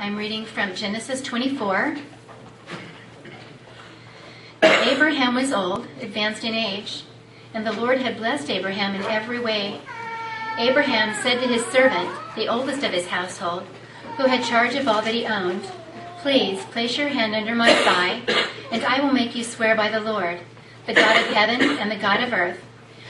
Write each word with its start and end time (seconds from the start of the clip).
I'm 0.00 0.14
reading 0.14 0.44
from 0.44 0.76
Genesis 0.76 1.20
24. 1.22 1.96
Abraham 4.62 5.34
was 5.34 5.52
old, 5.52 5.88
advanced 6.00 6.44
in 6.44 6.54
age, 6.54 7.02
and 7.52 7.66
the 7.66 7.72
Lord 7.72 8.00
had 8.00 8.16
blessed 8.16 8.48
Abraham 8.48 8.94
in 8.94 9.02
every 9.02 9.40
way. 9.40 9.80
Abraham 10.56 11.20
said 11.20 11.40
to 11.40 11.48
his 11.48 11.66
servant, 11.66 12.08
the 12.36 12.46
oldest 12.46 12.84
of 12.84 12.92
his 12.92 13.08
household, 13.08 13.64
who 14.16 14.26
had 14.26 14.44
charge 14.44 14.76
of 14.76 14.86
all 14.86 15.02
that 15.02 15.14
he 15.14 15.26
owned, 15.26 15.64
Please 16.18 16.64
place 16.66 16.96
your 16.96 17.08
hand 17.08 17.34
under 17.34 17.56
my 17.56 17.74
thigh, 17.74 18.22
and 18.70 18.84
I 18.84 19.00
will 19.00 19.12
make 19.12 19.34
you 19.34 19.42
swear 19.42 19.74
by 19.74 19.88
the 19.88 20.00
Lord, 20.00 20.38
the 20.86 20.94
God 20.94 21.16
of 21.16 21.34
heaven 21.34 21.60
and 21.60 21.90
the 21.90 21.96
God 21.96 22.22
of 22.22 22.32
earth, 22.32 22.64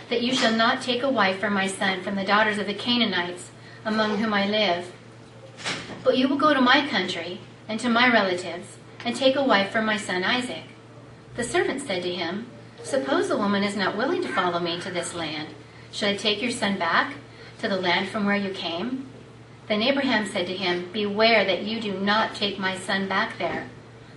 that 0.09 0.23
you 0.23 0.33
shall 0.33 0.57
not 0.57 0.81
take 0.81 1.03
a 1.03 1.11
wife 1.11 1.39
for 1.39 1.51
my 1.51 1.67
son 1.67 2.03
from 2.03 2.15
the 2.15 2.25
daughters 2.25 2.57
of 2.57 2.67
the 2.67 2.73
Canaanites, 2.73 3.51
among 3.85 4.17
whom 4.17 4.33
I 4.33 4.47
live. 4.47 4.91
But 6.05 6.17
you 6.17 6.29
will 6.29 6.37
go 6.37 6.55
to 6.55 6.61
my 6.61 6.87
country 6.87 7.41
and 7.69 7.79
to 7.81 7.89
my 7.89 8.11
relatives, 8.11 8.79
and 9.05 9.15
take 9.15 9.37
a 9.37 9.45
wife 9.45 9.71
for 9.71 9.83
my 9.83 9.97
son 9.97 10.25
Isaac. 10.25 10.65
The 11.37 11.45
servant 11.45 11.83
said 11.83 12.03
to 12.03 12.15
him, 12.15 12.47
Suppose 12.83 13.29
the 13.29 13.37
woman 13.37 13.63
is 13.63 13.77
not 13.77 13.97
willing 13.97 14.23
to 14.23 14.29
follow 14.29 14.59
me 14.59 14.81
to 14.81 14.91
this 14.91 15.15
land. 15.15 15.49
Should 15.93 16.09
I 16.09 16.17
take 16.17 16.41
your 16.41 16.51
son 16.51 16.79
back 16.79 17.15
to 17.61 17.69
the 17.69 17.81
land 17.81 18.09
from 18.09 18.25
where 18.25 18.37
you 18.37 18.51
came? 18.51 19.09
Then 19.69 19.83
Abraham 19.83 20.27
said 20.27 20.47
to 20.47 20.57
him, 20.57 20.91
Beware 20.93 21.45
that 21.45 21.63
you 21.63 21.81
do 21.81 21.93
not 21.93 22.35
take 22.35 22.59
my 22.59 22.77
son 22.77 23.09
back 23.09 23.39
there. 23.39 23.69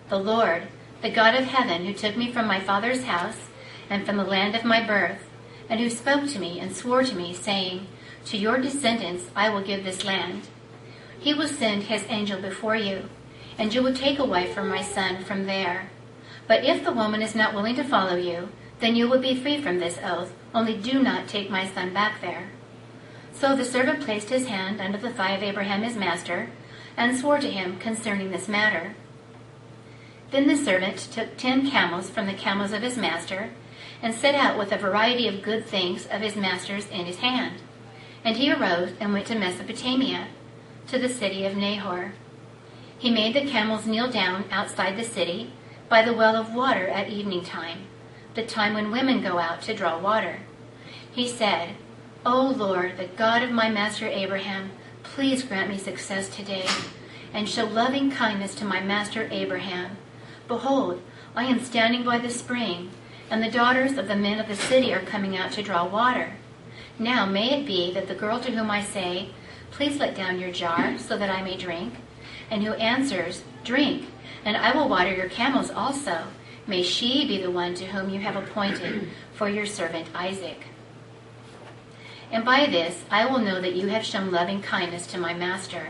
The 0.10 0.18
Lord, 0.18 0.64
the 1.02 1.12
God 1.12 1.36
of 1.36 1.46
heaven, 1.46 1.86
who 1.86 1.94
took 1.94 2.16
me 2.16 2.32
from 2.32 2.48
my 2.48 2.60
father's 2.60 3.04
house 3.04 3.50
and 3.90 4.06
from 4.06 4.18
the 4.18 4.24
land 4.24 4.56
of 4.56 4.64
my 4.64 4.86
birth, 4.86 5.28
and 5.70 5.80
who 5.80 5.90
spoke 5.90 6.28
to 6.30 6.40
me 6.40 6.60
and 6.60 6.76
swore 6.76 7.04
to 7.04 7.16
me, 7.16 7.34
saying, 7.34 7.88
To 8.26 8.38
your 8.38 8.58
descendants 8.58 9.26
I 9.36 9.50
will 9.50 9.62
give 9.62 9.84
this 9.84 10.06
land. 10.06 10.44
He 11.22 11.36
will 11.36 11.48
send 11.48 11.84
his 11.84 12.04
angel 12.10 12.42
before 12.42 12.76
you, 12.76 13.08
and 13.56 13.72
you 13.72 13.84
will 13.84 13.94
take 13.94 14.18
a 14.18 14.26
wife 14.26 14.56
for 14.56 14.64
my 14.64 14.82
son 14.82 15.24
from 15.24 15.46
there. 15.46 15.92
But 16.48 16.66
if 16.66 16.84
the 16.84 16.92
woman 16.92 17.22
is 17.22 17.36
not 17.36 17.54
willing 17.54 17.76
to 17.76 17.84
follow 17.84 18.16
you, 18.16 18.50
then 18.80 18.96
you 18.96 19.08
will 19.08 19.20
be 19.20 19.36
free 19.36 19.62
from 19.62 19.78
this 19.78 20.00
oath, 20.04 20.34
only 20.54 20.76
do 20.76 21.00
not 21.00 21.28
take 21.28 21.52
my 21.52 21.68
son 21.68 21.94
back 21.94 22.22
there. 22.22 22.50
So 23.34 23.56
the 23.56 23.64
servant 23.64 24.02
placed 24.02 24.30
his 24.30 24.48
hand 24.48 24.82
under 24.82 24.98
the 24.98 25.14
thigh 25.14 25.34
of 25.34 25.44
Abraham 25.44 25.84
his 25.84 25.96
master, 25.96 26.50
and 26.98 27.16
swore 27.16 27.38
to 27.38 27.52
him 27.52 27.78
concerning 27.78 28.32
this 28.32 28.48
matter. 28.48 28.96
Then 30.32 30.48
the 30.48 30.58
servant 30.58 30.98
took 30.98 31.38
ten 31.38 31.70
camels 31.70 32.10
from 32.10 32.26
the 32.26 32.34
camels 32.34 32.72
of 32.72 32.82
his 32.82 32.98
master, 32.98 33.52
and 34.02 34.16
set 34.16 34.34
out 34.34 34.58
with 34.58 34.72
a 34.72 34.78
variety 34.78 35.28
of 35.28 35.44
good 35.44 35.68
things 35.68 36.08
of 36.08 36.22
his 36.22 36.36
master's 36.36 36.88
in 36.88 37.06
his 37.06 37.18
hand. 37.18 37.62
And 38.26 38.38
he 38.38 38.52
arose 38.52 38.94
and 39.00 39.14
went 39.14 39.28
to 39.28 39.38
Mesopotamia, 39.38 40.28
to 40.88 41.00
the 41.00 41.10
city 41.10 41.46
of 41.46 41.56
Nahor. 41.56 42.14
He 42.98 43.10
made 43.10 43.34
the 43.34 43.50
camels 43.50 43.88
kneel 43.88 44.12
down 44.12 44.46
outside 44.52 44.98
the 44.98 45.04
city, 45.04 45.54
by 45.90 46.02
the 46.02 46.14
well 46.14 46.36
of 46.36 46.54
water 46.54 46.88
at 46.88 47.10
evening 47.10 47.44
time, 47.44 47.80
the 48.36 48.46
time 48.46 48.74
when 48.74 48.92
women 48.92 49.22
go 49.22 49.40
out 49.40 49.62
to 49.64 49.74
draw 49.74 50.00
water. 50.00 50.40
He 51.12 51.28
said, 51.28 51.76
O 52.26 52.54
Lord, 52.56 52.98
the 52.98 53.08
God 53.08 53.44
of 53.44 53.52
my 53.52 53.70
master 53.70 54.08
Abraham, 54.08 54.72
please 55.04 55.44
grant 55.44 55.70
me 55.70 55.78
success 55.78 56.30
today, 56.30 56.68
and 57.34 57.50
show 57.50 57.66
loving 57.66 58.12
kindness 58.12 58.56
to 58.56 58.66
my 58.66 58.80
master 58.80 59.28
Abraham. 59.32 59.98
Behold, 60.48 61.02
I 61.36 61.46
am 61.46 61.60
standing 61.60 62.04
by 62.04 62.20
the 62.20 62.30
spring, 62.30 62.92
and 63.30 63.44
the 63.44 63.52
daughters 63.52 63.98
of 63.98 64.08
the 64.08 64.16
men 64.16 64.40
of 64.40 64.48
the 64.48 64.56
city 64.56 64.94
are 64.94 65.02
coming 65.02 65.36
out 65.36 65.52
to 65.54 65.64
draw 65.64 65.86
water. 65.86 66.34
Now 67.00 67.26
may 67.26 67.60
it 67.60 67.66
be 67.66 67.92
that 67.94 68.08
the 68.08 68.16
girl 68.16 68.40
to 68.42 68.52
whom 68.52 68.70
I 68.70 68.84
say, 68.84 69.32
Please 69.72 69.98
let 69.98 70.16
down 70.16 70.40
your 70.40 70.52
jar 70.52 70.98
so 70.98 71.18
that 71.18 71.30
I 71.30 71.42
may 71.42 71.58
drink, 71.58 71.94
and 72.50 72.64
who 72.64 72.74
answers, 72.74 73.44
Drink, 73.64 74.06
and 74.46 74.58
I 74.58 74.76
will 74.76 74.90
water 74.90 75.14
your 75.14 75.30
camels 75.30 75.72
also, 75.72 76.26
may 76.68 76.84
she 76.84 77.28
be 77.28 77.42
the 77.42 77.52
one 77.52 77.74
to 77.76 77.86
whom 77.86 78.10
you 78.10 78.20
have 78.20 78.36
appointed 78.36 79.10
for 79.34 79.50
your 79.50 79.66
servant 79.66 80.08
Isaac. 80.14 80.66
And 82.32 82.46
by 82.46 82.66
this 82.66 83.04
I 83.10 83.26
will 83.26 83.40
know 83.40 83.60
that 83.62 83.76
you 83.76 83.88
have 83.88 84.06
shown 84.06 84.32
loving 84.32 84.62
kindness 84.62 85.08
to 85.08 85.18
my 85.18 85.34
master. 85.34 85.90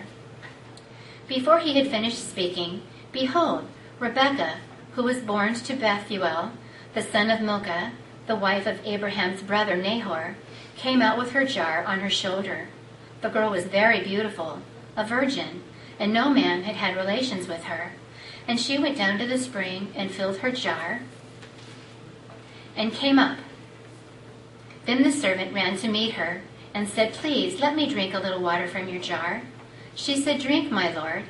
Before 1.28 1.60
he 1.60 1.78
had 1.78 1.90
finished 1.90 2.30
speaking, 2.30 2.82
behold, 3.12 3.68
Rebekah, 4.00 4.58
who 4.94 5.04
was 5.04 5.20
born 5.20 5.54
to 5.54 5.76
Bethuel, 5.76 6.52
the 6.94 7.02
son 7.02 7.30
of 7.30 7.42
Milcah, 7.42 7.94
the 8.28 8.36
wife 8.36 8.66
of 8.66 8.86
Abraham's 8.86 9.42
brother 9.42 9.78
Nahor, 9.78 10.36
came 10.76 11.02
out 11.02 11.18
with 11.18 11.32
her 11.32 11.46
jar 11.46 11.84
on 11.86 12.00
her 12.00 12.10
shoulder. 12.10 12.68
The 13.22 13.30
girl 13.30 13.52
was 13.52 13.66
very 13.66 14.02
beautiful, 14.04 14.62
a 14.96 15.06
virgin, 15.06 15.64
and 16.00 16.14
no 16.14 16.30
man 16.30 16.64
had 16.64 16.76
had 16.76 16.96
relations 16.96 17.48
with 17.48 17.66
her. 17.66 17.94
And 18.48 18.60
she 18.60 18.78
went 18.78 18.98
down 18.98 19.20
to 19.20 19.28
the 19.28 19.38
spring 19.38 19.92
and 19.96 20.12
filled 20.12 20.38
her 20.38 20.52
jar 20.52 21.02
and 22.76 22.94
came 22.94 23.20
up 23.20 23.38
then 24.86 25.04
the 25.04 25.12
servant 25.12 25.54
ran 25.54 25.78
to 25.78 25.88
meet 25.88 26.14
her 26.14 26.42
and 26.74 26.88
said, 26.88 27.14
Please, 27.14 27.60
let 27.60 27.76
me 27.76 27.88
drink 27.88 28.14
a 28.14 28.20
little 28.20 28.42
water 28.42 28.68
from 28.68 28.88
your 28.88 29.02
jar. 29.02 29.44
She 29.94 30.18
said, 30.18 30.42
Drink, 30.42 30.72
my 30.72 30.92
lord. 30.94 31.26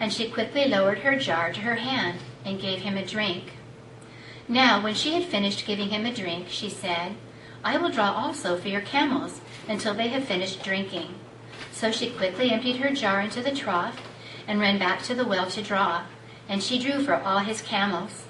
And 0.00 0.12
she 0.12 0.30
quickly 0.30 0.66
lowered 0.66 0.98
her 0.98 1.18
jar 1.18 1.52
to 1.52 1.60
her 1.60 1.76
hand 1.76 2.18
and 2.44 2.60
gave 2.60 2.80
him 2.80 2.96
a 2.96 3.06
drink. 3.06 3.52
Now, 4.48 4.82
when 4.82 4.94
she 4.94 5.14
had 5.14 5.24
finished 5.24 5.66
giving 5.66 5.88
him 5.88 6.04
a 6.04 6.14
drink, 6.14 6.48
she 6.48 6.68
said, 6.68 7.14
I 7.64 7.78
will 7.78 7.90
draw 7.90 8.12
also 8.12 8.56
for 8.56 8.68
your 8.68 8.80
camels 8.80 9.40
until 9.68 9.94
they 9.94 10.08
have 10.08 10.24
finished 10.24 10.62
drinking. 10.62 11.14
So 11.76 11.92
she 11.92 12.08
quickly 12.08 12.50
emptied 12.52 12.78
her 12.78 12.90
jar 12.90 13.20
into 13.20 13.42
the 13.42 13.54
trough 13.54 14.00
and 14.48 14.58
ran 14.58 14.78
back 14.78 15.02
to 15.02 15.14
the 15.14 15.26
well 15.26 15.44
to 15.50 15.62
draw, 15.62 16.04
and 16.48 16.62
she 16.62 16.78
drew 16.78 17.04
for 17.04 17.14
all 17.14 17.40
his 17.40 17.60
camels. 17.60 18.24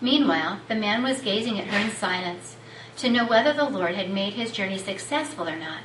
Meanwhile, 0.00 0.62
the 0.66 0.74
man 0.74 1.04
was 1.04 1.20
gazing 1.20 1.60
at 1.60 1.68
her 1.68 1.78
in 1.78 1.92
silence 1.92 2.56
to 2.96 3.08
know 3.08 3.24
whether 3.24 3.52
the 3.52 3.68
Lord 3.68 3.94
had 3.94 4.10
made 4.10 4.32
his 4.32 4.50
journey 4.50 4.78
successful 4.78 5.48
or 5.48 5.54
not. 5.54 5.84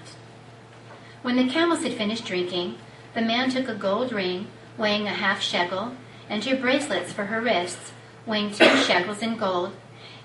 When 1.22 1.36
the 1.36 1.48
camels 1.48 1.84
had 1.84 1.94
finished 1.94 2.26
drinking, 2.26 2.78
the 3.14 3.22
man 3.22 3.52
took 3.52 3.68
a 3.68 3.76
gold 3.76 4.12
ring 4.12 4.48
weighing 4.76 5.06
a 5.06 5.12
half 5.12 5.40
shekel 5.40 5.94
and 6.28 6.42
two 6.42 6.58
bracelets 6.58 7.14
for 7.14 7.26
her 7.26 7.42
wrists 7.42 7.92
weighing 8.26 8.52
two 8.52 8.76
shekels 8.78 9.22
in 9.22 9.38
gold, 9.38 9.72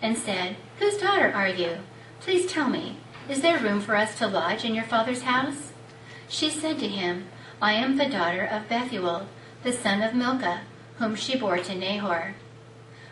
and 0.01 0.17
said, 0.17 0.57
Whose 0.79 0.97
daughter 0.97 1.31
are 1.31 1.49
you? 1.49 1.79
Please 2.21 2.51
tell 2.51 2.71
me, 2.71 2.97
is 3.29 3.43
there 3.43 3.59
room 3.59 3.81
for 3.81 3.95
us 3.95 4.17
to 4.19 4.27
lodge 4.27 4.65
in 4.65 4.75
your 4.75 4.85
father's 4.85 5.23
house? 5.23 5.68
She 6.29 6.51
said 6.51 6.79
to 6.79 6.89
him, 6.89 7.29
I 7.61 7.73
am 7.73 7.97
the 7.97 8.09
daughter 8.09 8.45
of 8.45 8.69
Bethuel, 8.69 9.29
the 9.63 9.73
son 9.73 10.03
of 10.03 10.15
Milcah, 10.15 10.61
whom 10.99 11.15
she 11.15 11.37
bore 11.37 11.59
to 11.59 11.75
Nahor. 11.75 12.35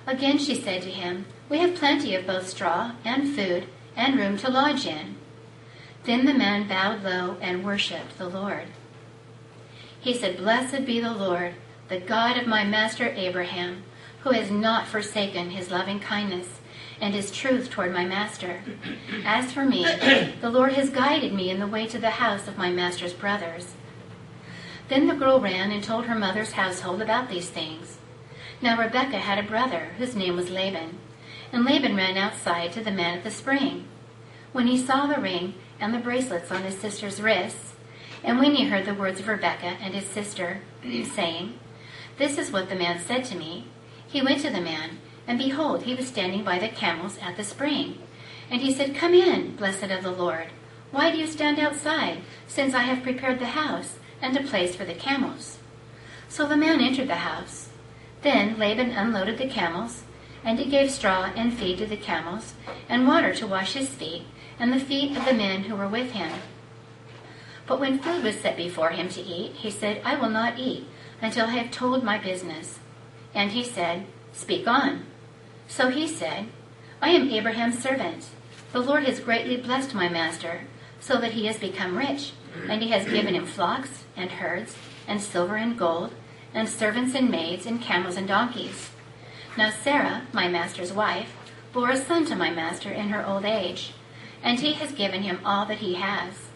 Again 0.06 0.38
she 0.38 0.54
said 0.54 0.82
to 0.82 0.90
him, 0.90 1.26
We 1.48 1.58
have 1.58 1.74
plenty 1.74 2.14
of 2.14 2.26
both 2.26 2.48
straw 2.48 2.92
and 3.04 3.34
food 3.34 3.66
and 3.96 4.18
room 4.18 4.36
to 4.38 4.50
lodge 4.50 4.86
in. 4.86 5.16
Then 6.04 6.26
the 6.26 6.34
man 6.34 6.68
bowed 6.68 7.02
low 7.02 7.36
and 7.40 7.64
worshipped 7.64 8.18
the 8.18 8.28
Lord. 8.28 8.68
He 9.98 10.14
said, 10.14 10.36
Blessed 10.36 10.84
be 10.84 11.00
the 11.00 11.12
Lord, 11.12 11.54
the 11.88 11.98
God 11.98 12.36
of 12.36 12.46
my 12.46 12.64
master 12.64 13.08
Abraham, 13.08 13.82
who 14.20 14.30
has 14.30 14.50
not 14.50 14.86
forsaken 14.86 15.50
his 15.50 15.70
loving 15.70 15.98
kindness 15.98 16.60
and 17.00 17.14
his 17.14 17.30
truth 17.30 17.70
toward 17.70 17.92
my 17.92 18.04
master. 18.04 18.62
As 19.24 19.52
for 19.52 19.64
me, 19.64 19.84
the 20.40 20.50
Lord 20.50 20.72
has 20.72 20.90
guided 20.90 21.32
me 21.32 21.50
in 21.50 21.60
the 21.60 21.66
way 21.66 21.86
to 21.86 21.98
the 21.98 22.10
house 22.10 22.48
of 22.48 22.58
my 22.58 22.70
master's 22.70 23.12
brothers. 23.12 23.74
Then 24.88 25.06
the 25.06 25.14
girl 25.14 25.40
ran 25.40 25.72
and 25.72 25.82
told 25.82 26.06
her 26.06 26.14
mother's 26.14 26.52
household 26.52 27.02
about 27.02 27.28
these 27.28 27.50
things. 27.50 27.98
Now 28.62 28.78
Rebekah 28.78 29.18
had 29.18 29.38
a 29.38 29.48
brother 29.48 29.90
whose 29.98 30.16
name 30.16 30.36
was 30.36 30.50
Laban, 30.50 30.98
and 31.52 31.64
Laban 31.64 31.96
ran 31.96 32.16
outside 32.16 32.72
to 32.72 32.82
the 32.82 32.90
man 32.90 33.18
at 33.18 33.24
the 33.24 33.30
spring. 33.30 33.86
When 34.52 34.66
he 34.66 34.78
saw 34.78 35.06
the 35.06 35.20
ring 35.20 35.54
and 35.78 35.92
the 35.92 35.98
bracelets 35.98 36.50
on 36.50 36.62
his 36.62 36.78
sister's 36.78 37.20
wrists, 37.20 37.74
and 38.24 38.38
when 38.38 38.54
he 38.54 38.68
heard 38.68 38.86
the 38.86 38.94
words 38.94 39.20
of 39.20 39.28
Rebekah 39.28 39.76
and 39.80 39.94
his 39.94 40.06
sister, 40.06 40.62
saying, 40.82 41.58
This 42.16 42.38
is 42.38 42.50
what 42.50 42.68
the 42.68 42.74
man 42.74 42.98
said 42.98 43.24
to 43.26 43.36
me, 43.36 43.66
he 44.06 44.22
went 44.22 44.40
to 44.42 44.50
the 44.50 44.60
man, 44.60 44.98
and 45.26 45.38
behold, 45.38 45.82
he 45.82 45.94
was 45.94 46.06
standing 46.06 46.44
by 46.44 46.58
the 46.58 46.68
camels 46.68 47.18
at 47.20 47.36
the 47.36 47.44
spring. 47.44 47.98
And 48.50 48.60
he 48.60 48.72
said, 48.72 48.94
Come 48.94 49.14
in, 49.14 49.56
blessed 49.56 49.90
of 49.90 50.02
the 50.02 50.12
Lord. 50.12 50.48
Why 50.92 51.10
do 51.10 51.18
you 51.18 51.26
stand 51.26 51.58
outside, 51.58 52.22
since 52.46 52.74
I 52.74 52.82
have 52.82 53.02
prepared 53.02 53.38
the 53.38 53.46
house 53.46 53.98
and 54.22 54.36
a 54.36 54.42
place 54.42 54.76
for 54.76 54.84
the 54.84 54.94
camels? 54.94 55.58
So 56.28 56.46
the 56.46 56.56
man 56.56 56.80
entered 56.80 57.08
the 57.08 57.16
house. 57.16 57.68
Then 58.22 58.58
Laban 58.58 58.90
unloaded 58.90 59.38
the 59.38 59.48
camels, 59.48 60.04
and 60.44 60.58
he 60.58 60.70
gave 60.70 60.90
straw 60.90 61.30
and 61.34 61.52
feed 61.52 61.78
to 61.78 61.86
the 61.86 61.96
camels, 61.96 62.54
and 62.88 63.06
water 63.06 63.34
to 63.34 63.46
wash 63.46 63.74
his 63.74 63.88
feet, 63.88 64.22
and 64.58 64.72
the 64.72 64.80
feet 64.80 65.16
of 65.16 65.24
the 65.24 65.34
men 65.34 65.64
who 65.64 65.76
were 65.76 65.88
with 65.88 66.12
him. 66.12 66.32
But 67.66 67.80
when 67.80 67.98
food 67.98 68.22
was 68.22 68.36
set 68.36 68.56
before 68.56 68.90
him 68.90 69.08
to 69.10 69.20
eat, 69.20 69.52
he 69.54 69.70
said, 69.70 70.00
I 70.04 70.14
will 70.14 70.30
not 70.30 70.58
eat 70.58 70.86
until 71.20 71.46
I 71.46 71.56
have 71.56 71.72
told 71.72 72.04
my 72.04 72.16
business. 72.16 72.78
And 73.34 73.50
he 73.50 73.64
said, 73.64 74.06
Speak 74.32 74.68
on. 74.68 75.04
So 75.68 75.90
he 75.90 76.06
said, 76.06 76.46
I 77.00 77.10
am 77.10 77.30
Abraham's 77.30 77.78
servant. 77.78 78.26
The 78.72 78.80
Lord 78.80 79.04
has 79.04 79.20
greatly 79.20 79.56
blessed 79.56 79.94
my 79.94 80.08
master, 80.08 80.62
so 81.00 81.18
that 81.20 81.32
he 81.32 81.46
has 81.46 81.58
become 81.58 81.96
rich, 81.96 82.32
and 82.68 82.82
he 82.82 82.90
has 82.90 83.08
given 83.08 83.34
him 83.34 83.46
flocks 83.46 84.04
and 84.16 84.30
herds, 84.30 84.76
and 85.06 85.20
silver 85.20 85.56
and 85.56 85.78
gold, 85.78 86.12
and 86.54 86.68
servants 86.68 87.14
and 87.14 87.30
maids, 87.30 87.66
and 87.66 87.80
camels 87.80 88.16
and 88.16 88.26
donkeys. 88.26 88.90
Now 89.56 89.70
Sarah, 89.70 90.22
my 90.32 90.48
master's 90.48 90.92
wife, 90.92 91.34
bore 91.72 91.90
a 91.90 91.96
son 91.96 92.24
to 92.26 92.36
my 92.36 92.50
master 92.50 92.90
in 92.90 93.10
her 93.10 93.26
old 93.26 93.44
age, 93.44 93.92
and 94.42 94.58
he 94.58 94.72
has 94.74 94.92
given 94.92 95.22
him 95.22 95.40
all 95.44 95.66
that 95.66 95.78
he 95.78 95.94
has. 95.94 96.48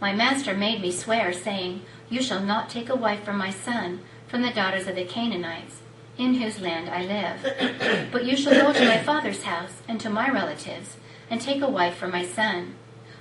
My 0.00 0.12
master 0.12 0.54
made 0.54 0.80
me 0.80 0.92
swear, 0.92 1.32
saying, 1.32 1.82
You 2.08 2.22
shall 2.22 2.40
not 2.40 2.70
take 2.70 2.88
a 2.88 2.96
wife 2.96 3.24
for 3.24 3.32
my 3.32 3.50
son 3.50 4.00
from 4.26 4.42
the 4.42 4.52
daughters 4.52 4.86
of 4.86 4.94
the 4.94 5.04
Canaanites, 5.04 5.80
in 6.18 6.34
whose 6.34 6.60
land 6.60 6.90
I 6.90 7.04
live. 7.04 8.10
but 8.12 8.24
you 8.24 8.36
shall 8.36 8.52
go 8.52 8.72
to 8.72 8.86
my 8.86 8.98
father's 8.98 9.44
house 9.44 9.82
and 9.88 10.00
to 10.00 10.10
my 10.10 10.28
relatives, 10.30 10.96
and 11.30 11.40
take 11.40 11.62
a 11.62 11.68
wife 11.68 11.96
for 11.96 12.08
my 12.08 12.24
son. 12.24 12.74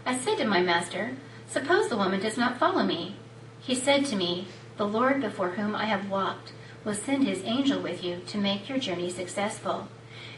I 0.05 0.17
said 0.17 0.37
to 0.39 0.45
my 0.45 0.61
master, 0.61 1.15
Suppose 1.47 1.87
the 1.87 1.97
woman 1.97 2.19
does 2.19 2.37
not 2.37 2.57
follow 2.57 2.83
me. 2.83 3.15
He 3.59 3.75
said 3.75 4.05
to 4.07 4.15
me, 4.15 4.47
The 4.77 4.87
Lord 4.87 5.21
before 5.21 5.51
whom 5.51 5.75
I 5.75 5.85
have 5.85 6.09
walked 6.09 6.53
will 6.83 6.93
send 6.93 7.25
his 7.25 7.43
angel 7.43 7.81
with 7.81 8.03
you 8.03 8.21
to 8.27 8.37
make 8.37 8.69
your 8.69 8.79
journey 8.79 9.09
successful. 9.09 9.87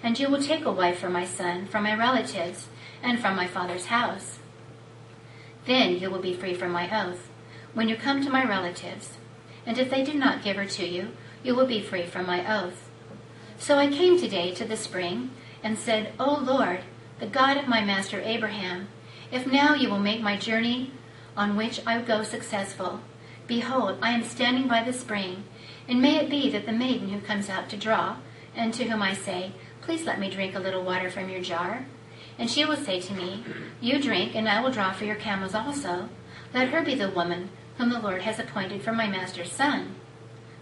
And 0.04 0.20
you 0.20 0.30
will 0.30 0.42
take 0.42 0.66
a 0.66 0.72
wife 0.72 1.00
for 1.00 1.10
my 1.10 1.26
son 1.26 1.68
from 1.68 1.84
my 1.84 1.96
relatives 1.96 2.68
and 3.02 3.20
from 3.20 3.36
my 3.36 3.48
father's 3.48 3.86
house. 3.86 4.40
Then 5.66 6.00
you 6.00 6.10
will 6.10 6.20
be 6.20 6.34
free 6.34 6.54
from 6.54 6.72
my 6.72 6.90
oath 6.90 7.30
when 7.74 7.88
you 7.88 7.96
come 7.96 8.24
to 8.24 8.32
my 8.32 8.44
relatives. 8.44 9.18
And 9.66 9.78
if 9.78 9.90
they 9.90 10.04
do 10.04 10.14
not 10.14 10.44
give 10.44 10.56
her 10.56 10.66
to 10.66 10.88
you, 10.88 11.10
you 11.44 11.56
will 11.56 11.66
be 11.66 11.82
free 11.82 12.06
from 12.06 12.26
my 12.26 12.62
oath. 12.62 12.90
So 13.58 13.78
I 13.78 13.88
came 13.88 14.20
today 14.20 14.54
to 14.54 14.66
the 14.66 14.78
spring 14.78 15.32
and 15.64 15.78
said, 15.78 16.14
O 16.20 16.40
Lord, 16.42 16.82
the 17.20 17.28
God 17.28 17.58
of 17.58 17.68
my 17.68 17.84
master 17.84 18.22
Abraham, 18.22 18.88
if 19.32 19.46
now 19.46 19.74
you 19.74 19.90
will 19.90 20.00
make 20.00 20.22
my 20.22 20.38
journey 20.38 20.92
on 21.36 21.56
which 21.56 21.82
I 21.86 22.02
go 22.02 22.24
successful, 22.24 23.02
behold, 23.48 23.98
I 24.02 24.12
am 24.12 24.24
standing 24.24 24.68
by 24.68 24.84
the 24.84 24.94
spring, 24.94 25.44
and 25.88 26.02
may 26.02 26.18
it 26.18 26.30
be 26.30 26.50
that 26.52 26.66
the 26.66 26.72
maiden 26.72 27.10
who 27.10 27.20
comes 27.20 27.50
out 27.50 27.70
to 27.70 27.78
draw, 27.78 28.18
and 28.56 28.74
to 28.74 28.86
whom 28.86 29.02
I 29.02 29.14
say, 29.14 29.52
Please 29.82 30.06
let 30.06 30.20
me 30.20 30.30
drink 30.30 30.56
a 30.56 30.60
little 30.60 30.84
water 30.84 31.10
from 31.10 31.30
your 31.30 31.42
jar, 31.42 31.86
and 32.38 32.50
she 32.50 32.66
will 32.66 32.78
say 32.78 33.00
to 33.02 33.14
me, 33.14 33.44
You 33.82 34.02
drink, 34.02 34.36
and 34.36 34.48
I 34.48 34.62
will 34.62 34.72
draw 34.72 34.92
for 34.92 35.06
your 35.06 35.16
camels 35.16 35.56
also. 35.56 36.10
Let 36.54 36.70
her 36.70 36.84
be 36.84 36.96
the 36.96 37.10
woman 37.10 37.50
whom 37.78 37.90
the 37.90 38.00
Lord 38.00 38.22
has 38.22 38.40
appointed 38.40 38.82
for 38.82 38.92
my 38.92 39.08
master's 39.08 39.52
son. 39.52 39.96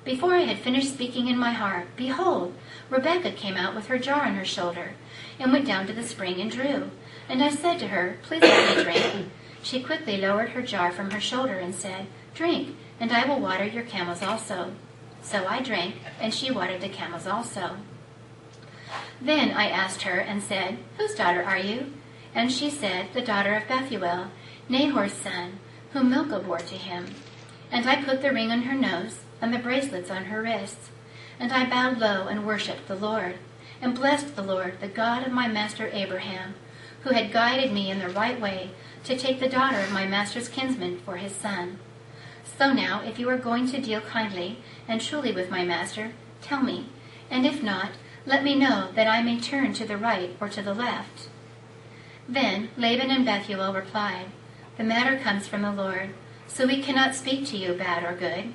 Before 0.08 0.36
I 0.36 0.44
had 0.44 0.60
finished 0.60 0.94
speaking 0.94 1.28
in 1.28 1.38
my 1.38 1.52
heart, 1.52 1.88
behold, 1.98 2.54
Rebekah 2.90 3.34
came 3.34 3.58
out 3.58 3.76
with 3.76 3.88
her 3.88 4.00
jar 4.00 4.22
on 4.22 4.36
her 4.36 4.46
shoulder, 4.46 4.94
and 5.38 5.52
went 5.52 5.68
down 5.68 5.86
to 5.86 5.92
the 5.92 6.02
spring 6.02 6.40
and 6.40 6.50
drew. 6.50 6.92
And 7.28 7.44
I 7.44 7.50
said 7.50 7.78
to 7.80 7.90
her, 7.90 8.18
Please 8.24 8.42
let 8.42 8.78
me 8.78 8.84
drink. 8.86 9.28
She 9.62 9.84
quickly 9.84 10.16
lowered 10.16 10.52
her 10.52 10.62
jar 10.62 10.94
from 10.94 11.12
her 11.12 11.20
shoulder 11.20 11.56
and 11.56 11.76
said, 11.76 12.08
Drink, 12.34 12.78
and 13.02 13.12
I 13.12 13.28
will 13.28 13.42
water 13.42 13.66
your 13.66 13.84
camels 13.84 14.24
also. 14.24 14.72
So 15.22 15.46
I 15.46 15.62
drank, 15.62 15.96
and 16.22 16.34
she 16.34 16.52
watered 16.52 16.80
the 16.80 16.88
camels 16.88 17.28
also. 17.28 17.76
Then 19.20 19.52
I 19.52 19.68
asked 19.68 20.04
her 20.04 20.20
and 20.20 20.42
said, 20.42 20.78
Whose 20.98 21.16
daughter 21.16 21.44
are 21.44 21.60
you? 21.60 21.92
And 22.34 22.50
she 22.50 22.70
said, 22.70 23.10
The 23.12 23.22
daughter 23.22 23.58
of 23.58 23.68
Bethuel, 23.68 24.32
Nahor's 24.70 25.12
son, 25.12 25.60
whom 25.92 26.12
Milcah 26.12 26.40
bore 26.40 26.60
to 26.60 26.76
him. 26.76 27.08
And 27.74 27.90
I 27.90 28.02
put 28.02 28.22
the 28.22 28.32
ring 28.32 28.52
on 28.52 28.62
her 28.62 28.74
nose, 28.74 29.20
and 29.42 29.54
the 29.54 29.60
bracelets 29.60 30.10
on 30.10 30.26
her 30.26 30.42
wrists. 30.42 30.90
And 31.40 31.52
I 31.52 31.70
bowed 31.70 31.98
low 32.00 32.28
and 32.28 32.46
worshipped 32.46 32.88
the 32.88 32.96
Lord, 32.96 33.36
and 33.82 33.94
blessed 33.94 34.36
the 34.36 34.42
Lord, 34.42 34.80
the 34.82 34.88
God 34.88 35.26
of 35.26 35.32
my 35.32 35.48
master 35.48 35.90
Abraham, 35.94 36.56
who 37.02 37.14
had 37.14 37.32
guided 37.32 37.72
me 37.72 37.92
in 37.92 38.00
the 38.00 38.10
right 38.10 38.40
way 38.40 38.72
to 39.04 39.18
take 39.18 39.40
the 39.40 39.50
daughter 39.50 39.80
of 39.80 39.92
my 39.92 40.06
master's 40.06 40.50
kinsman 40.50 41.00
for 41.00 41.18
his 41.18 41.34
son. 41.34 41.80
So 42.58 42.74
now, 42.74 43.02
if 43.04 43.20
you 43.20 43.30
are 43.30 43.38
going 43.38 43.70
to 43.72 43.82
deal 43.82 44.02
kindly 44.02 44.58
and 44.88 45.00
truly 45.00 45.32
with 45.32 45.52
my 45.52 45.64
master, 45.64 46.14
tell 46.42 46.64
me, 46.64 46.90
and 47.30 47.46
if 47.46 47.62
not, 47.62 47.92
let 48.26 48.44
me 48.44 48.56
know 48.56 48.90
that 48.96 49.08
I 49.08 49.22
may 49.22 49.40
turn 49.40 49.74
to 49.74 49.86
the 49.86 49.98
right 49.98 50.36
or 50.42 50.50
to 50.50 50.62
the 50.62 50.74
left. 50.74 51.30
Then 52.28 52.70
Laban 52.76 53.12
and 53.12 53.26
Bethuel 53.26 53.74
replied, 53.74 54.28
The 54.78 54.84
matter 54.84 55.18
comes 55.18 55.48
from 55.48 55.62
the 55.62 55.72
Lord, 55.72 56.10
so 56.48 56.66
we 56.66 56.82
cannot 56.82 57.16
speak 57.16 57.46
to 57.48 57.58
you 57.58 57.74
bad 57.74 58.04
or 58.04 58.18
good. 58.18 58.54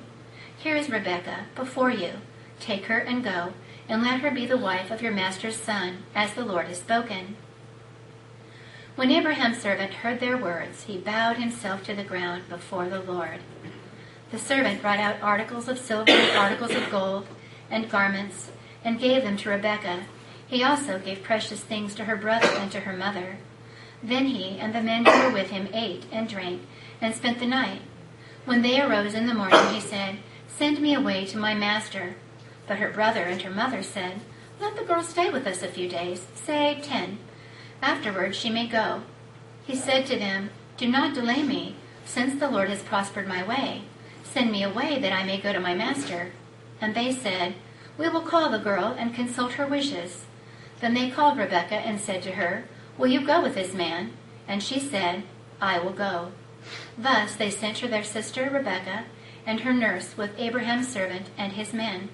Here 0.63 0.77
is 0.77 0.89
Rebekah 0.89 1.47
before 1.55 1.91
you. 1.91 2.11
Take 2.61 2.85
her 2.85 2.97
and 2.97 3.21
go, 3.21 3.51
and 3.89 4.01
let 4.01 4.21
her 4.21 4.31
be 4.31 4.45
the 4.45 4.57
wife 4.57 4.91
of 4.91 5.01
your 5.01 5.11
master's 5.11 5.57
son, 5.57 6.03
as 6.15 6.33
the 6.33 6.45
Lord 6.45 6.67
has 6.67 6.77
spoken. 6.77 7.35
When 8.95 9.11
Abraham's 9.11 9.61
servant 9.61 9.91
heard 9.91 10.21
their 10.21 10.37
words, 10.37 10.83
he 10.83 10.97
bowed 10.97 11.35
himself 11.35 11.83
to 11.83 11.93
the 11.93 12.05
ground 12.05 12.43
before 12.47 12.87
the 12.87 13.01
Lord. 13.01 13.41
The 14.31 14.39
servant 14.39 14.81
brought 14.81 14.99
out 14.99 15.21
articles 15.21 15.67
of 15.67 15.77
silver 15.77 16.09
and 16.09 16.31
articles 16.37 16.71
of 16.71 16.89
gold 16.89 17.27
and 17.69 17.89
garments 17.89 18.49
and 18.85 18.97
gave 18.97 19.23
them 19.23 19.35
to 19.35 19.49
Rebekah. 19.49 20.05
He 20.47 20.63
also 20.63 20.97
gave 20.97 21.23
precious 21.23 21.59
things 21.59 21.93
to 21.95 22.05
her 22.05 22.15
brother 22.15 22.47
and 22.47 22.71
to 22.71 22.79
her 22.79 22.95
mother. 22.95 23.35
Then 24.01 24.27
he 24.27 24.59
and 24.59 24.73
the 24.73 24.81
men 24.81 25.03
who 25.03 25.23
were 25.23 25.33
with 25.33 25.49
him 25.49 25.67
ate 25.73 26.05
and 26.09 26.29
drank 26.29 26.61
and 27.01 27.13
spent 27.13 27.39
the 27.39 27.47
night. 27.47 27.81
When 28.45 28.61
they 28.61 28.79
arose 28.79 29.13
in 29.13 29.27
the 29.27 29.33
morning, 29.33 29.59
he 29.73 29.81
said, 29.81 30.19
Send 30.57 30.79
me 30.79 30.93
away 30.93 31.25
to 31.25 31.37
my 31.37 31.53
master. 31.53 32.15
But 32.67 32.77
her 32.77 32.89
brother 32.89 33.23
and 33.23 33.41
her 33.41 33.51
mother 33.51 33.83
said, 33.83 34.21
Let 34.59 34.75
the 34.75 34.83
girl 34.83 35.03
stay 35.03 35.29
with 35.29 35.45
us 35.47 35.63
a 35.63 35.67
few 35.67 35.89
days, 35.89 36.27
say 36.35 36.79
ten. 36.81 37.17
Afterwards 37.81 38.37
she 38.37 38.49
may 38.49 38.67
go. 38.67 39.01
He 39.65 39.75
said 39.75 40.05
to 40.07 40.17
them, 40.17 40.49
Do 40.77 40.87
not 40.87 41.13
delay 41.13 41.43
me, 41.43 41.75
since 42.05 42.39
the 42.39 42.49
Lord 42.49 42.69
has 42.69 42.83
prospered 42.83 43.27
my 43.27 43.43
way. 43.43 43.83
Send 44.23 44.51
me 44.51 44.63
away 44.63 44.99
that 44.99 45.13
I 45.13 45.23
may 45.23 45.39
go 45.39 45.53
to 45.53 45.59
my 45.59 45.75
master. 45.75 46.31
And 46.79 46.95
they 46.95 47.11
said, 47.11 47.55
we 47.97 48.09
will 48.09 48.21
call 48.21 48.49
the 48.49 48.57
girl 48.57 48.95
and 48.97 49.13
consult 49.13 49.53
her 49.53 49.67
wishes. 49.67 50.25
Then 50.79 50.93
they 50.93 51.11
called 51.11 51.37
Rebekah 51.37 51.75
and 51.75 51.99
said 51.99 52.23
to 52.23 52.31
her, 52.31 52.65
Will 52.97 53.07
you 53.07 53.25
go 53.25 53.41
with 53.41 53.55
this 53.55 53.73
man? 53.73 54.13
And 54.47 54.63
she 54.63 54.79
said, 54.79 55.23
I 55.61 55.79
will 55.79 55.93
go. 55.93 56.31
Thus 56.97 57.35
they 57.35 57.51
sent 57.51 57.79
her 57.79 57.87
their 57.87 58.03
sister 58.03 58.49
Rebekah 58.49 59.05
and 59.45 59.61
her 59.61 59.73
nurse 59.73 60.15
with 60.17 60.37
Abraham's 60.37 60.87
servant 60.87 61.27
and 61.37 61.53
his 61.53 61.73
men. 61.73 62.09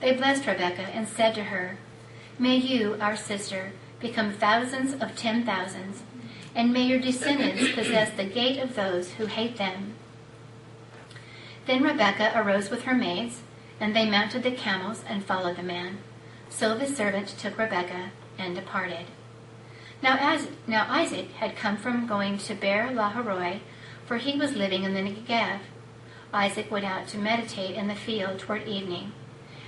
They 0.00 0.12
blessed 0.12 0.46
Rebekah 0.46 0.90
and 0.94 1.08
said 1.08 1.34
to 1.34 1.44
her, 1.44 1.78
May 2.38 2.56
you, 2.56 2.96
our 3.00 3.16
sister, 3.16 3.72
become 4.00 4.32
thousands 4.32 4.94
of 4.94 5.16
ten 5.16 5.44
thousands, 5.44 6.02
and 6.54 6.72
may 6.72 6.82
your 6.82 7.00
descendants 7.00 7.72
possess 7.74 8.10
the 8.10 8.24
gate 8.24 8.58
of 8.58 8.74
those 8.74 9.12
who 9.12 9.26
hate 9.26 9.56
them. 9.56 9.94
Then 11.66 11.82
Rebekah 11.82 12.32
arose 12.34 12.70
with 12.70 12.82
her 12.82 12.94
maids 12.94 13.40
and 13.80 13.94
they 13.94 14.08
mounted 14.08 14.42
the 14.42 14.50
camels 14.50 15.02
and 15.08 15.24
followed 15.24 15.56
the 15.56 15.62
man. 15.62 15.98
So 16.48 16.76
the 16.76 16.86
servant 16.86 17.28
took 17.28 17.58
Rebekah 17.58 18.10
and 18.38 18.54
departed. 18.54 19.06
Now, 20.02 20.16
as, 20.20 20.48
now 20.66 20.86
Isaac 20.88 21.32
had 21.32 21.56
come 21.56 21.76
from 21.76 22.06
going 22.06 22.38
to 22.38 22.54
Beer 22.54 22.90
Lahairoi, 22.92 23.60
for 24.06 24.18
he 24.18 24.38
was 24.38 24.54
living 24.54 24.84
in 24.84 24.94
the 24.94 25.00
Negev. 25.00 25.60
Isaac 26.34 26.68
went 26.68 26.84
out 26.84 27.06
to 27.08 27.18
meditate 27.18 27.76
in 27.76 27.86
the 27.86 27.94
field 27.94 28.40
toward 28.40 28.66
evening. 28.66 29.12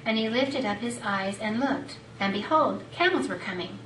And 0.05 0.19
he 0.19 0.29
lifted 0.29 0.65
up 0.65 0.79
his 0.79 1.01
eyes 1.03 1.39
and 1.39 1.61
looked, 1.61 1.97
and 2.19 2.33
behold, 2.33 2.83
camels 2.93 3.29
were 3.29 3.37
coming. 3.37 3.79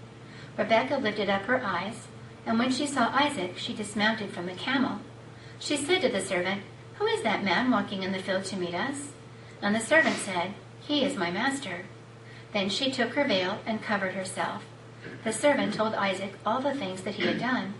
Rebekah 0.56 0.96
lifted 0.96 1.28
up 1.28 1.42
her 1.42 1.62
eyes, 1.64 2.08
and 2.46 2.58
when 2.58 2.70
she 2.72 2.86
saw 2.86 3.10
Isaac, 3.14 3.58
she 3.58 3.74
dismounted 3.74 4.30
from 4.30 4.46
the 4.46 4.54
camel. 4.54 5.00
She 5.58 5.76
said 5.76 6.00
to 6.00 6.08
the 6.08 6.22
servant, 6.22 6.62
Who 6.94 7.06
is 7.06 7.22
that 7.22 7.44
man 7.44 7.70
walking 7.70 8.02
in 8.02 8.12
the 8.12 8.18
field 8.18 8.44
to 8.44 8.56
meet 8.56 8.74
us? 8.74 9.12
And 9.60 9.74
the 9.74 9.80
servant 9.80 10.16
said, 10.16 10.54
He 10.80 11.04
is 11.04 11.16
my 11.16 11.30
master. 11.30 11.84
Then 12.52 12.70
she 12.70 12.90
took 12.90 13.10
her 13.10 13.24
veil 13.24 13.58
and 13.66 13.82
covered 13.82 14.14
herself. 14.14 14.64
The 15.22 15.32
servant 15.32 15.74
told 15.74 15.94
Isaac 15.94 16.34
all 16.44 16.60
the 16.60 16.74
things 16.74 17.02
that 17.02 17.14
he 17.14 17.26
had 17.26 17.38
done. 17.38 17.74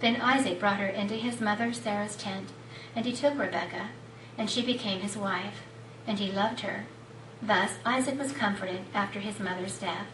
Then 0.00 0.20
Isaac 0.20 0.58
brought 0.58 0.80
her 0.80 0.86
into 0.86 1.14
his 1.14 1.40
mother 1.40 1.72
Sarah's 1.72 2.16
tent, 2.16 2.50
and 2.94 3.06
he 3.06 3.12
took 3.12 3.38
Rebekah, 3.38 3.90
and 4.38 4.48
she 4.48 4.62
became 4.62 5.00
his 5.00 5.16
wife, 5.16 5.62
and 6.06 6.18
he 6.18 6.32
loved 6.32 6.60
her. 6.60 6.86
Thus 7.40 7.72
Isaac 7.84 8.18
was 8.18 8.32
comforted 8.32 8.80
after 8.94 9.20
his 9.20 9.40
mother's 9.40 9.78
death. 9.78 10.06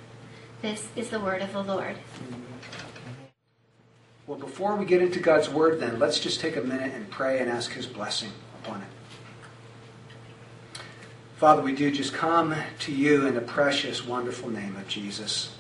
This 0.63 0.89
is 0.97 1.11
the 1.11 1.21
word 1.21 1.43
of 1.43 1.53
the 1.53 1.63
Lord. 1.63 1.97
Well, 4.27 4.39
before 4.39 4.77
we 4.77 4.85
get 4.85 5.01
into 5.01 5.21
God's 5.21 5.49
word, 5.49 5.81
then, 5.81 5.99
let's 5.99 6.21
just 6.21 6.41
take 6.41 6.57
a 6.57 6.61
minute 6.61 6.93
and 6.95 7.09
pray 7.11 7.39
and 7.39 7.51
ask 7.51 7.73
his 7.73 7.87
blessing 7.87 8.31
upon 8.63 8.83
it. 8.83 8.89
Father, 11.37 11.63
we 11.63 11.73
do 11.73 11.91
just 11.91 12.13
come 12.13 12.55
to 12.81 12.93
you 12.93 13.27
in 13.27 13.35
the 13.35 13.41
precious, 13.41 14.05
wonderful 14.05 14.51
name 14.51 14.75
of 14.77 14.89
Jesus, 14.89 15.57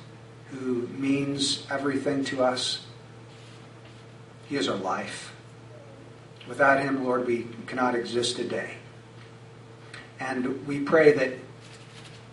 who 0.50 0.88
means 0.98 1.66
everything 1.70 2.24
to 2.24 2.42
us. 2.42 2.84
He 4.48 4.56
is 4.56 4.68
our 4.68 4.76
life. 4.76 5.32
Without 6.48 6.80
him, 6.80 7.04
Lord, 7.04 7.26
we 7.26 7.46
cannot 7.66 7.94
exist 7.94 8.36
today. 8.36 8.74
And 10.18 10.66
we 10.66 10.80
pray 10.80 11.12
that 11.12 11.34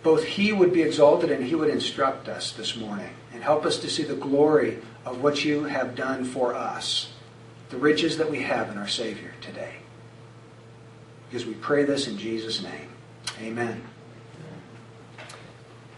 both 0.03 0.23
he 0.23 0.53
would 0.53 0.71
be 0.71 0.81
exalted 0.81 1.31
and 1.31 1.43
he 1.43 1.55
would 1.55 1.69
instruct 1.69 2.27
us 2.27 2.51
this 2.53 2.77
morning 2.77 3.09
and 3.33 3.43
help 3.43 3.65
us 3.65 3.77
to 3.79 3.89
see 3.89 4.03
the 4.03 4.15
glory 4.15 4.79
of 5.05 5.21
what 5.21 5.43
you 5.43 5.65
have 5.65 5.95
done 5.95 6.23
for 6.23 6.55
us, 6.55 7.11
the 7.69 7.77
riches 7.77 8.17
that 8.17 8.31
we 8.31 8.41
have 8.43 8.71
in 8.71 8.77
our 8.77 8.87
Savior 8.87 9.33
today. 9.41 9.75
because 11.29 11.45
we 11.45 11.53
pray 11.55 11.83
this 11.83 12.07
in 12.07 12.17
Jesus' 12.17 12.63
name. 12.63 12.87
Amen. 13.41 13.83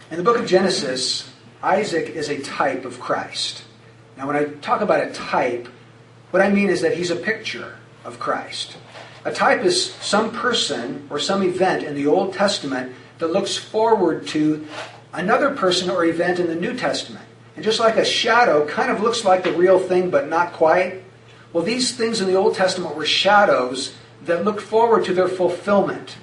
In 0.09 0.17
the 0.17 0.23
book 0.23 0.37
of 0.37 0.47
Genesis, 0.47 1.31
Isaac 1.61 2.09
is 2.09 2.29
a 2.29 2.39
type 2.41 2.85
of 2.85 2.99
Christ. 2.99 3.63
Now, 4.17 4.25
when 4.25 4.35
I 4.35 4.45
talk 4.45 4.81
about 4.81 5.05
a 5.05 5.11
type, 5.11 5.67
what 6.31 6.41
I 6.41 6.49
mean 6.49 6.69
is 6.69 6.81
that 6.81 6.95
he's 6.97 7.11
a 7.11 7.15
picture 7.15 7.77
of 8.07 8.19
Christ. 8.19 8.77
A 9.25 9.31
type 9.31 9.63
is 9.63 9.93
some 9.95 10.31
person 10.31 11.05
or 11.09 11.19
some 11.19 11.43
event 11.43 11.83
in 11.83 11.93
the 11.93 12.07
Old 12.07 12.33
Testament 12.33 12.95
that 13.19 13.27
looks 13.27 13.57
forward 13.57 14.25
to 14.27 14.65
another 15.13 15.53
person 15.53 15.89
or 15.89 16.05
event 16.05 16.39
in 16.39 16.47
the 16.47 16.55
New 16.55 16.75
Testament. 16.75 17.25
And 17.55 17.65
just 17.65 17.79
like 17.79 17.97
a 17.97 18.05
shadow 18.05 18.65
kind 18.67 18.89
of 18.89 19.01
looks 19.01 19.25
like 19.25 19.43
the 19.43 19.51
real 19.51 19.79
thing, 19.79 20.09
but 20.09 20.29
not 20.29 20.53
quite, 20.53 21.03
well, 21.51 21.63
these 21.63 21.95
things 21.95 22.21
in 22.21 22.27
the 22.27 22.35
Old 22.35 22.55
Testament 22.55 22.95
were 22.95 23.05
shadows 23.05 23.95
that 24.23 24.45
looked 24.45 24.61
forward 24.61 25.05
to 25.05 25.13
their 25.13 25.27
fulfillment. 25.27 26.17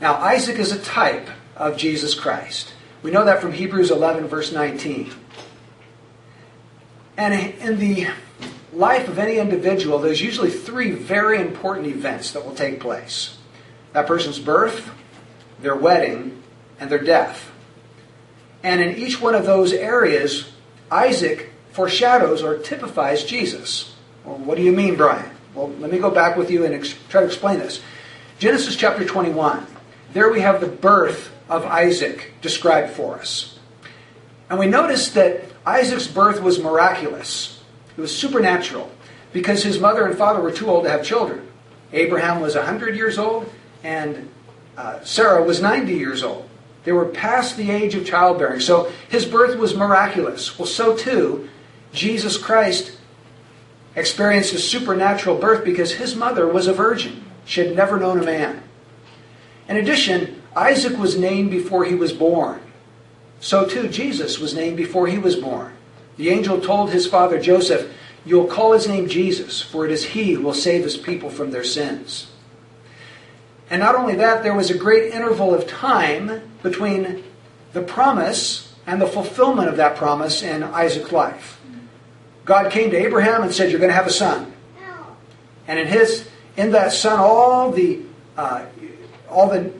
Now, 0.00 0.14
Isaac 0.14 0.58
is 0.58 0.70
a 0.70 0.78
type 0.78 1.28
of 1.56 1.76
Jesus 1.76 2.14
Christ. 2.14 2.72
We 3.02 3.10
know 3.10 3.24
that 3.24 3.40
from 3.40 3.52
Hebrews 3.52 3.90
11, 3.90 4.28
verse 4.28 4.52
19. 4.52 5.12
And 7.16 7.34
in 7.34 7.78
the 7.78 8.08
life 8.72 9.08
of 9.08 9.18
any 9.18 9.38
individual, 9.38 9.98
there's 9.98 10.20
usually 10.20 10.50
three 10.50 10.92
very 10.92 11.40
important 11.40 11.86
events 11.86 12.32
that 12.32 12.44
will 12.44 12.54
take 12.54 12.80
place 12.80 13.36
that 13.92 14.06
person's 14.06 14.38
birth, 14.38 14.90
their 15.60 15.74
wedding, 15.74 16.42
and 16.78 16.90
their 16.90 17.02
death. 17.02 17.50
And 18.62 18.80
in 18.80 18.96
each 18.96 19.20
one 19.20 19.34
of 19.34 19.46
those 19.46 19.72
areas, 19.72 20.50
Isaac 20.90 21.50
foreshadows 21.72 22.42
or 22.42 22.58
typifies 22.58 23.24
Jesus. 23.24 23.94
Well, 24.24 24.36
what 24.36 24.56
do 24.56 24.62
you 24.62 24.72
mean, 24.72 24.96
Brian? 24.96 25.30
Well, 25.54 25.70
let 25.78 25.90
me 25.90 25.98
go 25.98 26.10
back 26.10 26.36
with 26.36 26.50
you 26.50 26.64
and 26.64 26.74
ex- 26.74 26.94
try 27.08 27.22
to 27.22 27.26
explain 27.26 27.58
this. 27.58 27.80
Genesis 28.38 28.76
chapter 28.76 29.04
21. 29.04 29.66
There 30.12 30.30
we 30.30 30.40
have 30.40 30.60
the 30.60 30.68
birth 30.68 31.32
of 31.48 31.64
Isaac 31.64 32.32
described 32.40 32.90
for 32.90 33.16
us. 33.16 33.58
And 34.50 34.58
we 34.58 34.66
notice 34.66 35.10
that 35.10 35.44
Isaac's 35.66 36.06
birth 36.06 36.40
was 36.40 36.58
miraculous. 36.58 37.57
It 37.98 38.00
was 38.00 38.16
supernatural 38.16 38.92
because 39.32 39.64
his 39.64 39.80
mother 39.80 40.06
and 40.06 40.16
father 40.16 40.40
were 40.40 40.52
too 40.52 40.70
old 40.70 40.84
to 40.84 40.90
have 40.90 41.04
children. 41.04 41.48
Abraham 41.92 42.40
was 42.40 42.54
100 42.54 42.94
years 42.94 43.18
old 43.18 43.52
and 43.82 44.28
uh, 44.76 45.02
Sarah 45.02 45.42
was 45.42 45.60
90 45.60 45.94
years 45.94 46.22
old. 46.22 46.48
They 46.84 46.92
were 46.92 47.06
past 47.06 47.56
the 47.56 47.72
age 47.72 47.96
of 47.96 48.06
childbearing. 48.06 48.60
So 48.60 48.92
his 49.08 49.24
birth 49.24 49.58
was 49.58 49.74
miraculous. 49.74 50.56
Well, 50.56 50.66
so 50.66 50.96
too, 50.96 51.48
Jesus 51.92 52.38
Christ 52.38 52.96
experienced 53.96 54.54
a 54.54 54.58
supernatural 54.58 55.36
birth 55.36 55.64
because 55.64 55.94
his 55.94 56.14
mother 56.14 56.46
was 56.46 56.68
a 56.68 56.72
virgin. 56.72 57.24
She 57.46 57.62
had 57.62 57.74
never 57.74 57.98
known 57.98 58.20
a 58.20 58.24
man. 58.24 58.62
In 59.68 59.76
addition, 59.76 60.40
Isaac 60.54 60.96
was 60.96 61.18
named 61.18 61.50
before 61.50 61.84
he 61.84 61.96
was 61.96 62.12
born. 62.12 62.60
So 63.40 63.66
too, 63.66 63.88
Jesus 63.88 64.38
was 64.38 64.54
named 64.54 64.76
before 64.76 65.08
he 65.08 65.18
was 65.18 65.34
born. 65.34 65.72
The 66.18 66.28
angel 66.28 66.60
told 66.60 66.90
his 66.90 67.06
father 67.06 67.40
Joseph, 67.40 67.90
You'll 68.26 68.46
call 68.46 68.72
his 68.72 68.86
name 68.86 69.08
Jesus, 69.08 69.62
for 69.62 69.86
it 69.86 69.90
is 69.90 70.04
he 70.04 70.34
who 70.34 70.42
will 70.42 70.52
save 70.52 70.84
his 70.84 70.98
people 70.98 71.30
from 71.30 71.50
their 71.50 71.64
sins. 71.64 72.30
And 73.70 73.80
not 73.80 73.94
only 73.94 74.16
that, 74.16 74.42
there 74.42 74.54
was 74.54 74.70
a 74.70 74.76
great 74.76 75.14
interval 75.14 75.54
of 75.54 75.66
time 75.66 76.42
between 76.62 77.24
the 77.72 77.80
promise 77.80 78.74
and 78.86 79.00
the 79.00 79.06
fulfillment 79.06 79.68
of 79.68 79.76
that 79.76 79.96
promise 79.96 80.42
in 80.42 80.62
Isaac's 80.62 81.12
life. 81.12 81.60
God 82.44 82.72
came 82.72 82.90
to 82.90 82.96
Abraham 82.96 83.42
and 83.42 83.54
said, 83.54 83.70
You're 83.70 83.80
going 83.80 83.90
to 83.90 83.96
have 83.96 84.06
a 84.06 84.10
son. 84.10 84.52
And 85.66 85.78
in 85.78 85.86
his 85.86 86.28
in 86.56 86.72
that 86.72 86.92
son, 86.92 87.20
all 87.20 87.70
the 87.70 88.00
uh, 88.36 88.64
all 89.30 89.48
the 89.48 89.72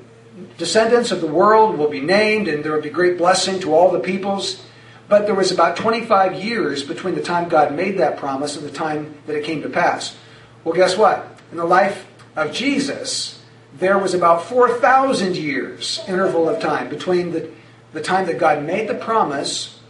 descendants 0.58 1.10
of 1.10 1.20
the 1.20 1.26
world 1.26 1.78
will 1.78 1.88
be 1.88 2.00
named, 2.00 2.46
and 2.46 2.62
there 2.62 2.72
will 2.72 2.82
be 2.82 2.90
great 2.90 3.18
blessing 3.18 3.58
to 3.60 3.74
all 3.74 3.90
the 3.90 3.98
peoples. 3.98 4.62
But 5.08 5.24
there 5.24 5.34
was 5.34 5.50
about 5.50 5.76
25 5.76 6.34
years 6.34 6.82
between 6.82 7.14
the 7.14 7.22
time 7.22 7.48
God 7.48 7.74
made 7.74 7.98
that 7.98 8.18
promise 8.18 8.56
and 8.56 8.66
the 8.66 8.72
time 8.72 9.14
that 9.26 9.36
it 9.36 9.44
came 9.44 9.62
to 9.62 9.70
pass. 9.70 10.16
Well, 10.64 10.74
guess 10.74 10.98
what? 10.98 11.26
In 11.50 11.56
the 11.56 11.64
life 11.64 12.06
of 12.36 12.52
Jesus, 12.52 13.42
there 13.78 13.98
was 13.98 14.12
about 14.12 14.44
4,000 14.44 15.36
years 15.36 16.00
interval 16.06 16.48
of 16.48 16.60
time 16.60 16.88
between 16.88 17.32
the, 17.32 17.50
the 17.92 18.02
time 18.02 18.26
that 18.26 18.38
God 18.38 18.64
made 18.64 18.88
the 18.88 18.94
promise 18.94 19.80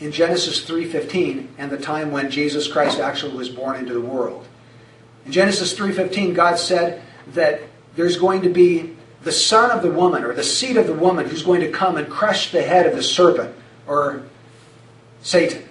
in 0.00 0.12
Genesis 0.12 0.64
3:15 0.64 1.48
and 1.56 1.70
the 1.70 1.78
time 1.78 2.10
when 2.10 2.30
Jesus 2.30 2.68
Christ 2.68 3.00
actually 3.00 3.34
was 3.34 3.48
born 3.48 3.76
into 3.76 3.94
the 3.94 4.00
world. 4.00 4.46
In 5.24 5.32
Genesis 5.32 5.74
3:15 5.74 6.34
God 6.34 6.58
said 6.58 7.02
that 7.32 7.62
there's 7.94 8.18
going 8.18 8.42
to 8.42 8.50
be 8.50 8.94
the 9.22 9.32
son 9.32 9.70
of 9.70 9.82
the 9.82 9.90
woman 9.90 10.22
or 10.22 10.34
the 10.34 10.44
seed 10.44 10.76
of 10.76 10.86
the 10.86 10.92
woman 10.92 11.26
who's 11.26 11.42
going 11.42 11.62
to 11.62 11.70
come 11.70 11.96
and 11.96 12.08
crush 12.10 12.52
the 12.52 12.62
head 12.62 12.86
of 12.86 12.94
the 12.94 13.02
serpent 13.02 13.54
or 13.86 14.22
Satan. 15.22 15.62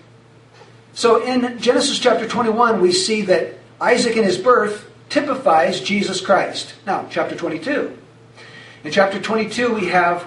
So 0.93 1.24
in 1.24 1.60
Genesis 1.60 2.00
chapter 2.00 2.27
21 2.27 2.81
we 2.81 2.91
see 2.91 3.22
that 3.24 3.55
Isaac 3.79 4.15
in 4.15 4.24
his 4.24 4.38
birth 4.38 4.89
typifies 5.10 5.81
Jesus 5.81 6.22
Christ. 6.22 6.74
Now, 6.86 7.07
chapter 7.10 7.36
22. 7.36 7.98
In 8.84 8.91
chapter 8.91 9.19
22 9.19 9.74
we 9.74 9.88
have 9.88 10.25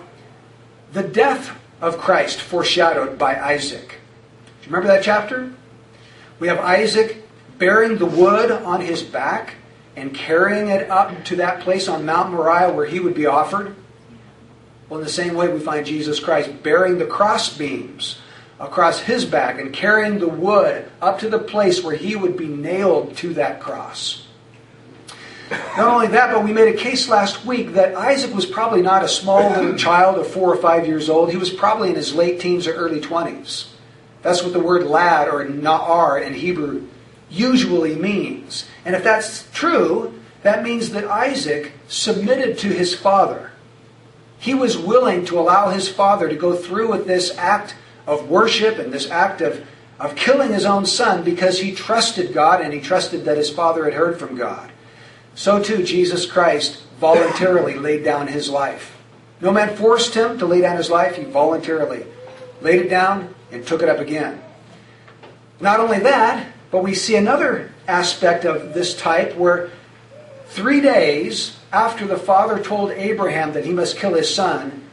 the 0.92 1.02
death 1.02 1.56
of 1.80 1.98
Christ 1.98 2.40
foreshadowed 2.40 3.18
by 3.18 3.38
Isaac. 3.38 3.88
Do 3.88 4.70
you 4.70 4.74
remember 4.74 4.88
that 4.88 5.04
chapter? 5.04 5.52
We 6.38 6.48
have 6.48 6.58
Isaac 6.58 7.24
bearing 7.58 7.98
the 7.98 8.06
wood 8.06 8.50
on 8.50 8.80
his 8.80 9.02
back 9.02 9.54
and 9.96 10.14
carrying 10.14 10.68
it 10.68 10.88
up 10.90 11.24
to 11.24 11.36
that 11.36 11.60
place 11.60 11.88
on 11.88 12.06
Mount 12.06 12.30
Moriah 12.30 12.72
where 12.72 12.86
he 12.86 13.00
would 13.00 13.14
be 13.14 13.26
offered. 13.26 13.74
Well, 14.88 15.00
in 15.00 15.04
the 15.04 15.12
same 15.12 15.34
way, 15.34 15.48
we 15.48 15.60
find 15.60 15.84
Jesus 15.84 16.18
Christ 16.20 16.62
bearing 16.62 16.98
the 16.98 17.06
cross 17.06 17.56
beams 17.56 18.18
across 18.58 19.00
his 19.00 19.24
back 19.24 19.60
and 19.60 19.72
carrying 19.72 20.18
the 20.18 20.28
wood 20.28 20.90
up 21.00 21.18
to 21.20 21.28
the 21.28 21.38
place 21.38 21.82
where 21.82 21.94
he 21.94 22.16
would 22.16 22.36
be 22.36 22.48
nailed 22.48 23.16
to 23.18 23.34
that 23.34 23.60
cross. 23.60 24.26
Not 25.50 25.88
only 25.88 26.08
that, 26.08 26.32
but 26.32 26.44
we 26.44 26.52
made 26.52 26.74
a 26.74 26.78
case 26.78 27.08
last 27.08 27.46
week 27.46 27.72
that 27.74 27.94
Isaac 27.94 28.34
was 28.34 28.44
probably 28.44 28.82
not 28.82 29.04
a 29.04 29.08
small 29.08 29.50
little 29.50 29.74
child 29.78 30.18
of 30.18 30.26
four 30.26 30.52
or 30.52 30.56
five 30.56 30.86
years 30.86 31.08
old. 31.08 31.30
He 31.30 31.36
was 31.36 31.50
probably 31.50 31.90
in 31.90 31.94
his 31.94 32.14
late 32.14 32.40
teens 32.40 32.66
or 32.66 32.74
early 32.74 33.00
20s. 33.00 33.68
That's 34.22 34.42
what 34.42 34.52
the 34.52 34.60
word 34.60 34.86
lad 34.86 35.28
or 35.28 35.44
na'ar 35.44 36.22
in 36.22 36.34
Hebrew 36.34 36.86
usually 37.30 37.94
means. 37.94 38.66
And 38.84 38.94
if 38.94 39.04
that's 39.04 39.48
true, 39.52 40.18
that 40.42 40.62
means 40.62 40.90
that 40.90 41.04
Isaac 41.04 41.72
submitted 41.88 42.58
to 42.58 42.68
his 42.68 42.94
father. 42.94 43.47
He 44.38 44.54
was 44.54 44.78
willing 44.78 45.24
to 45.26 45.38
allow 45.38 45.70
his 45.70 45.88
father 45.88 46.28
to 46.28 46.36
go 46.36 46.54
through 46.54 46.90
with 46.90 47.06
this 47.06 47.36
act 47.36 47.74
of 48.06 48.28
worship 48.28 48.78
and 48.78 48.92
this 48.92 49.10
act 49.10 49.40
of, 49.40 49.66
of 49.98 50.14
killing 50.14 50.52
his 50.52 50.64
own 50.64 50.86
son 50.86 51.24
because 51.24 51.60
he 51.60 51.74
trusted 51.74 52.32
God 52.32 52.60
and 52.60 52.72
he 52.72 52.80
trusted 52.80 53.24
that 53.24 53.36
his 53.36 53.50
father 53.50 53.84
had 53.84 53.94
heard 53.94 54.18
from 54.18 54.36
God. 54.36 54.70
So 55.34 55.62
too, 55.62 55.82
Jesus 55.82 56.24
Christ 56.24 56.82
voluntarily 57.00 57.74
laid 57.78 58.04
down 58.04 58.28
his 58.28 58.48
life. 58.48 58.96
No 59.40 59.52
man 59.52 59.76
forced 59.76 60.14
him 60.14 60.38
to 60.38 60.46
lay 60.46 60.60
down 60.60 60.76
his 60.76 60.90
life, 60.90 61.16
he 61.16 61.24
voluntarily 61.24 62.04
laid 62.60 62.80
it 62.80 62.88
down 62.88 63.34
and 63.52 63.66
took 63.66 63.82
it 63.82 63.88
up 63.88 63.98
again. 63.98 64.42
Not 65.60 65.80
only 65.80 65.98
that, 66.00 66.52
but 66.70 66.82
we 66.82 66.94
see 66.94 67.16
another 67.16 67.72
aspect 67.86 68.44
of 68.44 68.74
this 68.74 68.96
type 68.96 69.34
where 69.36 69.70
three 70.46 70.80
days 70.80 71.57
after 71.72 72.06
the 72.06 72.18
father 72.18 72.62
told 72.62 72.90
Abraham 72.92 73.52
that 73.52 73.64
he 73.64 73.72
must 73.72 73.98
kill 73.98 74.14
his 74.14 74.32
son, 74.34 74.84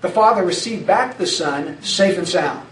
the 0.00 0.08
father 0.08 0.44
received 0.44 0.86
back 0.86 1.18
the 1.18 1.26
son 1.26 1.82
safe 1.82 2.18
and 2.18 2.28
sound. 2.28 2.66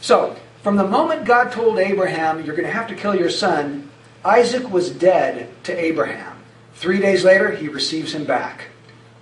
So, 0.00 0.36
from 0.62 0.76
the 0.76 0.86
moment 0.86 1.24
God 1.24 1.52
told 1.52 1.78
Abraham, 1.78 2.44
You're 2.44 2.56
going 2.56 2.68
to 2.68 2.72
have 2.72 2.88
to 2.88 2.94
kill 2.94 3.14
your 3.14 3.30
son, 3.30 3.90
Isaac 4.24 4.70
was 4.70 4.90
dead 4.90 5.48
to 5.64 5.78
Abraham. 5.78 6.36
Three 6.74 6.98
days 6.98 7.24
later, 7.24 7.50
he 7.50 7.68
receives 7.68 8.14
him 8.14 8.24
back. 8.24 8.64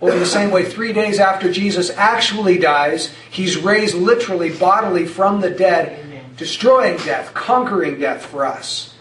Well, 0.00 0.12
in 0.12 0.18
the 0.18 0.26
same 0.26 0.50
way, 0.50 0.64
three 0.64 0.92
days 0.92 1.20
after 1.20 1.52
Jesus 1.52 1.90
actually 1.90 2.58
dies, 2.58 3.14
he's 3.30 3.56
raised 3.56 3.94
literally, 3.94 4.50
bodily 4.50 5.06
from 5.06 5.40
the 5.40 5.50
dead, 5.50 6.00
Amen. 6.00 6.24
destroying 6.36 6.96
death, 6.98 7.32
conquering 7.34 8.00
death 8.00 8.26
for 8.26 8.44
us. 8.44 8.94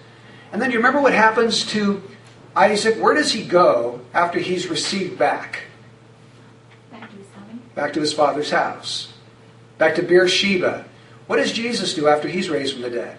And 0.52 0.62
then 0.62 0.70
do 0.70 0.74
you 0.74 0.80
remember 0.80 1.02
what 1.02 1.14
happens 1.14 1.66
to 1.68 2.04
Isaac? 2.56 2.96
Where 2.96 3.14
does 3.14 3.32
he 3.32 3.44
go 3.44 4.02
after 4.14 4.40
he's 4.40 4.68
received 4.68 5.18
back? 5.18 5.64
Back 6.92 7.10
to 7.10 7.18
his. 7.18 7.28
Back 7.76 7.94
to 7.94 8.00
his 8.02 8.14
father's 8.14 8.52
house. 8.52 9.14
Back 9.78 9.96
to 9.96 10.04
Beersheba. 10.04 10.86
What 11.28 11.38
does 11.38 11.54
Jesus 11.54 11.94
do 11.94 12.08
after 12.08 12.28
he's 12.28 12.50
raised 12.50 12.74
from 12.74 12.82
the 12.82 12.90
dead? 12.90 13.18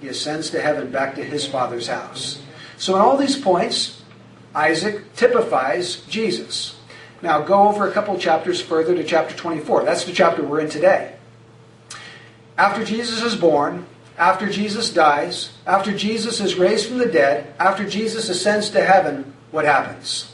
He 0.00 0.08
ascends 0.08 0.50
to 0.50 0.60
heaven 0.60 0.90
back 0.90 1.14
to 1.16 1.24
his 1.24 1.46
father's 1.46 1.88
house. 1.88 2.42
So, 2.76 2.94
in 2.96 3.02
all 3.02 3.16
these 3.16 3.38
points, 3.38 4.02
Isaac 4.54 5.14
typifies 5.14 5.96
Jesus. 6.02 6.78
Now, 7.22 7.40
go 7.40 7.68
over 7.68 7.88
a 7.88 7.92
couple 7.92 8.18
chapters 8.18 8.60
further 8.60 8.94
to 8.94 9.04
chapter 9.04 9.34
24. 9.34 9.84
That's 9.84 10.04
the 10.04 10.12
chapter 10.12 10.44
we're 10.44 10.60
in 10.60 10.68
today. 10.68 11.14
After 12.56 12.84
Jesus 12.84 13.22
is 13.22 13.34
born, 13.34 13.86
after 14.16 14.48
Jesus 14.48 14.92
dies, 14.92 15.52
after 15.66 15.96
Jesus 15.96 16.40
is 16.40 16.54
raised 16.54 16.88
from 16.88 16.98
the 16.98 17.06
dead, 17.06 17.52
after 17.58 17.88
Jesus 17.88 18.28
ascends 18.28 18.70
to 18.70 18.84
heaven, 18.84 19.34
what 19.50 19.64
happens. 19.64 20.32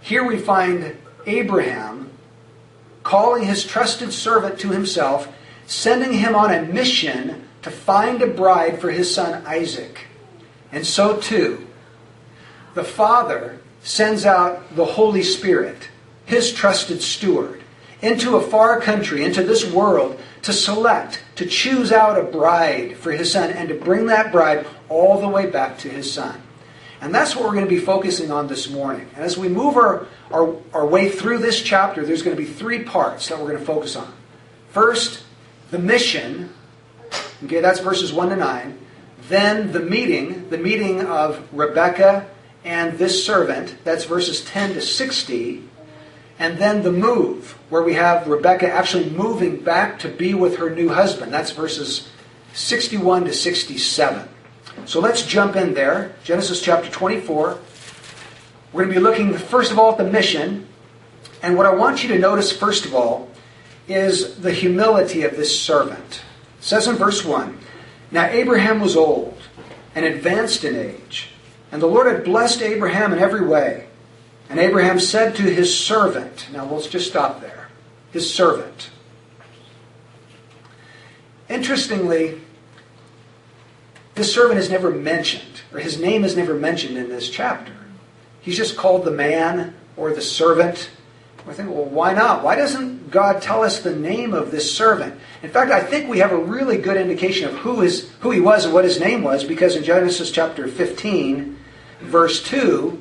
Here 0.00 0.24
we 0.24 0.38
find 0.38 0.96
Abraham 1.26 2.10
calling 3.02 3.44
his 3.44 3.64
trusted 3.64 4.12
servant 4.12 4.58
to 4.60 4.70
himself, 4.70 5.32
sending 5.66 6.12
him 6.12 6.34
on 6.34 6.52
a 6.52 6.62
mission 6.62 7.48
to 7.62 7.70
find 7.70 8.20
a 8.22 8.26
bride 8.26 8.80
for 8.80 8.90
his 8.90 9.12
son 9.12 9.44
Isaac. 9.46 10.06
And 10.72 10.86
so 10.86 11.16
too, 11.16 11.66
the 12.74 12.84
Father 12.84 13.60
sends 13.82 14.24
out 14.24 14.74
the 14.74 14.84
Holy 14.84 15.22
Spirit, 15.22 15.88
his 16.24 16.52
trusted 16.52 17.00
steward, 17.00 17.62
into 18.06 18.36
a 18.36 18.40
far 18.40 18.80
country, 18.80 19.24
into 19.24 19.42
this 19.42 19.70
world, 19.70 20.18
to 20.42 20.52
select, 20.52 21.22
to 21.34 21.44
choose 21.44 21.90
out 21.90 22.18
a 22.18 22.22
bride 22.22 22.96
for 22.96 23.10
his 23.10 23.32
son, 23.32 23.50
and 23.50 23.68
to 23.68 23.74
bring 23.74 24.06
that 24.06 24.30
bride 24.30 24.66
all 24.88 25.20
the 25.20 25.28
way 25.28 25.50
back 25.50 25.76
to 25.78 25.88
his 25.88 26.10
son. 26.10 26.40
And 27.00 27.14
that's 27.14 27.34
what 27.34 27.44
we're 27.44 27.52
going 27.52 27.64
to 27.64 27.70
be 27.70 27.80
focusing 27.80 28.30
on 28.30 28.46
this 28.46 28.70
morning. 28.70 29.08
And 29.14 29.24
as 29.24 29.36
we 29.36 29.48
move 29.48 29.76
our, 29.76 30.06
our, 30.30 30.56
our 30.72 30.86
way 30.86 31.10
through 31.10 31.38
this 31.38 31.62
chapter, 31.62 32.06
there's 32.06 32.22
going 32.22 32.36
to 32.36 32.42
be 32.42 32.48
three 32.48 32.84
parts 32.84 33.28
that 33.28 33.38
we're 33.38 33.48
going 33.48 33.58
to 33.58 33.64
focus 33.64 33.96
on. 33.96 34.12
First, 34.70 35.22
the 35.70 35.78
mission. 35.78 36.54
Okay, 37.44 37.60
that's 37.60 37.80
verses 37.80 38.12
1 38.12 38.30
to 38.30 38.36
9. 38.36 38.78
Then 39.28 39.72
the 39.72 39.80
meeting, 39.80 40.48
the 40.48 40.58
meeting 40.58 41.00
of 41.02 41.46
Rebekah 41.52 42.28
and 42.64 42.98
this 42.98 43.24
servant. 43.24 43.76
That's 43.84 44.04
verses 44.04 44.44
10 44.44 44.74
to 44.74 44.80
60. 44.80 45.68
And 46.38 46.58
then 46.58 46.82
the 46.82 46.92
move, 46.92 47.52
where 47.70 47.82
we 47.82 47.94
have 47.94 48.28
Rebekah 48.28 48.70
actually 48.70 49.10
moving 49.10 49.56
back 49.56 49.98
to 50.00 50.08
be 50.08 50.34
with 50.34 50.56
her 50.56 50.68
new 50.68 50.90
husband. 50.90 51.32
That's 51.32 51.50
verses 51.50 52.08
61 52.52 53.24
to 53.24 53.32
67. 53.32 54.28
So 54.84 55.00
let's 55.00 55.24
jump 55.24 55.56
in 55.56 55.74
there. 55.74 56.14
Genesis 56.24 56.60
chapter 56.60 56.90
24. 56.90 57.58
We're 58.72 58.84
going 58.84 58.94
to 58.94 59.00
be 59.00 59.04
looking, 59.04 59.32
first 59.36 59.72
of 59.72 59.78
all, 59.78 59.92
at 59.92 59.98
the 59.98 60.04
mission. 60.04 60.66
And 61.42 61.56
what 61.56 61.66
I 61.66 61.74
want 61.74 62.02
you 62.02 62.08
to 62.10 62.18
notice, 62.18 62.52
first 62.52 62.84
of 62.84 62.94
all, 62.94 63.30
is 63.88 64.38
the 64.40 64.52
humility 64.52 65.22
of 65.22 65.36
this 65.36 65.58
servant. 65.58 66.22
It 66.58 66.64
says 66.64 66.86
in 66.86 66.96
verse 66.96 67.24
1 67.24 67.58
Now 68.10 68.26
Abraham 68.26 68.80
was 68.80 68.96
old 68.96 69.38
and 69.94 70.04
advanced 70.04 70.64
in 70.64 70.76
age, 70.76 71.30
and 71.72 71.80
the 71.80 71.86
Lord 71.86 72.06
had 72.06 72.24
blessed 72.24 72.62
Abraham 72.62 73.12
in 73.12 73.18
every 73.18 73.46
way. 73.46 73.86
And 74.48 74.60
Abraham 74.60 75.00
said 75.00 75.34
to 75.36 75.42
his 75.42 75.76
servant, 75.76 76.48
now 76.52 76.64
let's 76.64 76.86
just 76.86 77.08
stop 77.08 77.40
there. 77.40 77.68
His 78.12 78.32
servant. 78.32 78.90
Interestingly, 81.48 82.40
this 84.14 84.32
servant 84.32 84.58
is 84.58 84.70
never 84.70 84.90
mentioned, 84.90 85.60
or 85.72 85.80
his 85.80 86.00
name 86.00 86.24
is 86.24 86.36
never 86.36 86.54
mentioned 86.54 86.96
in 86.96 87.08
this 87.08 87.28
chapter. 87.28 87.72
He's 88.40 88.56
just 88.56 88.76
called 88.76 89.04
the 89.04 89.10
man 89.10 89.74
or 89.96 90.12
the 90.12 90.22
servant. 90.22 90.90
I 91.48 91.52
think, 91.52 91.70
well, 91.70 91.84
why 91.84 92.12
not? 92.12 92.42
Why 92.42 92.56
doesn't 92.56 93.10
God 93.10 93.40
tell 93.40 93.62
us 93.62 93.80
the 93.80 93.94
name 93.94 94.34
of 94.34 94.50
this 94.50 94.74
servant? 94.74 95.20
In 95.42 95.50
fact, 95.50 95.70
I 95.70 95.80
think 95.80 96.08
we 96.08 96.18
have 96.18 96.32
a 96.32 96.36
really 96.36 96.76
good 96.76 96.96
indication 96.96 97.48
of 97.48 97.54
who, 97.56 97.82
is, 97.82 98.10
who 98.20 98.32
he 98.32 98.40
was 98.40 98.64
and 98.64 98.74
what 98.74 98.84
his 98.84 98.98
name 98.98 99.22
was, 99.22 99.44
because 99.44 99.76
in 99.76 99.84
Genesis 99.84 100.32
chapter 100.32 100.66
15, 100.66 101.56
verse 102.00 102.42
2, 102.42 103.00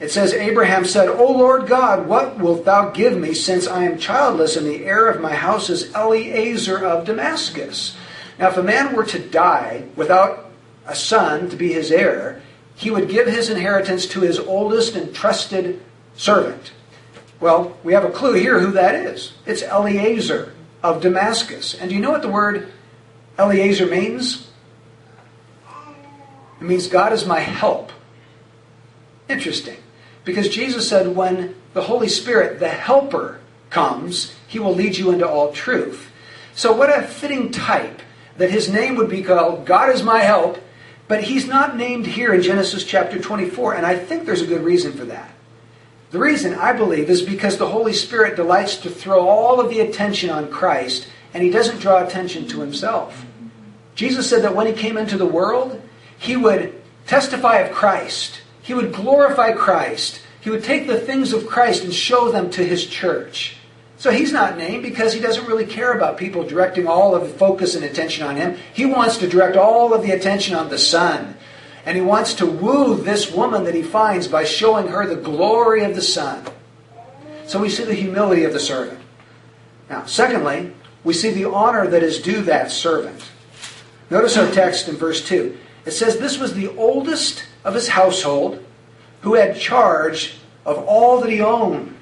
it 0.00 0.10
says, 0.10 0.32
Abraham 0.32 0.86
said, 0.86 1.08
O 1.08 1.30
Lord 1.30 1.68
God, 1.68 2.08
what 2.08 2.38
wilt 2.38 2.64
thou 2.64 2.88
give 2.88 3.18
me, 3.18 3.34
since 3.34 3.66
I 3.66 3.84
am 3.84 3.98
childless, 3.98 4.56
and 4.56 4.66
the 4.66 4.84
heir 4.86 5.08
of 5.08 5.20
my 5.20 5.34
house 5.34 5.68
is 5.68 5.94
Eliezer 5.94 6.82
of 6.82 7.04
Damascus? 7.04 7.96
Now, 8.38 8.48
if 8.48 8.56
a 8.56 8.62
man 8.62 8.96
were 8.96 9.04
to 9.04 9.18
die 9.18 9.84
without 9.96 10.50
a 10.86 10.94
son 10.94 11.50
to 11.50 11.56
be 11.56 11.74
his 11.74 11.92
heir, 11.92 12.40
he 12.74 12.90
would 12.90 13.10
give 13.10 13.26
his 13.26 13.50
inheritance 13.50 14.06
to 14.06 14.20
his 14.20 14.38
oldest 14.38 14.96
and 14.96 15.14
trusted 15.14 15.82
servant. 16.16 16.72
Well, 17.38 17.76
we 17.84 17.92
have 17.92 18.04
a 18.04 18.10
clue 18.10 18.32
here 18.32 18.58
who 18.58 18.72
that 18.72 18.94
is. 18.94 19.34
It's 19.44 19.62
Eliezer 19.62 20.54
of 20.82 21.02
Damascus. 21.02 21.74
And 21.74 21.90
do 21.90 21.94
you 21.94 22.00
know 22.00 22.10
what 22.10 22.22
the 22.22 22.28
word 22.28 22.72
Eliezer 23.38 23.86
means? 23.86 24.48
It 26.58 26.64
means 26.64 26.86
God 26.86 27.12
is 27.12 27.26
my 27.26 27.40
help. 27.40 27.92
Interesting. 29.28 29.76
Because 30.24 30.48
Jesus 30.48 30.88
said, 30.88 31.16
when 31.16 31.54
the 31.72 31.82
Holy 31.82 32.08
Spirit, 32.08 32.60
the 32.60 32.68
helper, 32.68 33.40
comes, 33.70 34.34
he 34.46 34.58
will 34.58 34.74
lead 34.74 34.96
you 34.96 35.10
into 35.10 35.28
all 35.28 35.52
truth. 35.52 36.10
So, 36.54 36.72
what 36.72 36.96
a 36.96 37.02
fitting 37.02 37.52
type 37.52 38.02
that 38.36 38.50
his 38.50 38.68
name 38.68 38.96
would 38.96 39.08
be 39.08 39.22
called 39.22 39.64
God 39.64 39.90
is 39.90 40.02
my 40.02 40.20
help, 40.20 40.58
but 41.08 41.24
he's 41.24 41.46
not 41.46 41.76
named 41.76 42.06
here 42.06 42.34
in 42.34 42.42
Genesis 42.42 42.84
chapter 42.84 43.18
24, 43.18 43.74
and 43.74 43.86
I 43.86 43.96
think 43.96 44.26
there's 44.26 44.42
a 44.42 44.46
good 44.46 44.62
reason 44.62 44.92
for 44.92 45.04
that. 45.06 45.30
The 46.10 46.18
reason, 46.18 46.54
I 46.54 46.72
believe, 46.72 47.08
is 47.08 47.22
because 47.22 47.56
the 47.56 47.68
Holy 47.68 47.92
Spirit 47.92 48.34
delights 48.34 48.76
to 48.78 48.90
throw 48.90 49.28
all 49.28 49.60
of 49.60 49.70
the 49.70 49.80
attention 49.80 50.30
on 50.30 50.50
Christ, 50.50 51.08
and 51.32 51.42
he 51.42 51.50
doesn't 51.50 51.78
draw 51.78 52.04
attention 52.04 52.48
to 52.48 52.60
himself. 52.60 53.24
Jesus 53.94 54.28
said 54.28 54.42
that 54.42 54.56
when 54.56 54.66
he 54.66 54.72
came 54.72 54.96
into 54.96 55.16
the 55.16 55.26
world, 55.26 55.80
he 56.18 56.36
would 56.36 56.80
testify 57.06 57.58
of 57.58 57.72
Christ, 57.72 58.39
he 58.70 58.74
would 58.74 58.92
glorify 58.92 59.50
Christ, 59.50 60.22
he 60.40 60.48
would 60.48 60.62
take 60.62 60.86
the 60.86 61.00
things 61.00 61.32
of 61.32 61.48
Christ 61.48 61.82
and 61.82 61.92
show 61.92 62.30
them 62.30 62.50
to 62.50 62.64
his 62.64 62.86
church. 62.86 63.56
So 63.96 64.12
he's 64.12 64.32
not 64.32 64.56
named 64.56 64.84
because 64.84 65.12
he 65.12 65.18
doesn't 65.18 65.48
really 65.48 65.66
care 65.66 65.92
about 65.92 66.18
people 66.18 66.46
directing 66.46 66.86
all 66.86 67.16
of 67.16 67.22
the 67.22 67.36
focus 67.36 67.74
and 67.74 67.84
attention 67.84 68.24
on 68.24 68.36
him. 68.36 68.56
He 68.72 68.86
wants 68.86 69.16
to 69.16 69.28
direct 69.28 69.56
all 69.56 69.92
of 69.92 70.04
the 70.04 70.12
attention 70.12 70.54
on 70.54 70.68
the 70.68 70.78
Son. 70.78 71.34
And 71.84 71.96
he 71.96 72.00
wants 72.00 72.34
to 72.34 72.46
woo 72.46 72.94
this 72.94 73.32
woman 73.32 73.64
that 73.64 73.74
he 73.74 73.82
finds 73.82 74.28
by 74.28 74.44
showing 74.44 74.86
her 74.86 75.04
the 75.04 75.20
glory 75.20 75.82
of 75.82 75.96
the 75.96 76.00
Son. 76.00 76.46
So 77.46 77.58
we 77.58 77.70
see 77.70 77.82
the 77.82 77.94
humility 77.94 78.44
of 78.44 78.52
the 78.52 78.60
servant. 78.60 79.00
Now, 79.88 80.04
secondly, 80.04 80.74
we 81.02 81.12
see 81.12 81.32
the 81.32 81.50
honor 81.50 81.88
that 81.88 82.04
is 82.04 82.22
due 82.22 82.42
that 82.42 82.70
servant. 82.70 83.20
Notice 84.10 84.36
our 84.36 84.48
text 84.52 84.86
in 84.86 84.94
verse 84.94 85.26
2. 85.26 85.58
It 85.86 85.90
says, 85.90 86.18
This 86.18 86.38
was 86.38 86.54
the 86.54 86.68
oldest 86.76 87.46
of 87.64 87.74
his 87.74 87.88
household 87.88 88.64
who 89.22 89.34
had 89.34 89.56
charge 89.56 90.36
of 90.64 90.78
all 90.78 91.20
that 91.20 91.30
he 91.30 91.40
owned. 91.40 91.96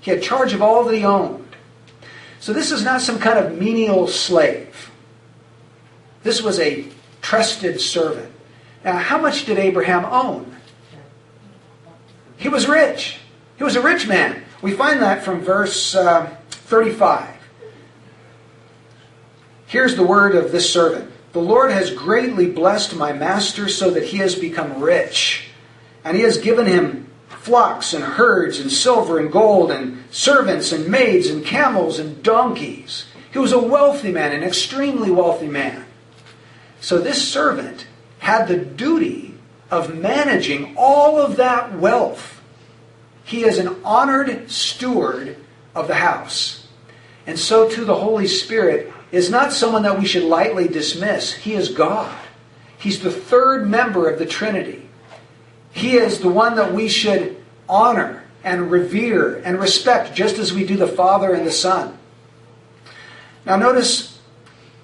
He 0.00 0.10
had 0.10 0.22
charge 0.22 0.52
of 0.52 0.62
all 0.62 0.84
that 0.84 0.94
he 0.94 1.04
owned. 1.04 1.56
So 2.40 2.52
this 2.52 2.70
is 2.70 2.84
not 2.84 3.00
some 3.00 3.18
kind 3.18 3.38
of 3.38 3.58
menial 3.58 4.06
slave. 4.06 4.90
This 6.22 6.42
was 6.42 6.58
a 6.60 6.86
trusted 7.22 7.80
servant. 7.80 8.30
Now, 8.84 8.98
how 8.98 9.18
much 9.18 9.46
did 9.46 9.58
Abraham 9.58 10.04
own? 10.04 10.54
He 12.36 12.48
was 12.50 12.68
rich. 12.68 13.18
He 13.56 13.64
was 13.64 13.76
a 13.76 13.80
rich 13.80 14.06
man. 14.06 14.42
We 14.60 14.72
find 14.72 15.00
that 15.00 15.22
from 15.22 15.40
verse 15.40 15.94
uh, 15.94 16.36
35. 16.50 17.28
Here's 19.66 19.96
the 19.96 20.04
word 20.04 20.34
of 20.34 20.52
this 20.52 20.70
servant 20.70 21.13
The 21.34 21.40
Lord 21.40 21.72
has 21.72 21.90
greatly 21.90 22.48
blessed 22.48 22.94
my 22.94 23.12
master 23.12 23.68
so 23.68 23.90
that 23.90 24.04
he 24.04 24.18
has 24.18 24.36
become 24.36 24.80
rich, 24.80 25.48
and 26.04 26.16
he 26.16 26.22
has 26.22 26.38
given 26.38 26.64
him 26.64 27.10
flocks 27.28 27.92
and 27.92 28.04
herds 28.04 28.60
and 28.60 28.70
silver 28.70 29.18
and 29.18 29.32
gold 29.32 29.72
and 29.72 30.04
servants 30.12 30.70
and 30.70 30.88
maids 30.88 31.26
and 31.26 31.44
camels 31.44 31.98
and 31.98 32.22
donkeys. 32.22 33.06
He 33.32 33.40
was 33.40 33.50
a 33.50 33.58
wealthy 33.58 34.12
man, 34.12 34.30
an 34.30 34.44
extremely 34.44 35.10
wealthy 35.10 35.48
man. 35.48 35.84
So 36.80 36.98
this 36.98 37.28
servant 37.28 37.88
had 38.20 38.46
the 38.46 38.56
duty 38.56 39.34
of 39.72 39.92
managing 39.92 40.76
all 40.76 41.18
of 41.18 41.34
that 41.36 41.76
wealth. 41.76 42.40
He 43.24 43.42
is 43.42 43.58
an 43.58 43.74
honored 43.84 44.52
steward 44.52 45.36
of 45.74 45.88
the 45.88 45.96
house. 45.96 46.68
And 47.26 47.36
so 47.40 47.68
too 47.68 47.84
the 47.84 47.96
Holy 47.96 48.28
Spirit 48.28 48.93
is 49.14 49.30
not 49.30 49.52
someone 49.52 49.84
that 49.84 49.98
we 49.98 50.06
should 50.06 50.24
lightly 50.24 50.66
dismiss. 50.66 51.32
He 51.32 51.54
is 51.54 51.68
God. 51.68 52.14
He's 52.76 53.00
the 53.00 53.10
third 53.10 53.68
member 53.68 54.10
of 54.10 54.18
the 54.18 54.26
Trinity. 54.26 54.88
He 55.72 55.96
is 55.96 56.20
the 56.20 56.28
one 56.28 56.56
that 56.56 56.72
we 56.72 56.88
should 56.88 57.36
honor 57.68 58.24
and 58.42 58.70
revere 58.70 59.36
and 59.44 59.58
respect 59.58 60.14
just 60.14 60.38
as 60.38 60.52
we 60.52 60.66
do 60.66 60.76
the 60.76 60.88
Father 60.88 61.32
and 61.32 61.46
the 61.46 61.52
Son. 61.52 61.96
Now, 63.46 63.56
notice, 63.56 64.18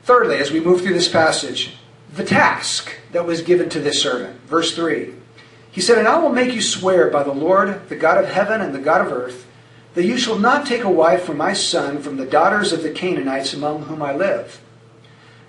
thirdly, 0.04 0.36
as 0.36 0.50
we 0.50 0.60
move 0.60 0.82
through 0.82 0.94
this 0.94 1.08
passage, 1.08 1.76
the 2.14 2.24
task 2.24 2.96
that 3.12 3.26
was 3.26 3.42
given 3.42 3.68
to 3.70 3.80
this 3.80 4.00
servant. 4.00 4.40
Verse 4.42 4.74
3. 4.74 5.12
He 5.72 5.80
said, 5.80 5.98
And 5.98 6.08
I 6.08 6.18
will 6.18 6.30
make 6.30 6.54
you 6.54 6.62
swear 6.62 7.10
by 7.10 7.22
the 7.22 7.32
Lord, 7.32 7.88
the 7.88 7.96
God 7.96 8.18
of 8.18 8.30
heaven 8.30 8.60
and 8.60 8.74
the 8.74 8.80
God 8.80 9.06
of 9.06 9.12
earth, 9.12 9.46
that 9.94 10.04
you 10.04 10.16
shall 10.16 10.38
not 10.38 10.66
take 10.66 10.84
a 10.84 10.90
wife 10.90 11.24
for 11.24 11.34
my 11.34 11.52
son 11.52 12.00
from 12.00 12.16
the 12.16 12.26
daughters 12.26 12.72
of 12.72 12.82
the 12.82 12.90
Canaanites 12.90 13.52
among 13.52 13.82
whom 13.82 14.02
I 14.02 14.14
live. 14.14 14.60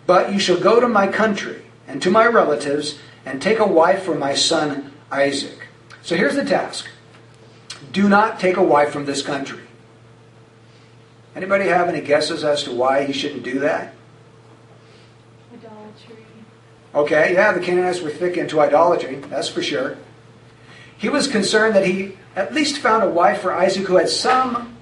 But 0.08 0.34
you 0.34 0.40
shall 0.40 0.60
go 0.60 0.80
to 0.80 0.88
my 0.88 1.08
country 1.08 1.64
and 1.88 2.02
to 2.02 2.10
my 2.10 2.26
relatives 2.26 2.98
and 3.26 3.42
take 3.42 3.60
a 3.60 3.68
wife 3.68 4.04
for 4.04 4.16
my 4.16 4.34
son 4.34 4.92
Isaac. 5.12 5.68
So 6.02 6.16
here's 6.16 6.36
the 6.36 6.46
task. 6.46 6.88
Do 7.92 8.10
not 8.10 8.40
take 8.40 8.58
a 8.58 8.64
wife 8.64 8.92
from 8.92 9.06
this 9.06 9.22
country. 9.22 9.62
Anybody 11.36 11.66
have 11.66 11.88
any 11.88 12.02
guesses 12.02 12.44
as 12.44 12.64
to 12.64 12.74
why 12.74 13.06
he 13.06 13.14
shouldn't 13.14 13.44
do 13.44 13.60
that? 13.60 13.94
Idolatry. 15.54 16.26
Okay, 16.94 17.34
yeah, 17.34 17.52
the 17.54 17.60
Canaanites 17.60 18.02
were 18.02 18.10
thick 18.10 18.38
into 18.38 18.60
idolatry, 18.60 19.16
that's 19.16 19.48
for 19.48 19.62
sure. 19.62 19.98
He 21.02 21.10
was 21.10 21.28
concerned 21.28 21.76
that 21.76 21.88
he 21.88 22.16
at 22.36 22.54
least 22.54 22.78
found 22.78 23.04
a 23.04 23.10
wife 23.10 23.42
for 23.42 23.52
Isaac 23.52 23.88
who 23.88 23.96
had 23.96 24.08
some, 24.08 24.78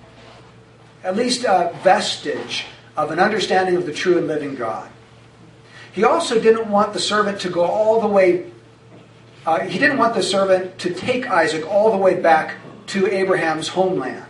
at 1.01 1.15
least 1.15 1.45
a 1.45 1.73
vestige 1.82 2.65
of 2.97 3.12
an 3.12 3.19
understanding 3.19 3.77
of 3.77 3.86
the 3.86 3.93
true 3.93 4.17
and 4.17 4.27
living 4.27 4.55
God. 4.55 4.91
He 5.93 6.03
also 6.03 6.38
didn't 6.38 6.69
want 6.69 6.91
the 6.91 6.99
servant 6.99 7.39
to 7.41 7.49
go 7.49 7.63
all 7.63 8.01
the 8.01 8.08
way, 8.10 8.51
uh, 9.45 9.62
he 9.62 9.79
didn't 9.79 9.97
want 9.97 10.13
the 10.13 10.21
servant 10.21 10.77
to 10.79 10.93
take 10.93 11.25
Isaac 11.25 11.65
all 11.65 11.89
the 11.89 11.97
way 11.97 12.19
back 12.19 12.58
to 12.88 13.08
Abraham's 13.08 13.69
homeland. 13.69 14.25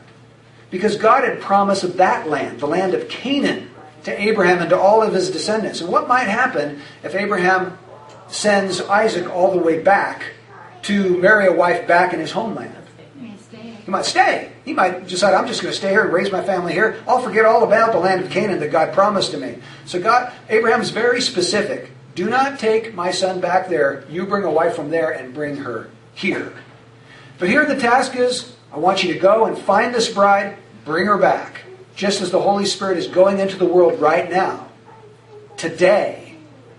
Because 0.69 0.95
God 0.95 1.23
had 1.23 1.41
promised 1.41 1.97
that 1.97 2.29
land, 2.29 2.59
the 2.59 2.67
land 2.67 2.93
of 2.93 3.09
Canaan, 3.09 3.71
to 4.03 4.21
Abraham 4.21 4.59
and 4.59 4.69
to 4.69 4.77
all 4.77 5.01
of 5.01 5.15
his 5.15 5.31
descendants. 5.31 5.81
And 5.81 5.91
what 5.91 6.07
might 6.07 6.27
happen 6.27 6.81
if 7.01 7.15
Abraham 7.15 7.79
sends 8.27 8.79
Isaac 8.79 9.27
all 9.27 9.51
the 9.51 9.57
way 9.57 9.81
back 9.81 10.33
to 10.83 11.17
marry 11.17 11.47
a 11.47 11.53
wife 11.53 11.87
back 11.87 12.13
in 12.13 12.19
his 12.19 12.31
homeland? 12.31 12.75
He 13.89 13.91
might 13.91 14.05
stay. 14.05 14.51
He 14.65 14.73
might 14.73 15.07
decide, 15.07 15.33
I'm 15.33 15.47
just 15.47 15.63
going 15.63 15.71
to 15.71 15.77
stay 15.77 15.89
here 15.89 16.03
and 16.03 16.13
raise 16.13 16.31
my 16.31 16.43
family 16.43 16.73
here. 16.73 17.01
I'll 17.07 17.23
forget 17.23 17.45
all 17.45 17.63
about 17.63 17.91
the 17.91 17.97
land 17.97 18.23
of 18.23 18.29
Canaan 18.29 18.59
that 18.59 18.71
God 18.71 18.93
promised 18.93 19.31
to 19.31 19.37
me. 19.37 19.57
So 19.85 19.99
God, 19.99 20.31
Abraham 20.47 20.79
is 20.79 20.91
very 20.91 21.21
specific. 21.21 21.89
Do 22.13 22.29
not 22.29 22.59
take 22.59 22.93
my 22.93 23.09
son 23.09 23.39
back 23.39 23.67
there. 23.67 24.03
You 24.07 24.27
bring 24.27 24.43
a 24.43 24.51
wife 24.51 24.75
from 24.75 24.91
there 24.91 25.09
and 25.09 25.33
bring 25.33 25.55
her 25.57 25.89
here. 26.13 26.53
But 27.39 27.49
here 27.49 27.65
the 27.65 27.77
task 27.79 28.15
is, 28.15 28.55
I 28.71 28.77
want 28.77 29.03
you 29.03 29.11
to 29.13 29.19
go 29.19 29.45
and 29.45 29.57
find 29.57 29.95
this 29.95 30.13
bride, 30.13 30.57
bring 30.85 31.07
her 31.07 31.17
back. 31.17 31.61
Just 31.95 32.21
as 32.21 32.29
the 32.29 32.41
Holy 32.41 32.65
Spirit 32.65 32.99
is 32.99 33.07
going 33.07 33.39
into 33.39 33.57
the 33.57 33.65
world 33.65 33.99
right 33.99 34.29
now, 34.29 34.67
today, 35.57 36.28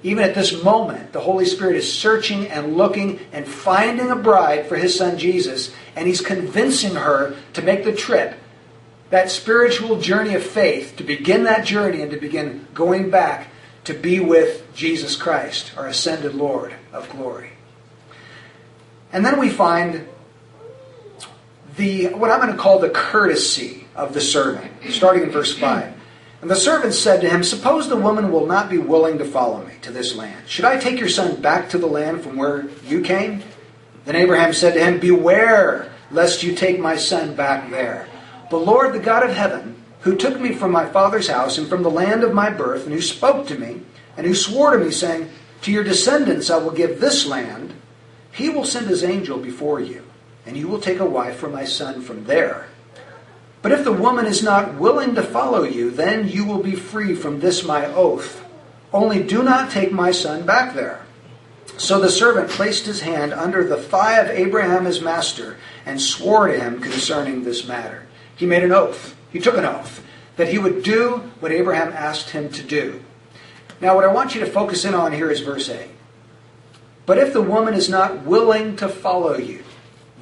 even 0.02 0.24
at 0.24 0.34
this 0.34 0.62
moment, 0.62 1.12
the 1.12 1.20
Holy 1.20 1.44
Spirit 1.44 1.76
is 1.76 1.92
searching 1.92 2.46
and 2.48 2.76
looking 2.76 3.20
and 3.32 3.46
finding 3.46 4.10
a 4.10 4.16
bride 4.16 4.66
for 4.66 4.76
his 4.76 4.96
son 4.96 5.18
Jesus, 5.18 5.72
and 5.94 6.06
he's 6.06 6.22
convincing 6.22 6.94
her 6.94 7.36
to 7.52 7.62
make 7.62 7.84
the 7.84 7.94
trip, 7.94 8.34
that 9.10 9.30
spiritual 9.30 10.00
journey 10.00 10.34
of 10.34 10.42
faith, 10.42 10.96
to 10.96 11.04
begin 11.04 11.44
that 11.44 11.66
journey 11.66 12.00
and 12.00 12.10
to 12.12 12.16
begin 12.16 12.66
going 12.72 13.10
back 13.10 13.48
to 13.84 13.92
be 13.92 14.20
with 14.20 14.74
Jesus 14.74 15.16
Christ, 15.16 15.72
our 15.76 15.86
ascended 15.86 16.34
Lord 16.34 16.74
of 16.92 17.08
glory. 17.10 17.50
And 19.12 19.24
then 19.24 19.38
we 19.38 19.50
find 19.50 20.06
the 21.76 22.06
what 22.08 22.30
I'm 22.30 22.40
going 22.40 22.52
to 22.52 22.58
call 22.58 22.78
the 22.78 22.90
courtesy 22.90 23.86
of 23.94 24.14
the 24.14 24.20
servant, 24.20 24.70
starting 24.90 25.24
in 25.24 25.30
verse 25.30 25.56
5. 25.56 25.99
And 26.40 26.50
the 26.50 26.56
servant 26.56 26.94
said 26.94 27.20
to 27.20 27.28
him, 27.28 27.44
Suppose 27.44 27.88
the 27.88 27.96
woman 27.96 28.32
will 28.32 28.46
not 28.46 28.70
be 28.70 28.78
willing 28.78 29.18
to 29.18 29.24
follow 29.24 29.62
me 29.64 29.74
to 29.82 29.90
this 29.90 30.14
land. 30.14 30.48
Should 30.48 30.64
I 30.64 30.78
take 30.78 30.98
your 30.98 31.08
son 31.08 31.40
back 31.40 31.68
to 31.70 31.78
the 31.78 31.86
land 31.86 32.22
from 32.22 32.36
where 32.36 32.66
you 32.86 33.02
came? 33.02 33.42
Then 34.06 34.16
Abraham 34.16 34.54
said 34.54 34.74
to 34.74 34.84
him, 34.84 35.00
Beware 35.00 35.92
lest 36.10 36.42
you 36.42 36.54
take 36.54 36.80
my 36.80 36.96
son 36.96 37.34
back 37.34 37.70
there. 37.70 38.08
The 38.48 38.56
Lord, 38.56 38.94
the 38.94 38.98
God 38.98 39.22
of 39.22 39.36
heaven, 39.36 39.82
who 40.00 40.16
took 40.16 40.40
me 40.40 40.54
from 40.54 40.72
my 40.72 40.86
father's 40.86 41.28
house 41.28 41.58
and 41.58 41.68
from 41.68 41.82
the 41.82 41.90
land 41.90 42.24
of 42.24 42.32
my 42.32 42.48
birth, 42.48 42.84
and 42.84 42.94
who 42.94 43.02
spoke 43.02 43.46
to 43.48 43.58
me, 43.58 43.82
and 44.16 44.26
who 44.26 44.34
swore 44.34 44.72
to 44.72 44.82
me, 44.82 44.90
saying, 44.90 45.28
To 45.62 45.70
your 45.70 45.84
descendants 45.84 46.48
I 46.48 46.56
will 46.56 46.70
give 46.70 47.00
this 47.00 47.26
land, 47.26 47.74
he 48.32 48.48
will 48.48 48.64
send 48.64 48.86
his 48.86 49.04
angel 49.04 49.38
before 49.38 49.78
you, 49.78 50.04
and 50.46 50.56
you 50.56 50.68
will 50.68 50.80
take 50.80 51.00
a 51.00 51.04
wife 51.04 51.36
for 51.36 51.50
my 51.50 51.64
son 51.64 52.00
from 52.00 52.24
there. 52.24 52.69
But 53.62 53.72
if 53.72 53.84
the 53.84 53.92
woman 53.92 54.26
is 54.26 54.42
not 54.42 54.74
willing 54.74 55.14
to 55.14 55.22
follow 55.22 55.64
you, 55.64 55.90
then 55.90 56.28
you 56.28 56.44
will 56.44 56.62
be 56.62 56.74
free 56.76 57.14
from 57.14 57.40
this 57.40 57.64
my 57.64 57.86
oath. 57.86 58.44
Only 58.92 59.22
do 59.22 59.42
not 59.42 59.70
take 59.70 59.92
my 59.92 60.10
son 60.10 60.46
back 60.46 60.74
there. 60.74 61.04
So 61.76 62.00
the 62.00 62.10
servant 62.10 62.50
placed 62.50 62.86
his 62.86 63.00
hand 63.00 63.32
under 63.32 63.64
the 63.64 63.76
thigh 63.76 64.18
of 64.18 64.28
Abraham 64.28 64.84
his 64.84 65.00
master 65.00 65.56
and 65.86 66.00
swore 66.00 66.48
to 66.48 66.58
him 66.58 66.80
concerning 66.80 67.42
this 67.42 67.66
matter. 67.66 68.06
He 68.36 68.46
made 68.46 68.62
an 68.62 68.72
oath. 68.72 69.16
He 69.30 69.40
took 69.40 69.56
an 69.56 69.64
oath 69.64 70.02
that 70.36 70.48
he 70.48 70.58
would 70.58 70.82
do 70.82 71.30
what 71.40 71.52
Abraham 71.52 71.92
asked 71.92 72.30
him 72.30 72.50
to 72.50 72.62
do. 72.62 73.02
Now, 73.80 73.94
what 73.94 74.04
I 74.04 74.12
want 74.12 74.34
you 74.34 74.40
to 74.40 74.46
focus 74.46 74.84
in 74.84 74.94
on 74.94 75.12
here 75.12 75.30
is 75.30 75.40
verse 75.40 75.68
8. 75.68 75.88
But 77.06 77.18
if 77.18 77.32
the 77.32 77.42
woman 77.42 77.74
is 77.74 77.88
not 77.88 78.24
willing 78.24 78.76
to 78.76 78.88
follow 78.88 79.36
you, 79.36 79.64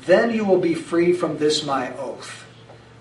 then 0.07 0.33
you 0.33 0.44
will 0.44 0.61
be 0.61 0.74
free 0.74 1.12
from 1.12 1.38
this 1.38 1.64
my 1.64 1.94
oath. 1.96 2.38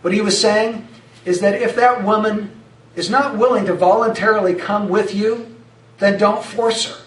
What 0.02 0.14
he 0.14 0.22
was 0.22 0.40
saying 0.40 0.88
is 1.26 1.42
that 1.42 1.56
if 1.56 1.76
that 1.76 2.04
woman 2.04 2.52
is 2.96 3.10
not 3.10 3.38
willing 3.38 3.66
to 3.66 3.74
voluntarily 3.74 4.56
come 4.56 4.90
with 4.90 5.14
you, 5.14 5.56
then 6.00 6.18
don't 6.18 6.44
force 6.44 6.86
her. 6.86 7.04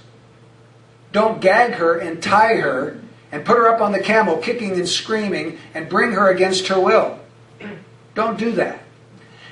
Don't 1.12 1.40
gag 1.40 1.72
her 1.72 1.98
and 1.98 2.22
tie 2.22 2.56
her 2.56 3.00
and 3.32 3.44
put 3.44 3.56
her 3.56 3.68
up 3.68 3.80
on 3.80 3.92
the 3.92 4.00
camel, 4.00 4.38
kicking 4.38 4.72
and 4.72 4.88
screaming, 4.88 5.58
and 5.74 5.88
bring 5.88 6.12
her 6.12 6.30
against 6.30 6.68
her 6.68 6.80
will. 6.80 7.18
Don't 8.14 8.38
do 8.38 8.52
that. 8.52 8.82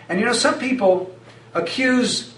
And 0.08 0.18
you 0.18 0.26
know, 0.26 0.32
some 0.32 0.58
people 0.58 1.16
accuse 1.54 2.34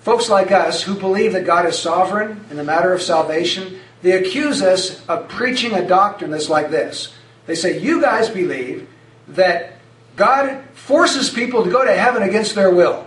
folks 0.00 0.28
like 0.28 0.50
us 0.50 0.82
who 0.82 0.94
believe 0.94 1.32
that 1.32 1.46
God 1.46 1.66
is 1.66 1.78
sovereign 1.78 2.44
in 2.50 2.56
the 2.56 2.64
matter 2.64 2.92
of 2.92 3.02
salvation, 3.02 3.78
they 4.02 4.12
accuse 4.12 4.62
us 4.62 5.06
of 5.06 5.28
preaching 5.28 5.74
a 5.74 5.86
doctrine 5.86 6.30
that's 6.30 6.48
like 6.48 6.70
this. 6.70 7.14
They 7.46 7.54
say, 7.54 7.80
You 7.80 8.00
guys 8.00 8.28
believe 8.28 8.88
that 9.28 9.71
God 10.16 10.64
forces 10.74 11.30
people 11.30 11.64
to 11.64 11.70
go 11.70 11.84
to 11.84 11.92
heaven 11.92 12.22
against 12.22 12.54
their 12.54 12.72
will. 12.72 13.06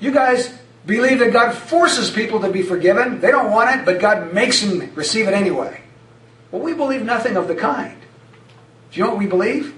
You 0.00 0.12
guys 0.12 0.56
believe 0.86 1.18
that 1.18 1.32
God 1.32 1.52
forces 1.52 2.10
people 2.10 2.40
to 2.40 2.50
be 2.50 2.62
forgiven. 2.62 3.20
They 3.20 3.30
don't 3.30 3.50
want 3.50 3.78
it, 3.78 3.84
but 3.84 4.00
God 4.00 4.32
makes 4.32 4.60
them 4.60 4.92
receive 4.94 5.28
it 5.28 5.34
anyway. 5.34 5.82
Well, 6.50 6.62
we 6.62 6.72
believe 6.72 7.02
nothing 7.02 7.36
of 7.36 7.48
the 7.48 7.54
kind. 7.54 8.00
Do 8.90 8.98
you 8.98 9.04
know 9.04 9.10
what 9.10 9.18
we 9.18 9.26
believe? 9.26 9.76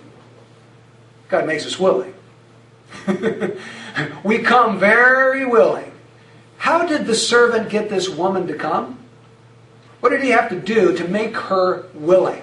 God 1.29 1.47
makes 1.47 1.66
us 1.66 1.79
willing. 1.79 2.14
we 4.25 4.38
come 4.38 4.79
very 4.79 5.45
willing. 5.47 5.93
How 6.59 6.87
did 6.87 7.07
the 7.07 7.14
servant 7.14 7.71
get 7.71 7.88
this 7.88 8.09
woman 8.09 8.47
to 8.47 8.55
come? 8.55 8.99
What 10.01 10.11
did 10.11 10.23
he 10.23 10.31
have 10.31 10.49
to 10.51 10.61
do 10.61 10.97
to 10.97 11.09
make 11.09 11.37
her 11.37 11.87
willing? 11.95 12.43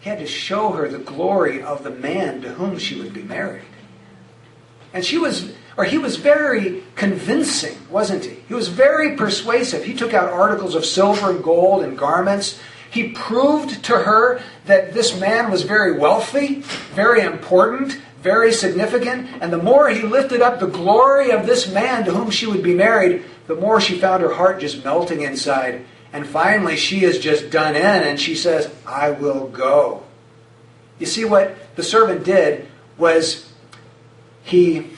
He 0.00 0.08
had 0.08 0.20
to 0.20 0.26
show 0.26 0.70
her 0.70 0.88
the 0.88 0.98
glory 0.98 1.62
of 1.62 1.82
the 1.82 1.90
man 1.90 2.40
to 2.42 2.50
whom 2.50 2.78
she 2.78 3.00
would 3.00 3.12
be 3.12 3.22
married. 3.22 3.64
And 4.92 5.04
she 5.04 5.18
was, 5.18 5.52
or 5.76 5.84
he 5.84 5.98
was 5.98 6.16
very 6.16 6.82
convincing, 6.94 7.76
wasn't 7.90 8.24
he? 8.24 8.36
He 8.46 8.54
was 8.54 8.68
very 8.68 9.16
persuasive. 9.16 9.84
He 9.84 9.94
took 9.94 10.14
out 10.14 10.32
articles 10.32 10.74
of 10.74 10.84
silver 10.84 11.30
and 11.30 11.42
gold 11.42 11.82
and 11.82 11.98
garments. 11.98 12.58
He 12.90 13.10
proved 13.10 13.84
to 13.84 13.98
her 13.98 14.40
that 14.64 14.94
this 14.94 15.18
man 15.18 15.50
was 15.50 15.62
very 15.62 15.98
wealthy, 15.98 16.62
very 16.94 17.20
important, 17.20 18.00
very 18.22 18.52
significant. 18.52 19.28
And 19.40 19.52
the 19.52 19.58
more 19.58 19.88
he 19.88 20.02
lifted 20.02 20.40
up 20.40 20.58
the 20.58 20.66
glory 20.66 21.32
of 21.32 21.44
this 21.44 21.70
man 21.70 22.04
to 22.04 22.12
whom 22.12 22.30
she 22.30 22.46
would 22.46 22.62
be 22.62 22.74
married, 22.74 23.24
the 23.46 23.56
more 23.56 23.80
she 23.80 23.98
found 23.98 24.22
her 24.22 24.34
heart 24.34 24.60
just 24.60 24.84
melting 24.84 25.22
inside 25.22 25.84
and 26.12 26.26
finally, 26.26 26.76
she 26.76 27.04
is 27.04 27.18
just 27.18 27.50
done 27.50 27.76
in 27.76 27.84
and 27.84 28.18
she 28.18 28.34
says, 28.34 28.72
I 28.86 29.10
will 29.10 29.48
go. 29.48 30.04
You 30.98 31.06
see, 31.06 31.24
what 31.24 31.56
the 31.76 31.82
servant 31.82 32.24
did 32.24 32.66
was 32.96 33.52
he 34.42 34.90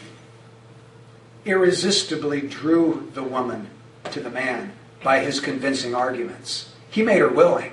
irresistibly 1.44 2.40
drew 2.40 3.11
the 3.14 3.23
woman 3.23 3.68
to 4.12 4.20
the 4.20 4.31
man 4.31 4.73
by 5.03 5.20
his 5.20 5.40
convincing 5.40 5.94
arguments. 5.94 6.73
He 6.90 7.03
made 7.03 7.18
her 7.18 7.29
willing. 7.29 7.73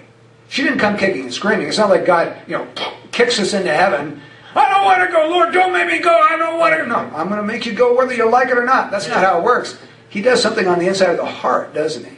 She 0.49 0.63
didn't 0.63 0.79
come 0.79 0.97
kicking 0.97 1.23
and 1.23 1.33
screaming. 1.33 1.67
It's 1.67 1.77
not 1.77 1.89
like 1.89 2.05
God, 2.05 2.35
you 2.47 2.57
know, 2.57 2.67
kicks 3.11 3.39
us 3.39 3.53
into 3.53 3.73
heaven. 3.73 4.21
I 4.55 4.73
don't 4.73 4.85
want 4.85 5.07
to 5.07 5.13
go, 5.13 5.29
Lord, 5.29 5.53
don't 5.53 5.73
make 5.73 5.87
me 5.87 5.99
go. 5.99 6.09
I 6.09 6.37
don't 6.37 6.57
want 6.57 6.75
to. 6.75 6.87
No, 6.87 6.97
I'm 6.97 7.27
going 7.27 7.41
to 7.41 7.43
make 7.43 7.65
you 7.65 7.73
go 7.73 7.95
whether 7.95 8.13
you 8.13 8.29
like 8.29 8.47
it 8.47 8.57
or 8.57 8.65
not. 8.65 8.91
That's 8.91 9.07
not 9.07 9.17
how 9.17 9.39
it 9.39 9.43
works. 9.43 9.77
He 10.09 10.21
does 10.21 10.41
something 10.41 10.67
on 10.67 10.79
the 10.79 10.87
inside 10.87 11.11
of 11.11 11.17
the 11.17 11.25
heart, 11.25 11.73
doesn't 11.73 12.05
he? 12.05 12.16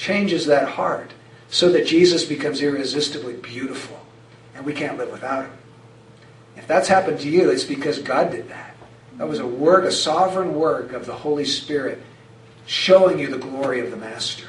Changes 0.00 0.46
that 0.46 0.66
heart 0.66 1.10
so 1.50 1.70
that 1.70 1.86
Jesus 1.86 2.24
becomes 2.24 2.62
irresistibly 2.62 3.34
beautiful 3.34 4.00
and 4.54 4.64
we 4.64 4.72
can't 4.72 4.96
live 4.96 5.12
without 5.12 5.44
him. 5.44 5.52
If 6.56 6.66
that's 6.66 6.88
happened 6.88 7.20
to 7.20 7.28
you, 7.28 7.50
it's 7.50 7.64
because 7.64 7.98
God 7.98 8.30
did 8.30 8.48
that. 8.48 8.74
That 9.18 9.28
was 9.28 9.40
a 9.40 9.46
work, 9.46 9.84
a 9.84 9.92
sovereign 9.92 10.54
work 10.54 10.92
of 10.92 11.04
the 11.04 11.14
Holy 11.14 11.44
Spirit 11.44 12.02
showing 12.64 13.18
you 13.18 13.28
the 13.28 13.38
glory 13.38 13.80
of 13.80 13.90
the 13.90 13.96
Master. 13.98 14.48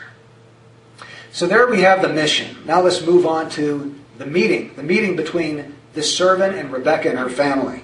So 1.33 1.47
there 1.47 1.67
we 1.67 1.81
have 1.81 2.01
the 2.01 2.09
mission. 2.09 2.55
Now 2.65 2.81
let's 2.81 3.05
move 3.05 3.25
on 3.25 3.49
to 3.51 3.93
the 4.17 4.25
meeting, 4.25 4.73
the 4.75 4.83
meeting 4.83 5.17
between 5.17 5.75
this 5.93 6.15
servant 6.15 6.55
and 6.55 6.71
Rebekah 6.71 7.09
and 7.09 7.19
her 7.19 7.29
family. 7.29 7.83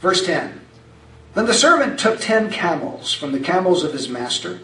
Verse 0.00 0.24
10 0.26 0.60
Then 1.34 1.46
the 1.46 1.54
servant 1.54 1.98
took 1.98 2.20
ten 2.20 2.50
camels 2.50 3.14
from 3.14 3.32
the 3.32 3.40
camels 3.40 3.82
of 3.82 3.94
his 3.94 4.10
master 4.10 4.60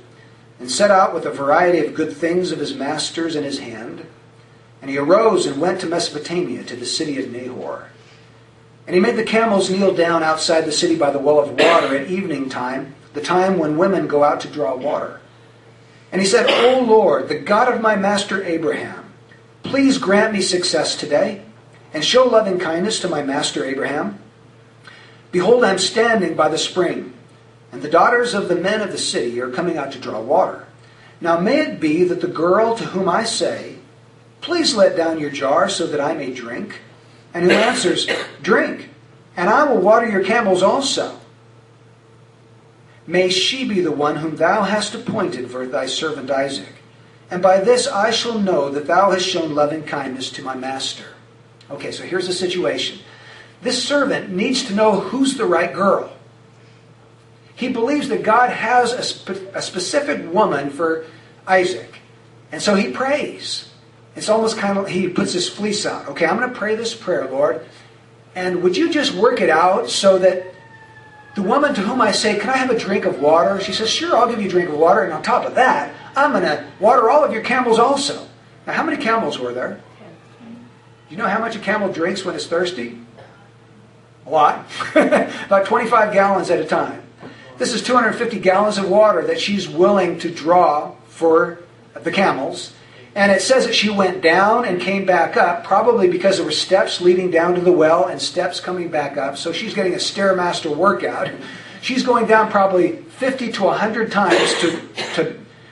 and 0.58 0.70
set 0.70 0.90
out 0.90 1.14
with 1.14 1.24
a 1.24 1.30
variety 1.30 1.78
of 1.78 1.94
good 1.94 2.12
things 2.12 2.50
of 2.50 2.58
his 2.58 2.74
master's 2.74 3.36
in 3.36 3.44
his 3.44 3.58
hand. 3.58 4.06
And 4.80 4.90
he 4.90 4.98
arose 4.98 5.46
and 5.46 5.60
went 5.60 5.80
to 5.80 5.86
Mesopotamia, 5.86 6.64
to 6.64 6.76
the 6.76 6.86
city 6.86 7.22
of 7.22 7.30
Nahor. 7.30 7.90
And 8.86 8.94
he 8.94 9.00
made 9.00 9.16
the 9.16 9.24
camels 9.24 9.70
kneel 9.70 9.94
down 9.94 10.22
outside 10.22 10.62
the 10.62 10.72
city 10.72 10.96
by 10.96 11.10
the 11.10 11.18
well 11.18 11.38
of 11.38 11.50
water 11.50 11.96
at 11.96 12.10
evening 12.10 12.48
time, 12.48 12.94
the 13.12 13.20
time 13.20 13.58
when 13.58 13.76
women 13.76 14.06
go 14.06 14.24
out 14.24 14.40
to 14.40 14.48
draw 14.48 14.74
water. 14.74 15.20
And 16.10 16.20
he 16.20 16.26
said, 16.26 16.46
O 16.48 16.80
Lord, 16.80 17.28
the 17.28 17.38
God 17.38 17.72
of 17.72 17.80
my 17.80 17.96
master 17.96 18.42
Abraham, 18.42 19.12
please 19.62 19.98
grant 19.98 20.32
me 20.32 20.40
success 20.40 20.96
today 20.96 21.42
and 21.92 22.04
show 22.04 22.24
loving 22.24 22.58
kindness 22.58 23.00
to 23.00 23.08
my 23.08 23.22
master 23.22 23.64
Abraham. 23.64 24.18
Behold, 25.32 25.64
I 25.64 25.72
am 25.72 25.78
standing 25.78 26.34
by 26.34 26.48
the 26.48 26.58
spring, 26.58 27.12
and 27.72 27.82
the 27.82 27.90
daughters 27.90 28.34
of 28.34 28.48
the 28.48 28.56
men 28.56 28.80
of 28.80 28.92
the 28.92 28.98
city 28.98 29.40
are 29.40 29.50
coming 29.50 29.76
out 29.76 29.92
to 29.92 29.98
draw 29.98 30.20
water. 30.20 30.66
Now 31.20 31.38
may 31.38 31.60
it 31.60 31.80
be 31.80 32.04
that 32.04 32.20
the 32.20 32.28
girl 32.28 32.76
to 32.76 32.84
whom 32.84 33.08
I 33.08 33.24
say, 33.24 33.76
Please 34.40 34.74
let 34.74 34.96
down 34.96 35.18
your 35.18 35.30
jar 35.30 35.68
so 35.68 35.86
that 35.86 36.00
I 36.00 36.14
may 36.14 36.32
drink, 36.32 36.80
and 37.34 37.44
who 37.44 37.50
answers, 37.50 38.08
Drink, 38.40 38.90
and 39.36 39.50
I 39.50 39.64
will 39.64 39.80
water 39.80 40.08
your 40.08 40.24
camels 40.24 40.62
also. 40.62 41.18
May 43.06 43.30
she 43.30 43.66
be 43.66 43.80
the 43.80 43.92
one 43.92 44.16
whom 44.16 44.36
thou 44.36 44.62
hast 44.62 44.94
appointed 44.94 45.50
for 45.50 45.66
thy 45.66 45.86
servant 45.86 46.30
Isaac. 46.30 46.74
And 47.30 47.42
by 47.42 47.58
this 47.60 47.86
I 47.86 48.10
shall 48.10 48.38
know 48.38 48.70
that 48.70 48.86
thou 48.86 49.10
hast 49.10 49.26
shown 49.26 49.54
loving 49.54 49.82
kindness 49.82 50.30
to 50.32 50.42
my 50.42 50.54
master. 50.54 51.14
Okay, 51.70 51.90
so 51.90 52.04
here's 52.04 52.26
the 52.26 52.32
situation. 52.32 52.98
This 53.62 53.82
servant 53.82 54.30
needs 54.30 54.62
to 54.64 54.74
know 54.74 55.00
who's 55.00 55.36
the 55.36 55.46
right 55.46 55.72
girl. 55.72 56.12
He 57.58 57.66
believes 57.66 58.08
that 58.10 58.22
God 58.22 58.50
has 58.50 58.92
a, 58.92 59.02
spe- 59.02 59.52
a 59.52 59.60
specific 59.60 60.32
woman 60.32 60.70
for 60.70 61.06
Isaac. 61.44 61.98
And 62.52 62.62
so 62.62 62.76
he 62.76 62.92
prays. 62.92 63.68
It's 64.14 64.28
almost 64.28 64.58
kind 64.58 64.78
of, 64.78 64.86
he 64.86 65.08
puts 65.08 65.32
his 65.32 65.48
fleece 65.48 65.84
out. 65.84 66.06
Okay, 66.10 66.24
I'm 66.24 66.36
going 66.38 66.48
to 66.48 66.54
pray 66.56 66.76
this 66.76 66.94
prayer, 66.94 67.28
Lord. 67.28 67.66
And 68.36 68.62
would 68.62 68.76
you 68.76 68.92
just 68.92 69.12
work 69.12 69.40
it 69.40 69.50
out 69.50 69.90
so 69.90 70.18
that 70.18 70.54
the 71.34 71.42
woman 71.42 71.74
to 71.74 71.80
whom 71.80 72.00
I 72.00 72.12
say, 72.12 72.38
Can 72.38 72.48
I 72.48 72.56
have 72.56 72.70
a 72.70 72.78
drink 72.78 73.04
of 73.04 73.18
water? 73.18 73.60
She 73.60 73.72
says, 73.72 73.90
Sure, 73.90 74.16
I'll 74.16 74.28
give 74.28 74.40
you 74.40 74.46
a 74.46 74.50
drink 74.50 74.68
of 74.68 74.78
water. 74.78 75.02
And 75.02 75.12
on 75.12 75.24
top 75.24 75.44
of 75.44 75.56
that, 75.56 75.92
I'm 76.14 76.30
going 76.30 76.44
to 76.44 76.64
water 76.78 77.10
all 77.10 77.24
of 77.24 77.32
your 77.32 77.42
camels 77.42 77.80
also. 77.80 78.24
Now, 78.68 78.74
how 78.74 78.84
many 78.84 79.02
camels 79.02 79.36
were 79.36 79.52
there? 79.52 79.80
Do 81.08 81.10
you 81.10 81.16
know 81.16 81.26
how 81.26 81.40
much 81.40 81.56
a 81.56 81.58
camel 81.58 81.92
drinks 81.92 82.24
when 82.24 82.36
it's 82.36 82.46
thirsty? 82.46 83.00
A 84.26 84.30
lot. 84.30 84.64
About 84.94 85.66
25 85.66 86.12
gallons 86.12 86.50
at 86.50 86.60
a 86.60 86.64
time. 86.64 87.02
This 87.58 87.72
is 87.72 87.82
250 87.82 88.38
gallons 88.38 88.78
of 88.78 88.88
water 88.88 89.26
that 89.26 89.40
she's 89.40 89.68
willing 89.68 90.18
to 90.20 90.30
draw 90.30 90.94
for 91.08 91.58
the 92.02 92.12
camels. 92.12 92.72
And 93.16 93.32
it 93.32 93.42
says 93.42 93.66
that 93.66 93.74
she 93.74 93.90
went 93.90 94.22
down 94.22 94.64
and 94.64 94.80
came 94.80 95.04
back 95.04 95.36
up, 95.36 95.64
probably 95.64 96.08
because 96.08 96.36
there 96.36 96.46
were 96.46 96.52
steps 96.52 97.00
leading 97.00 97.32
down 97.32 97.56
to 97.56 97.60
the 97.60 97.72
well 97.72 98.06
and 98.06 98.22
steps 98.22 98.60
coming 98.60 98.88
back 98.90 99.16
up. 99.16 99.36
So 99.36 99.50
she's 99.50 99.74
getting 99.74 99.94
a 99.94 99.96
Stairmaster 99.96 100.74
workout. 100.74 101.28
She's 101.80 102.04
going 102.04 102.26
down 102.26 102.48
probably 102.48 102.92
50 102.92 103.50
to 103.52 103.64
100 103.64 104.12
times 104.12 104.54
to, 104.60 104.87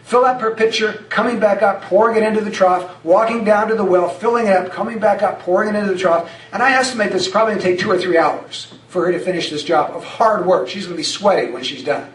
fill 0.07 0.25
up 0.25 0.41
her 0.41 0.53
pitcher, 0.53 1.05
coming 1.09 1.41
back 1.41 1.63
up, 1.63 1.83
pouring 1.83 2.17
it 2.17 2.23
into 2.23 2.41
the 2.41 2.51
trough, 2.51 3.05
walking 3.05 3.43
down 3.43 3.67
to 3.67 3.75
the 3.75 3.85
well, 3.85 4.09
filling 4.09 4.47
it 4.47 4.53
up, 4.53 4.71
coming 4.71 5.01
back 5.01 5.21
up, 5.21 5.41
pouring 5.41 5.75
it 5.75 5.77
into 5.77 5.93
the 5.93 5.99
trough. 5.99 6.31
And 6.53 6.63
I 6.63 6.75
estimate 6.75 7.11
this 7.11 7.27
is 7.27 7.29
probably 7.29 7.55
going 7.55 7.65
to 7.65 7.71
take 7.71 7.81
two 7.81 7.91
or 7.91 7.99
three 7.99 8.17
hours 8.17 8.73
for 8.87 9.05
her 9.05 9.13
to 9.13 9.19
finish 9.19 9.51
this 9.51 9.65
job 9.65 9.91
of 9.97 10.05
hard 10.05 10.47
work. 10.47 10.69
She's 10.69 10.85
going 10.85 10.95
to 10.95 10.97
be 10.97 11.03
sweaty 11.03 11.51
when 11.51 11.65
she's 11.65 11.83
done. 11.83 12.13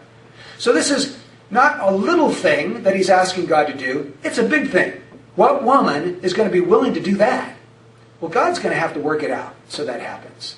So 0.56 0.72
this 0.72 0.90
is 0.90 1.18
not 1.50 1.80
a 1.80 1.94
little 1.94 2.32
thing 2.32 2.82
that 2.84 2.96
he's 2.96 3.10
asking 3.10 3.44
God 3.44 3.66
to 3.66 3.74
do, 3.74 4.16
it's 4.24 4.38
a 4.38 4.48
big 4.48 4.70
thing. 4.70 4.98
What 5.36 5.62
woman 5.62 6.20
is 6.22 6.32
going 6.32 6.48
to 6.48 6.52
be 6.52 6.60
willing 6.60 6.94
to 6.94 7.00
do 7.00 7.16
that? 7.16 7.56
Well, 8.22 8.30
God's 8.30 8.58
going 8.58 8.74
to 8.74 8.80
have 8.80 8.94
to 8.94 9.00
work 9.00 9.22
it 9.22 9.30
out 9.30 9.54
so 9.68 9.84
that 9.84 10.00
happens. 10.00 10.56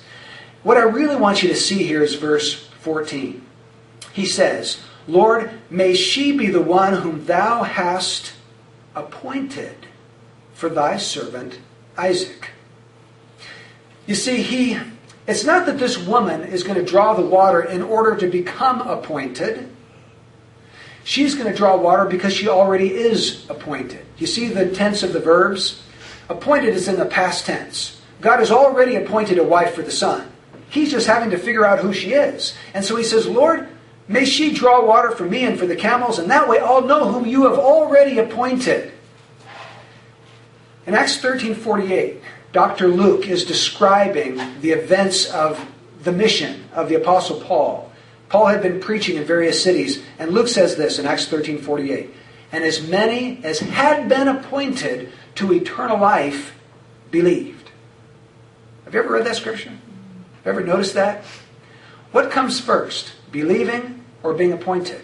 What 0.63 0.77
I 0.77 0.83
really 0.83 1.17
want 1.17 1.43
you 1.43 1.49
to 1.49 1.55
see 1.55 1.83
here 1.83 2.01
is 2.01 2.15
verse 2.15 2.65
14. 2.79 3.45
He 4.13 4.25
says, 4.25 4.79
Lord, 5.07 5.51
may 5.69 5.93
she 5.93 6.35
be 6.35 6.47
the 6.47 6.61
one 6.61 6.93
whom 6.93 7.25
thou 7.25 7.63
hast 7.63 8.33
appointed 8.95 9.87
for 10.53 10.69
thy 10.69 10.97
servant 10.97 11.59
Isaac. 11.97 12.51
You 14.07 14.15
see, 14.15 14.41
he 14.41 14.77
it's 15.27 15.43
not 15.43 15.65
that 15.65 15.79
this 15.79 15.97
woman 15.97 16.43
is 16.43 16.63
going 16.63 16.77
to 16.77 16.85
draw 16.85 17.15
the 17.15 17.25
water 17.25 17.61
in 17.61 17.81
order 17.81 18.15
to 18.15 18.27
become 18.27 18.81
appointed. 18.81 19.69
She's 21.03 21.35
going 21.35 21.51
to 21.51 21.57
draw 21.57 21.77
water 21.77 22.05
because 22.05 22.33
she 22.33 22.47
already 22.47 22.93
is 22.93 23.47
appointed. 23.49 24.05
You 24.17 24.27
see 24.27 24.49
the 24.49 24.69
tense 24.69 25.01
of 25.03 25.13
the 25.13 25.19
verbs? 25.19 25.81
Appointed 26.29 26.75
is 26.75 26.87
in 26.87 26.97
the 26.97 27.05
past 27.05 27.45
tense. 27.45 28.01
God 28.21 28.39
has 28.39 28.51
already 28.51 28.95
appointed 28.95 29.37
a 29.37 29.43
wife 29.43 29.73
for 29.73 29.81
the 29.81 29.91
son. 29.91 30.31
He's 30.69 30.91
just 30.91 31.07
having 31.07 31.31
to 31.31 31.37
figure 31.37 31.65
out 31.65 31.79
who 31.79 31.93
she 31.93 32.13
is. 32.13 32.55
And 32.73 32.83
so 32.83 32.95
he 32.95 33.03
says, 33.03 33.27
Lord, 33.27 33.67
may 34.07 34.25
she 34.25 34.53
draw 34.53 34.85
water 34.85 35.11
for 35.11 35.25
me 35.25 35.45
and 35.45 35.57
for 35.57 35.65
the 35.65 35.75
camels, 35.75 36.19
and 36.19 36.29
that 36.29 36.47
way 36.47 36.59
I'll 36.59 36.81
know 36.81 37.11
whom 37.11 37.25
you 37.25 37.43
have 37.49 37.57
already 37.57 38.19
appointed. 38.19 38.91
In 40.85 40.93
Acts 40.93 41.17
13:48, 41.17 42.21
Dr. 42.51 42.87
Luke 42.87 43.27
is 43.27 43.43
describing 43.43 44.39
the 44.61 44.71
events 44.71 45.25
of 45.25 45.65
the 46.03 46.11
mission 46.11 46.65
of 46.73 46.89
the 46.89 46.95
apostle 46.95 47.41
Paul. 47.41 47.91
Paul 48.29 48.47
had 48.47 48.61
been 48.61 48.79
preaching 48.79 49.17
in 49.17 49.23
various 49.23 49.61
cities, 49.61 50.01
and 50.19 50.31
Luke 50.31 50.47
says 50.47 50.75
this 50.75 50.99
in 50.99 51.05
Acts 51.05 51.25
13:48, 51.25 52.13
"And 52.51 52.63
as 52.63 52.87
many 52.87 53.39
as 53.43 53.59
had 53.59 54.07
been 54.07 54.27
appointed 54.27 55.11
to 55.35 55.53
eternal 55.53 55.97
life 55.97 56.53
believed." 57.11 57.71
Have 58.85 58.93
you 58.93 58.99
ever 58.99 59.13
read 59.13 59.25
that 59.25 59.35
scripture? 59.35 59.69
Have 59.69 60.45
you 60.45 60.51
ever 60.51 60.61
noticed 60.61 60.93
that? 60.93 61.23
What 62.11 62.31
comes 62.31 62.59
first, 62.59 63.13
believing 63.31 63.94
or 64.25 64.33
being 64.33 64.51
appointed? 64.51 65.01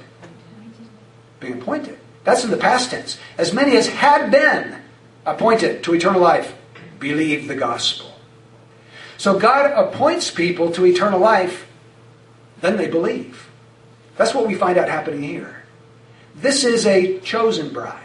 Being 1.40 1.62
appointed. 1.62 1.98
That's 2.24 2.44
in 2.44 2.52
the 2.52 2.58
past 2.58 2.92
tense. 2.92 3.18
As 3.38 3.54
many 3.54 3.78
as 3.78 3.88
had 3.88 4.32
been 4.32 4.82
appointed 5.26 5.84
to 5.84 5.94
eternal 5.94 6.22
life 6.22 6.56
believe 7.00 7.48
the 7.48 7.56
gospel. 7.56 8.14
So 9.18 9.40
God 9.40 9.72
appoints 9.72 10.32
people 10.32 10.72
to 10.72 10.86
eternal 10.86 11.20
life 11.20 11.68
then 12.62 12.78
they 12.78 12.88
believe. 12.88 13.50
That's 14.16 14.34
what 14.34 14.48
we 14.48 14.56
find 14.56 14.78
out 14.78 14.88
happening 14.88 15.24
here. 15.24 15.64
This 16.36 16.64
is 16.64 16.86
a 16.86 17.20
chosen 17.20 17.74
bride. 17.74 17.98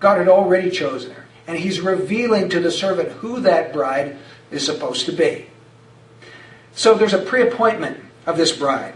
God 0.00 0.18
had 0.18 0.28
already 0.28 0.70
chosen 0.70 1.12
her, 1.12 1.26
and 1.46 1.56
He's 1.56 1.80
revealing 1.80 2.50
to 2.50 2.60
the 2.60 2.70
servant 2.70 3.10
who 3.10 3.40
that 3.40 3.72
bride 3.72 4.16
is 4.50 4.66
supposed 4.66 5.06
to 5.06 5.12
be. 5.12 5.46
So 6.74 6.94
there's 6.94 7.14
a 7.14 7.22
pre 7.22 7.42
appointment 7.42 8.00
of 8.26 8.36
this 8.36 8.52
bride. 8.52 8.94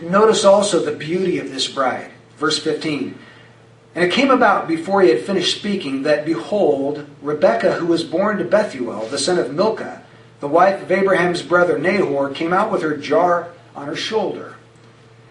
Notice 0.00 0.44
also 0.44 0.80
the 0.80 0.92
beauty 0.92 1.38
of 1.38 1.50
this 1.50 1.68
bride. 1.68 2.10
Verse 2.36 2.58
15. 2.58 3.18
And 3.94 4.04
it 4.04 4.12
came 4.12 4.30
about 4.30 4.68
before 4.68 5.02
he 5.02 5.10
had 5.10 5.24
finished 5.24 5.58
speaking 5.58 6.02
that, 6.02 6.24
behold, 6.24 7.08
Rebekah, 7.20 7.74
who 7.74 7.86
was 7.86 8.04
born 8.04 8.38
to 8.38 8.44
Bethuel, 8.44 9.06
the 9.06 9.18
son 9.18 9.38
of 9.38 9.52
Milcah, 9.52 10.04
the 10.40 10.48
wife 10.48 10.82
of 10.82 10.92
Abraham's 10.92 11.42
brother 11.42 11.78
Nahor 11.78 12.30
came 12.30 12.52
out 12.52 12.70
with 12.70 12.82
her 12.82 12.96
jar 12.96 13.48
on 13.74 13.86
her 13.86 13.96
shoulder. 13.96 14.54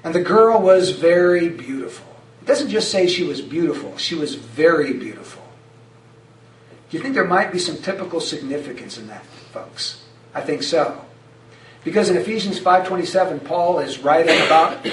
And 0.04 0.14
the 0.14 0.22
girl 0.22 0.60
was 0.62 0.92
very 0.92 1.50
beautiful. 1.50 2.06
It 2.42 2.46
doesn't 2.46 2.70
just 2.70 2.92
say 2.92 3.08
she 3.08 3.24
was 3.24 3.42
beautiful, 3.42 3.98
she 3.98 4.16
was 4.16 4.36
very 4.36 4.94
beautiful. 4.94 5.44
Do 6.90 6.98
you 6.98 7.04
think 7.04 7.16
there 7.16 7.26
might 7.26 7.52
be 7.52 7.60
some 7.60 7.78
typical 7.78 8.20
significance 8.20 8.98
in 8.98 9.08
that, 9.08 9.26
folks? 9.52 10.04
I 10.34 10.42
think 10.42 10.64
so. 10.64 11.06
Because 11.88 12.10
in 12.10 12.18
Ephesians 12.18 12.60
5:27 12.60 13.40
Paul 13.46 13.80
is 13.80 14.00
writing 14.00 14.36
about 14.46 14.86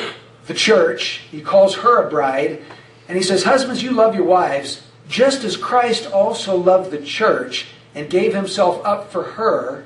the 0.47 0.55
church. 0.55 1.23
He 1.29 1.41
calls 1.41 1.75
her 1.79 2.07
a 2.07 2.09
bride 2.09 2.63
and 3.09 3.19
he 3.19 3.25
says, 3.25 3.43
"Husbands, 3.43 3.83
you 3.83 3.91
love 3.91 4.15
your 4.15 4.23
wives 4.23 4.81
just 5.09 5.43
as 5.43 5.57
Christ 5.57 6.09
also 6.13 6.55
loved 6.55 6.93
the 6.93 6.99
church 6.99 7.67
and 7.97 8.09
gave 8.09 8.33
himself 8.33 8.81
up 8.87 9.11
for 9.11 9.25
her 9.25 9.83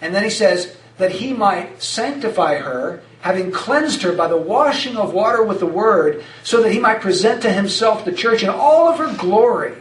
And 0.00 0.14
then 0.14 0.22
he 0.22 0.30
says 0.30 0.76
that 0.98 1.12
he 1.12 1.32
might 1.32 1.82
sanctify 1.82 2.56
her, 2.56 3.02
having 3.20 3.50
cleansed 3.50 4.02
her 4.02 4.12
by 4.12 4.28
the 4.28 4.36
washing 4.36 4.96
of 4.96 5.12
water 5.12 5.42
with 5.42 5.60
the 5.60 5.66
word, 5.66 6.22
so 6.42 6.62
that 6.62 6.72
he 6.72 6.78
might 6.78 7.00
present 7.00 7.42
to 7.42 7.52
himself 7.52 8.04
the 8.04 8.12
church 8.12 8.42
in 8.42 8.48
all 8.48 8.88
of 8.88 8.98
her 8.98 9.12
glory, 9.16 9.74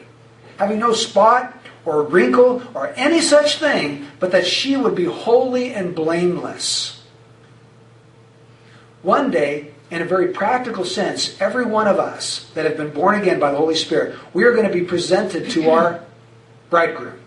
having 0.57 0.79
no 0.79 0.93
spot 0.93 1.54
or 1.85 2.03
wrinkle 2.03 2.63
or 2.73 2.93
any 2.95 3.21
such 3.21 3.57
thing, 3.57 4.07
but 4.19 4.31
that 4.31 4.45
she 4.45 4.75
would 4.75 4.95
be 4.95 5.05
holy 5.05 5.73
and 5.73 5.95
blameless. 5.95 7.03
One 9.01 9.29
day, 9.29 9.71
in 9.91 10.01
a 10.01 10.05
very 10.05 10.29
practical 10.29 10.83
sense, 10.83 11.39
every 11.39 11.65
one 11.65 11.87
of 11.87 11.99
us 11.99 12.49
that 12.55 12.65
have 12.65 12.75
been 12.75 12.89
born 12.89 13.21
again 13.21 13.39
by 13.39 13.51
the 13.51 13.57
Holy 13.57 13.75
Spirit, 13.75 14.17
we 14.33 14.43
are 14.43 14.51
going 14.51 14.67
to 14.67 14.73
be 14.73 14.83
presented 14.83 15.49
to 15.51 15.69
our 15.69 16.03
bridegroom. 16.69 17.19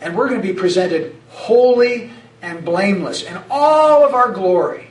And 0.00 0.16
we're 0.16 0.28
going 0.28 0.42
to 0.42 0.46
be 0.46 0.52
presented 0.52 1.16
holy 1.30 2.10
and 2.42 2.64
blameless 2.64 3.22
in 3.22 3.38
all 3.50 4.04
of 4.04 4.12
our 4.12 4.30
glory. 4.32 4.88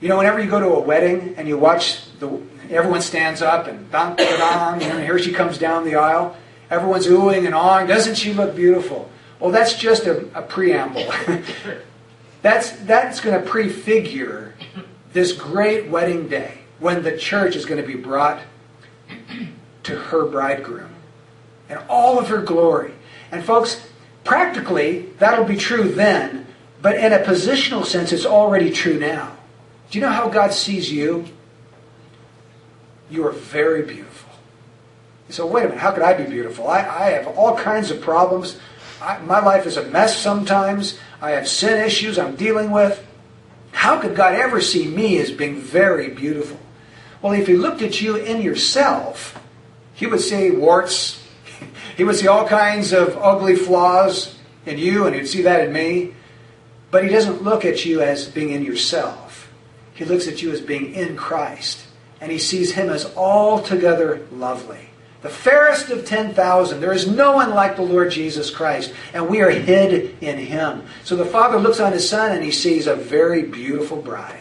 You 0.00 0.08
know, 0.08 0.16
whenever 0.16 0.42
you 0.42 0.50
go 0.50 0.58
to 0.58 0.74
a 0.74 0.80
wedding 0.80 1.34
and 1.36 1.46
you 1.46 1.56
watch 1.56 2.00
the 2.18 2.40
everyone 2.70 3.02
stands 3.02 3.42
up 3.42 3.66
and 3.66 3.90
dun, 3.90 4.16
dun, 4.16 4.82
and 4.82 5.04
here 5.04 5.18
she 5.18 5.32
comes 5.32 5.58
down 5.58 5.84
the 5.84 5.96
aisle. 5.96 6.36
Everyone's 6.70 7.06
oohing 7.06 7.46
and 7.46 7.54
awing. 7.54 7.86
Doesn't 7.86 8.14
she 8.14 8.32
look 8.32 8.54
beautiful? 8.54 9.10
Well, 9.40 9.50
that's 9.50 9.74
just 9.74 10.06
a, 10.06 10.26
a 10.34 10.42
preamble. 10.42 11.12
that's 12.42 12.70
that's 12.70 13.20
going 13.20 13.42
to 13.42 13.48
prefigure 13.48 14.54
this 15.12 15.32
great 15.32 15.88
wedding 15.88 16.28
day 16.28 16.58
when 16.78 17.02
the 17.02 17.16
church 17.16 17.56
is 17.56 17.66
going 17.66 17.80
to 17.80 17.86
be 17.86 17.96
brought 17.96 18.40
to 19.82 19.96
her 19.96 20.26
bridegroom 20.26 20.94
and 21.68 21.80
all 21.88 22.18
of 22.18 22.28
her 22.28 22.40
glory. 22.40 22.92
And 23.32 23.44
folks, 23.44 23.86
practically, 24.24 25.06
that'll 25.18 25.44
be 25.44 25.56
true 25.56 25.88
then, 25.88 26.46
but 26.82 26.96
in 26.96 27.12
a 27.12 27.18
positional 27.18 27.84
sense, 27.84 28.12
it's 28.12 28.26
already 28.26 28.70
true 28.70 28.98
now. 28.98 29.36
Do 29.90 29.98
you 29.98 30.04
know 30.04 30.12
how 30.12 30.28
God 30.28 30.52
sees 30.52 30.92
you? 30.92 31.26
You 33.10 33.26
are 33.26 33.32
very 33.32 33.82
beautiful. 33.82 34.29
You 35.30 35.34
say, 35.34 35.42
wait 35.44 35.64
a 35.64 35.68
minute, 35.68 35.78
how 35.78 35.92
could 35.92 36.02
I 36.02 36.12
be 36.14 36.24
beautiful? 36.24 36.66
I, 36.66 36.78
I 36.78 37.10
have 37.10 37.28
all 37.38 37.56
kinds 37.56 37.92
of 37.92 38.00
problems. 38.00 38.58
I, 39.00 39.20
my 39.20 39.38
life 39.38 39.64
is 39.64 39.76
a 39.76 39.84
mess 39.84 40.18
sometimes. 40.18 40.98
I 41.22 41.30
have 41.30 41.46
sin 41.46 41.86
issues 41.86 42.18
I'm 42.18 42.34
dealing 42.34 42.72
with. 42.72 43.06
How 43.70 44.00
could 44.00 44.16
God 44.16 44.34
ever 44.34 44.60
see 44.60 44.88
me 44.88 45.18
as 45.18 45.30
being 45.30 45.60
very 45.60 46.08
beautiful? 46.08 46.58
Well, 47.22 47.32
if 47.34 47.46
He 47.46 47.54
looked 47.54 47.80
at 47.80 48.00
you 48.00 48.16
in 48.16 48.42
yourself, 48.42 49.40
He 49.94 50.04
would 50.04 50.20
see 50.20 50.50
warts. 50.50 51.24
He 51.96 52.02
would 52.02 52.16
see 52.16 52.26
all 52.26 52.48
kinds 52.48 52.92
of 52.92 53.16
ugly 53.16 53.54
flaws 53.54 54.36
in 54.66 54.78
you, 54.78 55.06
and 55.06 55.14
He'd 55.14 55.28
see 55.28 55.42
that 55.42 55.64
in 55.64 55.72
me. 55.72 56.14
But 56.90 57.04
He 57.04 57.08
doesn't 57.08 57.44
look 57.44 57.64
at 57.64 57.84
you 57.84 58.02
as 58.02 58.26
being 58.26 58.50
in 58.50 58.64
yourself. 58.64 59.48
He 59.94 60.04
looks 60.04 60.26
at 60.26 60.42
you 60.42 60.50
as 60.50 60.60
being 60.60 60.92
in 60.92 61.16
Christ, 61.16 61.86
and 62.20 62.32
He 62.32 62.38
sees 62.38 62.72
Him 62.72 62.90
as 62.90 63.14
altogether 63.14 64.26
lovely 64.32 64.89
the 65.22 65.28
fairest 65.28 65.90
of 65.90 66.06
10,000. 66.06 66.80
There 66.80 66.92
is 66.92 67.06
no 67.06 67.32
one 67.32 67.50
like 67.50 67.76
the 67.76 67.82
Lord 67.82 68.10
Jesus 68.10 68.50
Christ, 68.50 68.92
and 69.12 69.28
we 69.28 69.40
are 69.40 69.50
hid 69.50 70.16
in 70.22 70.38
him. 70.38 70.84
So 71.04 71.16
the 71.16 71.26
Father 71.26 71.58
looks 71.58 71.80
on 71.80 71.92
his 71.92 72.08
Son 72.08 72.32
and 72.32 72.42
he 72.42 72.50
sees 72.50 72.86
a 72.86 72.96
very 72.96 73.42
beautiful 73.42 74.00
bride. 74.00 74.40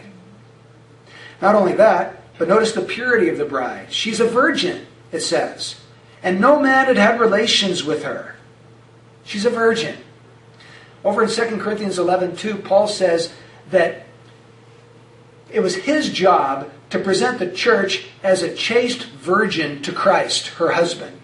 Not 1.41 1.55
only 1.55 1.73
that, 1.73 2.23
but 2.37 2.47
notice 2.47 2.71
the 2.71 2.81
purity 2.81 3.29
of 3.29 3.37
the 3.37 3.45
bride. 3.45 3.91
She's 3.91 4.19
a 4.19 4.27
virgin, 4.27 4.85
it 5.11 5.21
says, 5.21 5.75
and 6.23 6.39
no 6.39 6.59
man 6.59 6.87
had 6.87 6.97
had 6.97 7.19
relations 7.19 7.83
with 7.83 8.03
her. 8.03 8.35
She's 9.23 9.45
a 9.45 9.49
virgin. 9.49 9.97
Over 11.03 11.23
in 11.23 11.29
2 11.29 11.57
Corinthians 11.57 11.99
11 11.99 12.35
2, 12.35 12.55
Paul 12.57 12.87
says 12.87 13.33
that 13.71 14.05
it 15.51 15.61
was 15.61 15.75
his 15.75 16.09
job 16.09 16.69
to 16.89 16.99
present 16.99 17.39
the 17.39 17.51
church 17.51 18.05
as 18.23 18.41
a 18.41 18.53
chaste 18.53 19.05
virgin 19.05 19.81
to 19.83 19.91
Christ, 19.91 20.47
her 20.47 20.71
husband. 20.71 21.19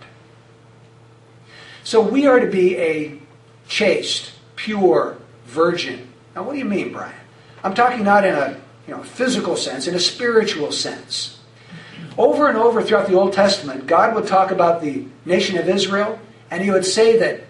So 1.83 2.01
we 2.01 2.27
are 2.27 2.39
to 2.39 2.49
be 2.49 2.77
a 2.77 3.19
chaste, 3.67 4.31
pure 4.55 5.17
virgin. 5.45 6.07
Now, 6.35 6.43
what 6.43 6.53
do 6.53 6.59
you 6.59 6.65
mean, 6.65 6.91
Brian? 6.91 7.13
I'm 7.63 7.73
talking 7.73 8.03
not 8.03 8.25
in 8.25 8.35
a 8.35 8.59
you 8.87 8.95
know, 8.95 9.03
physical 9.03 9.55
sense, 9.55 9.87
in 9.87 9.95
a 9.95 9.99
spiritual 9.99 10.71
sense. 10.71 11.39
Over 12.17 12.47
and 12.47 12.57
over 12.57 12.81
throughout 12.81 13.07
the 13.07 13.17
Old 13.17 13.33
Testament, 13.33 13.87
God 13.87 14.15
would 14.15 14.27
talk 14.27 14.51
about 14.51 14.81
the 14.81 15.05
nation 15.25 15.57
of 15.57 15.67
Israel, 15.67 16.19
and 16.51 16.63
he 16.63 16.71
would 16.71 16.85
say 16.85 17.17
that 17.19 17.41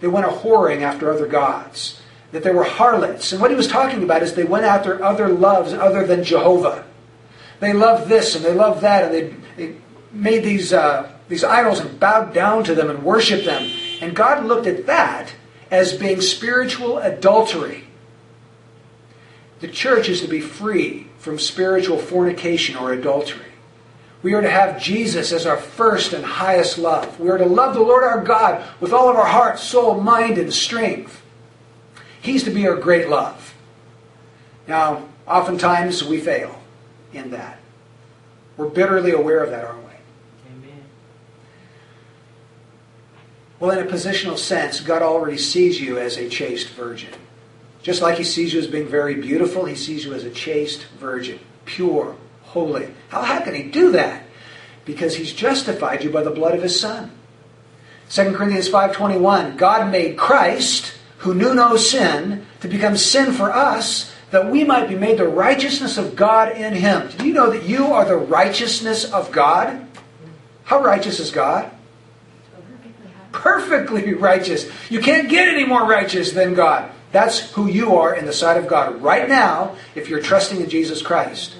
they 0.00 0.06
went 0.06 0.26
a 0.26 0.30
whoring 0.30 0.82
after 0.82 1.10
other 1.10 1.26
gods, 1.26 2.00
that 2.32 2.42
they 2.42 2.52
were 2.52 2.64
harlots. 2.64 3.32
And 3.32 3.40
what 3.40 3.50
he 3.50 3.56
was 3.56 3.68
talking 3.68 4.02
about 4.02 4.22
is 4.22 4.34
they 4.34 4.44
went 4.44 4.64
after 4.64 5.02
other 5.02 5.28
loves 5.28 5.72
other 5.72 6.06
than 6.06 6.22
Jehovah. 6.22 6.84
They 7.64 7.72
loved 7.72 8.10
this 8.10 8.36
and 8.36 8.44
they 8.44 8.52
loved 8.52 8.82
that, 8.82 9.04
and 9.04 9.14
they, 9.14 9.34
they 9.56 9.76
made 10.12 10.44
these, 10.44 10.70
uh, 10.70 11.10
these 11.28 11.42
idols 11.42 11.80
and 11.80 11.98
bowed 11.98 12.34
down 12.34 12.62
to 12.64 12.74
them 12.74 12.90
and 12.90 13.02
worshiped 13.02 13.46
them. 13.46 13.70
And 14.02 14.14
God 14.14 14.44
looked 14.44 14.66
at 14.66 14.84
that 14.84 15.34
as 15.70 15.94
being 15.94 16.20
spiritual 16.20 16.98
adultery. 16.98 17.84
The 19.60 19.68
church 19.68 20.10
is 20.10 20.20
to 20.20 20.28
be 20.28 20.42
free 20.42 21.06
from 21.18 21.38
spiritual 21.38 21.96
fornication 21.96 22.76
or 22.76 22.92
adultery. 22.92 23.52
We 24.22 24.34
are 24.34 24.42
to 24.42 24.50
have 24.50 24.78
Jesus 24.78 25.32
as 25.32 25.46
our 25.46 25.56
first 25.56 26.12
and 26.12 26.22
highest 26.22 26.76
love. 26.76 27.18
We 27.18 27.30
are 27.30 27.38
to 27.38 27.46
love 27.46 27.72
the 27.72 27.80
Lord 27.80 28.04
our 28.04 28.22
God 28.22 28.62
with 28.78 28.92
all 28.92 29.08
of 29.08 29.16
our 29.16 29.24
heart, 29.24 29.58
soul, 29.58 30.02
mind, 30.02 30.36
and 30.36 30.52
strength. 30.52 31.22
He's 32.20 32.44
to 32.44 32.50
be 32.50 32.68
our 32.68 32.76
great 32.76 33.08
love. 33.08 33.54
Now, 34.68 35.08
oftentimes 35.26 36.04
we 36.04 36.20
fail 36.20 36.60
in 37.16 37.30
that. 37.30 37.58
We're 38.56 38.68
bitterly 38.68 39.12
aware 39.12 39.42
of 39.42 39.50
that, 39.50 39.64
aren't 39.64 39.84
we? 39.84 39.92
Amen. 40.50 40.84
Well, 43.58 43.70
in 43.72 43.86
a 43.86 43.90
positional 43.90 44.38
sense, 44.38 44.80
God 44.80 45.02
already 45.02 45.38
sees 45.38 45.80
you 45.80 45.98
as 45.98 46.16
a 46.16 46.28
chaste 46.28 46.68
virgin. 46.70 47.12
Just 47.82 48.00
like 48.00 48.16
He 48.16 48.24
sees 48.24 48.54
you 48.54 48.60
as 48.60 48.66
being 48.66 48.88
very 48.88 49.16
beautiful, 49.16 49.64
He 49.64 49.74
sees 49.74 50.04
you 50.04 50.14
as 50.14 50.24
a 50.24 50.30
chaste 50.30 50.86
virgin, 50.98 51.38
pure, 51.64 52.16
holy. 52.42 52.88
How, 53.08 53.22
how 53.22 53.40
can 53.40 53.54
He 53.54 53.64
do 53.64 53.92
that? 53.92 54.22
Because 54.84 55.16
He's 55.16 55.32
justified 55.32 56.04
you 56.04 56.10
by 56.10 56.22
the 56.22 56.30
blood 56.30 56.54
of 56.54 56.62
His 56.62 56.78
Son. 56.78 57.10
2 58.10 58.34
Corinthians 58.34 58.68
5.21, 58.68 59.56
God 59.56 59.90
made 59.90 60.16
Christ, 60.16 60.94
who 61.18 61.34
knew 61.34 61.54
no 61.54 61.76
sin, 61.76 62.46
to 62.60 62.68
become 62.68 62.96
sin 62.96 63.32
for 63.32 63.50
us, 63.50 64.13
that 64.34 64.50
we 64.50 64.64
might 64.64 64.88
be 64.88 64.96
made 64.96 65.16
the 65.16 65.28
righteousness 65.28 65.96
of 65.96 66.16
God 66.16 66.56
in 66.56 66.72
him. 66.72 67.08
Do 67.18 67.24
you 67.24 67.32
know 67.32 67.50
that 67.50 67.62
you 67.62 67.92
are 67.92 68.04
the 68.04 68.16
righteousness 68.16 69.04
of 69.04 69.30
God? 69.30 69.86
How 70.64 70.82
righteous 70.82 71.20
is 71.20 71.30
God? 71.30 71.70
Perfectly 73.30 74.12
righteous. 74.12 74.68
You 74.90 74.98
can't 74.98 75.28
get 75.28 75.46
any 75.46 75.64
more 75.64 75.86
righteous 75.86 76.32
than 76.32 76.54
God. 76.54 76.90
That's 77.12 77.52
who 77.52 77.68
you 77.68 77.94
are 77.94 78.12
in 78.12 78.26
the 78.26 78.32
sight 78.32 78.56
of 78.56 78.66
God 78.66 79.00
right 79.00 79.28
now 79.28 79.76
if 79.94 80.08
you're 80.08 80.20
trusting 80.20 80.60
in 80.60 80.68
Jesus 80.68 81.00
Christ. 81.00 81.54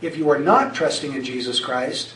If 0.00 0.16
you 0.16 0.30
are 0.30 0.38
not 0.38 0.76
trusting 0.76 1.14
in 1.14 1.24
Jesus 1.24 1.58
Christ, 1.58 2.14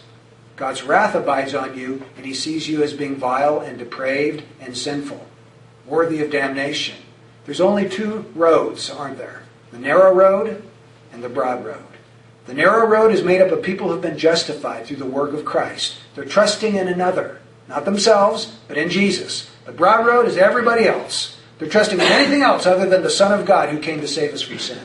God's 0.55 0.85
wrath 0.85 1.17
abides 1.17 1.53
on 1.53 1.77
you, 1.77 2.05
and 2.17 2.25
he 2.25 2.33
sees 2.33 2.69
you 2.69 2.85
as 2.85 2.93
being 2.93 3.17
vile 3.17 3.59
and 3.59 3.77
depraved 3.77 4.45
and 4.61 4.77
sinful, 4.77 5.27
worthy 5.85 6.23
of 6.23 6.31
damnation. 6.31 6.95
There's 7.45 7.61
only 7.61 7.89
two 7.89 8.27
roads, 8.37 8.89
aren't 8.89 9.19
there? 9.19 9.43
The 9.77 9.83
narrow 9.83 10.13
road 10.15 10.63
and 11.13 11.23
the 11.23 11.29
broad 11.29 11.65
road. 11.65 11.85
The 12.47 12.55
narrow 12.55 12.87
road 12.87 13.13
is 13.13 13.23
made 13.23 13.43
up 13.43 13.51
of 13.51 13.63
people 13.63 13.89
who've 13.89 14.01
been 14.01 14.17
justified 14.17 14.87
through 14.87 14.97
the 14.97 15.05
work 15.05 15.35
of 15.35 15.45
Christ. 15.45 15.99
They're 16.15 16.25
trusting 16.25 16.77
in 16.77 16.89
another, 16.89 17.41
not 17.69 17.85
themselves, 17.85 18.57
but 18.69 18.79
in 18.79 18.89
Jesus. 18.89 19.51
The 19.67 19.73
broad 19.73 20.07
road 20.07 20.27
is 20.27 20.39
everybody 20.39 20.87
else. 20.87 21.39
They're 21.59 21.69
trusting 21.69 21.99
in 21.99 22.07
anything 22.07 22.43
else 22.43 22.65
other 22.65 22.89
than 22.89 23.03
the 23.03 23.11
Son 23.11 23.39
of 23.39 23.47
God 23.47 23.69
who 23.69 23.79
came 23.79 24.01
to 24.01 24.09
save 24.09 24.33
us 24.33 24.41
from 24.41 24.59
sin. 24.59 24.81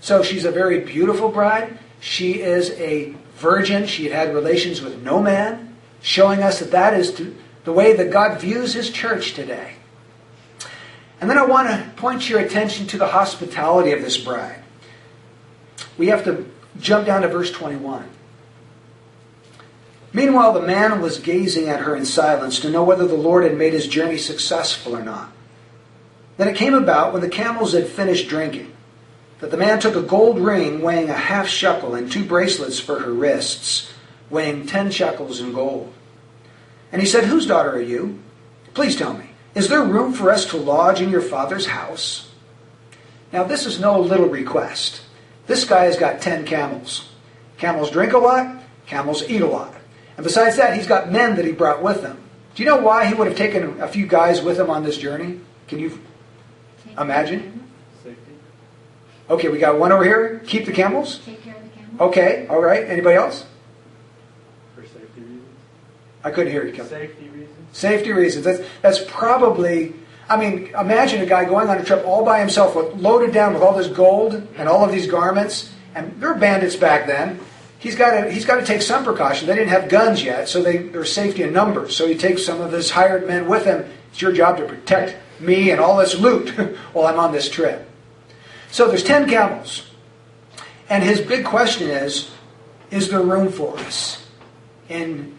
So 0.00 0.22
she's 0.22 0.44
a 0.44 0.50
very 0.50 0.80
beautiful 0.80 1.30
bride. 1.30 1.78
She 2.00 2.42
is 2.42 2.70
a 2.72 3.14
virgin. 3.36 3.86
She 3.86 4.04
had 4.04 4.12
had 4.12 4.34
relations 4.34 4.82
with 4.82 5.02
no 5.02 5.22
man, 5.22 5.76
showing 6.02 6.42
us 6.42 6.58
that 6.58 6.72
that 6.72 6.92
is 6.92 7.22
the 7.64 7.72
way 7.72 7.96
that 7.96 8.10
God 8.10 8.38
views 8.38 8.74
his 8.74 8.90
church 8.90 9.32
today. 9.32 9.76
And 11.22 11.30
then 11.30 11.38
I 11.38 11.46
want 11.46 11.68
to 11.68 11.88
point 11.94 12.28
your 12.28 12.40
attention 12.40 12.88
to 12.88 12.98
the 12.98 13.06
hospitality 13.06 13.92
of 13.92 14.02
this 14.02 14.18
bride. 14.18 14.60
We 15.96 16.08
have 16.08 16.24
to 16.24 16.50
jump 16.80 17.06
down 17.06 17.22
to 17.22 17.28
verse 17.28 17.52
21. 17.52 18.10
Meanwhile, 20.12 20.52
the 20.52 20.62
man 20.62 21.00
was 21.00 21.20
gazing 21.20 21.68
at 21.68 21.82
her 21.82 21.94
in 21.94 22.06
silence 22.06 22.58
to 22.58 22.70
know 22.70 22.82
whether 22.82 23.06
the 23.06 23.14
Lord 23.14 23.44
had 23.44 23.56
made 23.56 23.72
his 23.72 23.86
journey 23.86 24.18
successful 24.18 24.96
or 24.96 25.04
not. 25.04 25.30
Then 26.38 26.48
it 26.48 26.56
came 26.56 26.74
about, 26.74 27.12
when 27.12 27.22
the 27.22 27.28
camels 27.28 27.72
had 27.72 27.86
finished 27.86 28.28
drinking, 28.28 28.72
that 29.38 29.52
the 29.52 29.56
man 29.56 29.78
took 29.78 29.94
a 29.94 30.02
gold 30.02 30.40
ring 30.40 30.82
weighing 30.82 31.08
a 31.08 31.14
half 31.14 31.46
shekel 31.46 31.94
and 31.94 32.10
two 32.10 32.24
bracelets 32.24 32.80
for 32.80 32.98
her 32.98 33.12
wrists, 33.12 33.92
weighing 34.28 34.66
ten 34.66 34.90
shekels 34.90 35.38
in 35.38 35.52
gold. 35.52 35.94
And 36.90 37.00
he 37.00 37.06
said, 37.06 37.26
Whose 37.26 37.46
daughter 37.46 37.70
are 37.70 37.80
you? 37.80 38.20
Please 38.74 38.96
tell 38.96 39.14
me. 39.14 39.31
Is 39.54 39.68
there 39.68 39.82
room 39.82 40.12
for 40.12 40.30
us 40.30 40.46
to 40.46 40.56
lodge 40.56 41.00
in 41.00 41.10
your 41.10 41.20
father's 41.20 41.66
house? 41.66 42.30
Now, 43.32 43.44
this 43.44 43.66
is 43.66 43.80
no 43.80 44.00
little 44.00 44.28
request. 44.28 45.02
This 45.46 45.64
guy 45.64 45.84
has 45.84 45.96
got 45.96 46.20
10 46.20 46.46
camels. 46.46 47.08
Camels 47.58 47.90
drink 47.90 48.12
a 48.12 48.18
lot, 48.18 48.62
camels 48.86 49.22
eat 49.28 49.42
a 49.42 49.46
lot. 49.46 49.74
And 50.16 50.24
besides 50.24 50.56
that, 50.56 50.74
he's 50.74 50.86
got 50.86 51.10
men 51.10 51.36
that 51.36 51.44
he 51.44 51.52
brought 51.52 51.82
with 51.82 52.02
him. 52.02 52.18
Do 52.54 52.62
you 52.62 52.68
know 52.68 52.78
why 52.78 53.06
he 53.06 53.14
would 53.14 53.26
have 53.26 53.36
taken 53.36 53.80
a 53.80 53.88
few 53.88 54.06
guys 54.06 54.42
with 54.42 54.58
him 54.58 54.68
on 54.68 54.84
this 54.84 54.98
journey? 54.98 55.40
Can 55.68 55.78
you 55.78 55.98
imagine? 56.98 57.62
Okay, 59.30 59.48
we 59.48 59.58
got 59.58 59.78
one 59.78 59.92
over 59.92 60.04
here. 60.04 60.42
Keep 60.46 60.66
the 60.66 60.72
camels? 60.72 61.20
Take 61.24 61.42
care 61.42 61.54
of 61.54 61.62
the 61.62 61.68
camels. 61.70 62.00
Okay, 62.00 62.46
all 62.48 62.60
right. 62.60 62.84
Anybody 62.84 63.16
else? 63.16 63.46
For 64.74 64.82
safety 64.82 65.20
reasons. 65.20 65.46
I 66.24 66.30
couldn't 66.30 66.52
hear 66.52 66.66
you. 66.66 66.74
Safety 66.84 67.22
reasons. 67.22 67.31
Safety 67.72 68.12
reasons. 68.12 68.44
That's, 68.44 68.60
that's 68.82 69.02
probably, 69.06 69.94
I 70.28 70.36
mean, 70.36 70.68
imagine 70.78 71.22
a 71.22 71.26
guy 71.26 71.44
going 71.44 71.68
on 71.68 71.78
a 71.78 71.84
trip 71.84 72.04
all 72.06 72.24
by 72.24 72.38
himself, 72.38 72.76
with, 72.76 72.94
loaded 72.94 73.32
down 73.32 73.54
with 73.54 73.62
all 73.62 73.76
this 73.76 73.88
gold 73.88 74.34
and 74.56 74.68
all 74.68 74.84
of 74.84 74.92
these 74.92 75.06
garments, 75.06 75.72
and 75.94 76.20
they're 76.20 76.34
bandits 76.34 76.76
back 76.76 77.06
then. 77.06 77.40
He's 77.78 77.96
got 77.96 78.12
to 78.12 78.30
he's 78.30 78.44
got 78.44 78.60
to 78.60 78.64
take 78.64 78.80
some 78.80 79.02
precaution. 79.02 79.48
They 79.48 79.56
didn't 79.56 79.70
have 79.70 79.88
guns 79.88 80.22
yet, 80.22 80.48
so 80.48 80.62
they, 80.62 80.76
there's 80.76 81.12
safety 81.12 81.42
in 81.42 81.52
numbers. 81.52 81.96
So 81.96 82.06
he 82.06 82.14
takes 82.14 82.44
some 82.44 82.60
of 82.60 82.70
his 82.70 82.92
hired 82.92 83.26
men 83.26 83.48
with 83.48 83.64
him. 83.64 83.84
It's 84.12 84.22
your 84.22 84.32
job 84.32 84.58
to 84.58 84.66
protect 84.66 85.16
me 85.40 85.72
and 85.72 85.80
all 85.80 85.96
this 85.96 86.16
loot 86.16 86.50
while 86.92 87.06
I'm 87.06 87.18
on 87.18 87.32
this 87.32 87.50
trip. 87.50 87.88
So 88.70 88.86
there's 88.86 89.02
ten 89.02 89.28
camels. 89.28 89.90
And 90.88 91.02
his 91.02 91.20
big 91.20 91.44
question 91.44 91.88
is 91.88 92.30
Is 92.90 93.08
there 93.08 93.22
room 93.22 93.50
for 93.50 93.76
us 93.78 94.28
in 94.88 95.38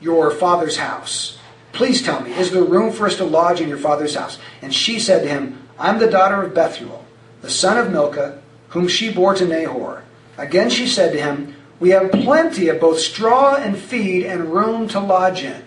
your 0.00 0.30
father's 0.32 0.78
house? 0.78 1.38
Please 1.76 2.00
tell 2.00 2.22
me, 2.22 2.32
is 2.32 2.52
there 2.52 2.64
room 2.64 2.90
for 2.90 3.06
us 3.06 3.16
to 3.18 3.24
lodge 3.24 3.60
in 3.60 3.68
your 3.68 3.76
father's 3.76 4.14
house? 4.14 4.38
And 4.62 4.74
she 4.74 4.98
said 4.98 5.22
to 5.22 5.28
him, 5.28 5.68
I'm 5.78 5.98
the 5.98 6.10
daughter 6.10 6.42
of 6.42 6.54
Bethuel, 6.54 7.04
the 7.42 7.50
son 7.50 7.76
of 7.76 7.92
Milcah, 7.92 8.40
whom 8.70 8.88
she 8.88 9.12
bore 9.12 9.34
to 9.34 9.46
Nahor. 9.46 10.02
Again 10.38 10.70
she 10.70 10.86
said 10.86 11.12
to 11.12 11.20
him, 11.20 11.54
We 11.78 11.90
have 11.90 12.12
plenty 12.12 12.68
of 12.68 12.80
both 12.80 12.98
straw 12.98 13.56
and 13.56 13.76
feed 13.76 14.24
and 14.24 14.54
room 14.54 14.88
to 14.88 15.00
lodge 15.00 15.42
in. 15.42 15.62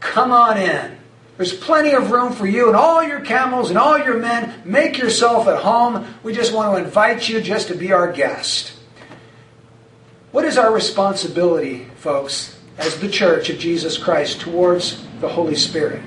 Come 0.00 0.32
on 0.32 0.56
in. 0.56 0.96
There's 1.36 1.52
plenty 1.52 1.92
of 1.92 2.10
room 2.10 2.32
for 2.32 2.46
you 2.46 2.68
and 2.68 2.76
all 2.76 3.02
your 3.02 3.20
camels 3.20 3.68
and 3.68 3.78
all 3.78 3.98
your 3.98 4.18
men. 4.18 4.62
Make 4.64 4.96
yourself 4.96 5.46
at 5.48 5.62
home. 5.62 6.14
We 6.22 6.32
just 6.32 6.54
want 6.54 6.74
to 6.74 6.82
invite 6.82 7.28
you 7.28 7.42
just 7.42 7.68
to 7.68 7.74
be 7.74 7.92
our 7.92 8.10
guest. 8.10 8.72
What 10.30 10.46
is 10.46 10.56
our 10.56 10.72
responsibility, 10.72 11.84
folks, 11.96 12.58
as 12.78 12.98
the 13.00 13.10
church 13.10 13.50
of 13.50 13.58
Jesus 13.58 13.98
Christ 13.98 14.40
towards 14.40 15.04
the 15.22 15.28
Holy 15.28 15.54
Spirit? 15.54 16.02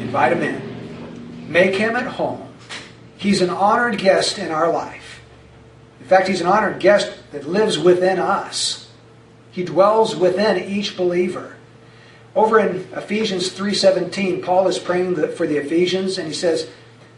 Invite 0.00 0.32
him 0.32 0.42
in. 0.42 1.52
Make 1.52 1.74
him 1.74 1.94
at 1.96 2.06
home. 2.06 2.48
He's 3.18 3.42
an 3.42 3.50
honored 3.50 3.98
guest 3.98 4.38
in 4.38 4.50
our 4.50 4.72
life. 4.72 5.20
In 6.00 6.06
fact, 6.06 6.28
he's 6.28 6.40
an 6.40 6.46
honored 6.46 6.80
guest 6.80 7.12
that 7.32 7.46
lives 7.46 7.78
within 7.78 8.18
us. 8.18 8.90
He 9.50 9.64
dwells 9.64 10.16
within 10.16 10.64
each 10.64 10.96
believer. 10.96 11.56
Over 12.34 12.58
in 12.58 12.88
Ephesians 12.96 13.50
3:17, 13.50 14.42
Paul 14.42 14.66
is 14.66 14.78
praying 14.78 15.14
for 15.32 15.46
the 15.46 15.58
Ephesians 15.58 16.16
and 16.16 16.26
he 16.26 16.34
says 16.34 16.68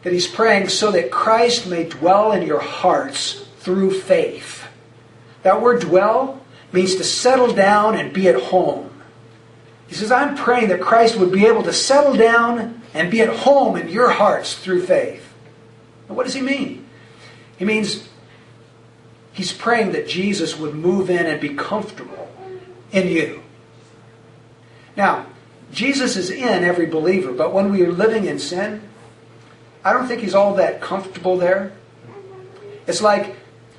that 0.03 0.13
he's 0.13 0.27
praying 0.27 0.69
so 0.69 0.91
that 0.91 1.11
Christ 1.11 1.67
may 1.67 1.85
dwell 1.85 2.33
in 2.33 2.43
your 2.43 2.61
hearts 2.61 3.45
through 3.61 4.01
faith. 4.01 4.65
That 5.43 5.63
word 5.63 5.81
dwell 5.81 6.41
means 6.73 6.97
to 6.97 7.05
settle 7.05 7.53
down 7.53 7.95
and 7.95 8.13
be 8.13 8.29
at 8.29 8.41
home. 8.41 8.91
He 9.95 10.01
says, 10.01 10.11
I'm 10.11 10.35
praying 10.35 10.71
that 10.71 10.81
Christ 10.81 11.15
would 11.19 11.31
be 11.31 11.47
able 11.47 11.63
to 11.63 11.73
settle 11.73 12.15
down 12.15 12.83
and 12.95 13.13
be 13.13 13.21
at 13.21 13.29
home 13.29 13.77
in 13.77 13.89
your 13.89 14.11
hearts 14.11 14.55
through 14.55 14.87
faith. 14.87 15.33
Now, 16.09 16.17
what 16.17 16.25
does 16.25 16.35
he 16.35 16.41
mean? 16.41 16.85
He 17.59 17.65
means 17.65 18.09
he's 19.33 19.53
praying 19.53 19.93
that 19.93 20.09
Jesus 20.09 20.59
would 20.59 20.75
move 20.75 21.11
in 21.11 21.27
and 21.27 21.41
be 21.41 21.51
comfortable 21.51 22.29
in 22.91 23.07
you. 23.07 23.41
Now, 24.97 25.27
Jesus 25.71 26.17
is 26.17 26.29
in 26.29 26.65
every 26.65 26.87
believer, 26.87 27.33
but 27.33 27.53
when 27.53 27.71
we 27.71 27.85
are 27.85 27.93
living 27.93 28.25
in 28.25 28.41
sin, 28.41 28.83
I 29.85 29.93
don't 29.93 30.09
think 30.09 30.23
he's 30.23 30.35
all 30.35 30.57
that 30.57 30.81
comfortable 30.81 31.39
there. 31.39 31.71
It's 32.89 33.01
like 33.01 33.37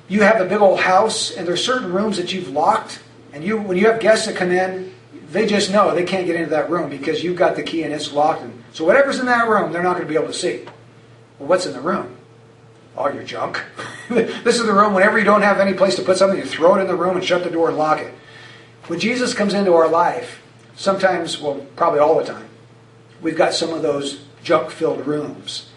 you 0.08 0.22
have 0.22 0.40
a 0.40 0.46
big 0.46 0.62
old 0.62 0.80
house 0.80 1.30
and 1.30 1.46
there's 1.46 1.62
certain 1.62 1.92
rooms 1.92 2.16
that 2.16 2.32
you've 2.32 2.48
locked, 2.48 3.00
and 3.34 3.44
you 3.44 3.58
when 3.58 3.76
you 3.76 3.90
have 3.90 4.00
guests 4.00 4.24
that 4.24 4.34
come 4.34 4.50
in, 4.50 4.94
they 5.30 5.46
just 5.46 5.72
know 5.72 5.94
they 5.94 6.04
can't 6.04 6.26
get 6.26 6.36
into 6.36 6.50
that 6.50 6.70
room 6.70 6.88
because 6.88 7.24
you've 7.24 7.36
got 7.36 7.56
the 7.56 7.62
key 7.62 7.82
and 7.82 7.92
it's 7.92 8.12
locked. 8.12 8.42
And 8.42 8.62
so 8.72 8.84
whatever's 8.84 9.18
in 9.18 9.26
that 9.26 9.48
room, 9.48 9.72
they're 9.72 9.82
not 9.82 9.94
going 9.94 10.06
to 10.06 10.08
be 10.08 10.16
able 10.16 10.28
to 10.28 10.34
see. 10.34 10.64
Well, 11.38 11.48
what's 11.48 11.66
in 11.66 11.72
the 11.72 11.80
room? 11.80 12.16
All 12.96 13.12
your 13.12 13.24
junk. 13.24 13.62
this 14.08 14.58
is 14.58 14.64
the 14.64 14.72
room. 14.72 14.94
Whenever 14.94 15.18
you 15.18 15.24
don't 15.24 15.42
have 15.42 15.60
any 15.60 15.74
place 15.74 15.96
to 15.96 16.02
put 16.02 16.16
something, 16.16 16.38
you 16.38 16.46
throw 16.46 16.76
it 16.76 16.80
in 16.80 16.86
the 16.86 16.94
room 16.94 17.16
and 17.16 17.24
shut 17.24 17.44
the 17.44 17.50
door 17.50 17.68
and 17.68 17.76
lock 17.76 18.00
it. 18.00 18.14
When 18.86 19.00
Jesus 19.00 19.34
comes 19.34 19.52
into 19.52 19.74
our 19.74 19.88
life, 19.88 20.40
sometimes, 20.76 21.40
well, 21.40 21.66
probably 21.74 21.98
all 21.98 22.16
the 22.16 22.24
time, 22.24 22.48
we've 23.20 23.36
got 23.36 23.52
some 23.52 23.72
of 23.72 23.82
those 23.82 24.24
junk 24.42 24.70
filled 24.70 25.06
rooms. 25.06 25.70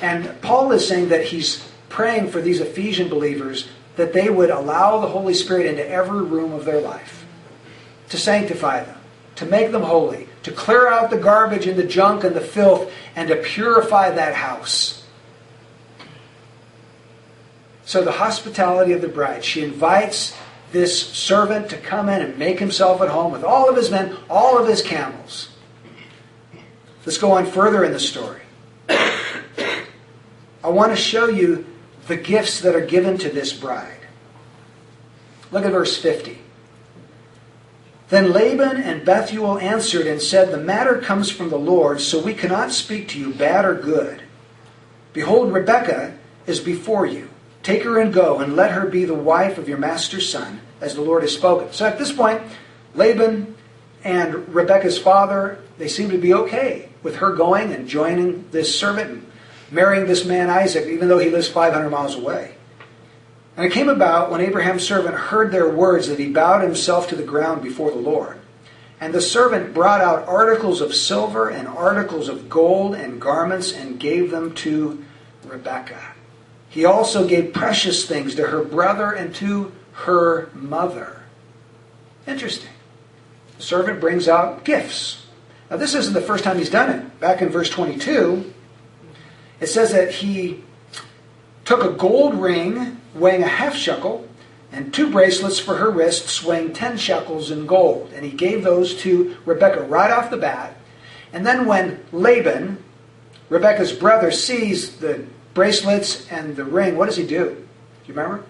And 0.00 0.40
Paul 0.40 0.72
is 0.72 0.88
saying 0.88 1.10
that 1.10 1.26
he's 1.26 1.68
praying 1.88 2.30
for 2.30 2.40
these 2.40 2.60
Ephesian 2.60 3.08
believers 3.08 3.68
that 3.96 4.12
they 4.12 4.28
would 4.28 4.50
allow 4.50 5.00
the 5.00 5.08
Holy 5.08 5.34
Spirit 5.34 5.66
into 5.66 5.88
every 5.88 6.22
room 6.22 6.52
of 6.52 6.64
their 6.64 6.80
life 6.80 7.23
to 8.14 8.20
sanctify 8.20 8.84
them, 8.84 8.96
to 9.34 9.44
make 9.44 9.72
them 9.72 9.82
holy, 9.82 10.28
to 10.44 10.52
clear 10.52 10.86
out 10.86 11.10
the 11.10 11.18
garbage 11.18 11.66
and 11.66 11.76
the 11.76 11.84
junk 11.84 12.22
and 12.22 12.36
the 12.36 12.40
filth, 12.40 12.92
and 13.16 13.28
to 13.28 13.34
purify 13.34 14.08
that 14.10 14.34
house. 14.34 15.04
So, 17.84 18.04
the 18.04 18.12
hospitality 18.12 18.92
of 18.92 19.02
the 19.02 19.08
bride, 19.08 19.44
she 19.44 19.64
invites 19.64 20.36
this 20.70 21.08
servant 21.08 21.70
to 21.70 21.76
come 21.76 22.08
in 22.08 22.22
and 22.22 22.38
make 22.38 22.60
himself 22.60 23.02
at 23.02 23.08
home 23.08 23.32
with 23.32 23.42
all 23.42 23.68
of 23.68 23.76
his 23.76 23.90
men, 23.90 24.16
all 24.30 24.58
of 24.58 24.68
his 24.68 24.80
camels. 24.80 25.48
Let's 27.04 27.18
go 27.18 27.32
on 27.32 27.46
further 27.46 27.84
in 27.84 27.92
the 27.92 28.00
story. 28.00 28.42
I 28.88 30.68
want 30.68 30.92
to 30.92 30.96
show 30.96 31.26
you 31.26 31.66
the 32.06 32.16
gifts 32.16 32.60
that 32.60 32.76
are 32.76 32.86
given 32.86 33.18
to 33.18 33.28
this 33.28 33.52
bride. 33.52 34.00
Look 35.50 35.64
at 35.64 35.72
verse 35.72 36.00
50. 36.00 36.43
Then 38.10 38.32
Laban 38.32 38.76
and 38.76 39.04
Bethuel 39.04 39.58
answered 39.58 40.06
and 40.06 40.20
said, 40.20 40.50
The 40.50 40.58
matter 40.58 41.00
comes 41.00 41.30
from 41.30 41.48
the 41.48 41.58
Lord, 41.58 42.00
so 42.00 42.22
we 42.22 42.34
cannot 42.34 42.70
speak 42.70 43.08
to 43.08 43.18
you 43.18 43.32
bad 43.32 43.64
or 43.64 43.74
good. 43.74 44.22
Behold, 45.12 45.52
Rebekah 45.52 46.16
is 46.46 46.60
before 46.60 47.06
you. 47.06 47.30
Take 47.62 47.82
her 47.84 47.98
and 47.98 48.12
go, 48.12 48.40
and 48.40 48.56
let 48.56 48.72
her 48.72 48.86
be 48.86 49.06
the 49.06 49.14
wife 49.14 49.56
of 49.56 49.68
your 49.68 49.78
master's 49.78 50.28
son, 50.28 50.60
as 50.82 50.94
the 50.94 51.00
Lord 51.00 51.22
has 51.22 51.32
spoken. 51.32 51.72
So 51.72 51.86
at 51.86 51.98
this 51.98 52.12
point, 52.12 52.42
Laban 52.94 53.56
and 54.02 54.54
Rebekah's 54.54 54.98
father, 54.98 55.58
they 55.78 55.88
seem 55.88 56.10
to 56.10 56.18
be 56.18 56.34
okay 56.34 56.90
with 57.02 57.16
her 57.16 57.32
going 57.32 57.72
and 57.72 57.88
joining 57.88 58.50
this 58.50 58.78
servant 58.78 59.10
and 59.10 59.32
marrying 59.70 60.06
this 60.06 60.26
man 60.26 60.50
Isaac, 60.50 60.86
even 60.88 61.08
though 61.08 61.18
he 61.18 61.30
lives 61.30 61.48
500 61.48 61.88
miles 61.88 62.16
away. 62.16 62.54
And 63.56 63.64
it 63.64 63.72
came 63.72 63.88
about 63.88 64.30
when 64.30 64.40
Abraham's 64.40 64.86
servant 64.86 65.14
heard 65.14 65.52
their 65.52 65.68
words 65.68 66.08
that 66.08 66.18
he 66.18 66.28
bowed 66.28 66.62
himself 66.62 67.08
to 67.08 67.16
the 67.16 67.22
ground 67.22 67.62
before 67.62 67.90
the 67.90 67.96
Lord. 67.96 68.40
And 69.00 69.12
the 69.12 69.20
servant 69.20 69.74
brought 69.74 70.00
out 70.00 70.26
articles 70.26 70.80
of 70.80 70.94
silver 70.94 71.48
and 71.48 71.68
articles 71.68 72.28
of 72.28 72.48
gold 72.48 72.94
and 72.94 73.20
garments 73.20 73.72
and 73.72 74.00
gave 74.00 74.30
them 74.30 74.54
to 74.56 75.04
Rebekah. 75.44 76.14
He 76.68 76.84
also 76.84 77.28
gave 77.28 77.52
precious 77.52 78.06
things 78.06 78.34
to 78.34 78.48
her 78.48 78.64
brother 78.64 79.12
and 79.12 79.34
to 79.36 79.72
her 79.92 80.50
mother. 80.54 81.22
Interesting. 82.26 82.70
The 83.58 83.62
servant 83.62 84.00
brings 84.00 84.26
out 84.26 84.64
gifts. 84.64 85.26
Now, 85.70 85.76
this 85.76 85.94
isn't 85.94 86.14
the 86.14 86.20
first 86.20 86.42
time 86.42 86.58
he's 86.58 86.70
done 86.70 86.90
it. 86.90 87.20
Back 87.20 87.42
in 87.42 87.48
verse 87.48 87.70
22, 87.70 88.52
it 89.60 89.66
says 89.68 89.92
that 89.92 90.10
he 90.10 90.64
took 91.64 91.84
a 91.84 91.92
gold 91.92 92.34
ring 92.34 93.00
weighing 93.14 93.42
a 93.42 93.48
half 93.48 93.74
shekel 93.74 94.28
and 94.72 94.92
two 94.92 95.10
bracelets 95.10 95.60
for 95.60 95.76
her 95.76 95.90
wrists 95.90 96.42
weighing 96.42 96.72
10 96.72 96.98
shekels 96.98 97.50
in 97.50 97.66
gold. 97.66 98.10
And 98.14 98.24
he 98.24 98.32
gave 98.32 98.64
those 98.64 98.94
to 99.02 99.36
Rebekah 99.46 99.82
right 99.82 100.10
off 100.10 100.30
the 100.30 100.36
bat. 100.36 100.76
And 101.32 101.46
then 101.46 101.66
when 101.66 102.04
Laban, 102.12 102.82
Rebekah's 103.48 103.92
brother, 103.92 104.30
sees 104.30 104.96
the 104.96 105.24
bracelets 105.54 106.28
and 106.30 106.56
the 106.56 106.64
ring, 106.64 106.96
what 106.96 107.06
does 107.06 107.16
he 107.16 107.26
do? 107.26 107.50
Do 107.50 108.12
you 108.12 108.14
remember? 108.14 108.44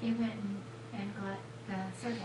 He 0.00 0.12
went 0.12 0.32
and 0.92 1.14
got 1.16 1.38
the 1.68 2.00
servant. 2.00 2.22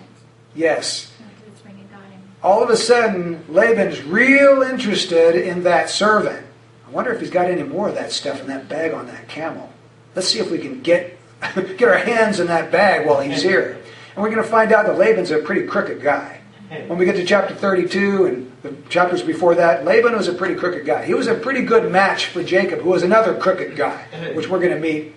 Yes. 0.53 1.11
Went 1.19 1.37
to 1.39 1.51
this 1.51 1.65
ring 1.65 1.79
and 1.79 1.89
got 1.89 2.11
him. 2.11 2.21
All 2.43 2.61
of 2.61 2.69
a 2.69 2.77
sudden, 2.77 3.43
Laban's 3.47 4.03
real 4.03 4.61
interested 4.61 5.35
in 5.35 5.63
that 5.63 5.89
servant. 5.89 6.45
Wonder 6.93 7.11
if 7.11 7.19
he's 7.19 7.31
got 7.31 7.49
any 7.49 7.63
more 7.63 7.89
of 7.89 7.95
that 7.95 8.11
stuff 8.11 8.39
in 8.39 8.47
that 8.47 8.69
bag 8.69 8.93
on 8.93 9.07
that 9.07 9.27
camel. 9.27 9.73
Let's 10.15 10.27
see 10.27 10.39
if 10.39 10.51
we 10.51 10.59
can 10.59 10.81
get 10.81 11.17
get 11.55 11.83
our 11.83 11.97
hands 11.97 12.39
in 12.39 12.47
that 12.47 12.71
bag 12.71 13.05
while 13.07 13.19
he's 13.19 13.41
here. 13.41 13.81
And 14.15 14.23
we're 14.23 14.29
going 14.29 14.43
to 14.43 14.49
find 14.49 14.71
out 14.71 14.85
that 14.85 14.97
Laban's 14.97 15.31
a 15.31 15.39
pretty 15.39 15.65
crooked 15.65 16.01
guy. 16.01 16.39
When 16.87 16.97
we 16.97 17.05
get 17.05 17.15
to 17.17 17.25
chapter 17.25 17.53
32 17.53 18.25
and 18.25 18.51
the 18.63 18.75
chapters 18.89 19.21
before 19.21 19.55
that, 19.55 19.85
Laban 19.85 20.15
was 20.15 20.27
a 20.27 20.33
pretty 20.33 20.55
crooked 20.55 20.85
guy. 20.85 21.05
He 21.05 21.13
was 21.13 21.27
a 21.27 21.35
pretty 21.35 21.61
good 21.63 21.91
match 21.91 22.27
for 22.27 22.43
Jacob, 22.43 22.79
who 22.79 22.89
was 22.89 23.03
another 23.03 23.35
crooked 23.35 23.75
guy, 23.75 24.05
which 24.33 24.47
we're 24.47 24.59
going 24.59 24.73
to 24.73 24.79
meet 24.79 25.13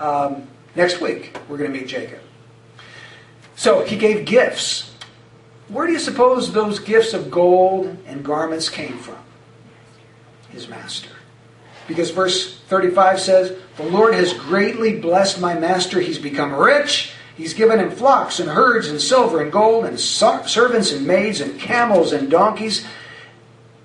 um, 0.00 0.48
next 0.74 1.00
week. 1.00 1.36
We're 1.48 1.58
going 1.58 1.72
to 1.72 1.78
meet 1.78 1.88
Jacob. 1.88 2.20
So 3.54 3.84
he 3.84 3.96
gave 3.96 4.24
gifts. 4.24 4.94
Where 5.68 5.86
do 5.86 5.92
you 5.92 6.00
suppose 6.00 6.52
those 6.52 6.80
gifts 6.80 7.14
of 7.14 7.30
gold 7.30 7.96
and 8.06 8.24
garments 8.24 8.68
came 8.68 8.98
from? 8.98 9.18
His 10.50 10.68
master. 10.68 11.15
Because 11.88 12.10
verse 12.10 12.58
35 12.62 13.20
says, 13.20 13.56
The 13.76 13.84
Lord 13.84 14.14
has 14.14 14.32
greatly 14.32 14.98
blessed 14.98 15.40
my 15.40 15.54
master. 15.54 16.00
He's 16.00 16.18
become 16.18 16.54
rich. 16.54 17.12
He's 17.36 17.54
given 17.54 17.78
him 17.78 17.90
flocks 17.90 18.40
and 18.40 18.48
herds 18.48 18.88
and 18.88 19.00
silver 19.00 19.42
and 19.42 19.52
gold 19.52 19.84
and 19.84 20.00
servants 20.00 20.92
and 20.92 21.06
maids 21.06 21.40
and 21.40 21.60
camels 21.60 22.12
and 22.12 22.30
donkeys. 22.30 22.86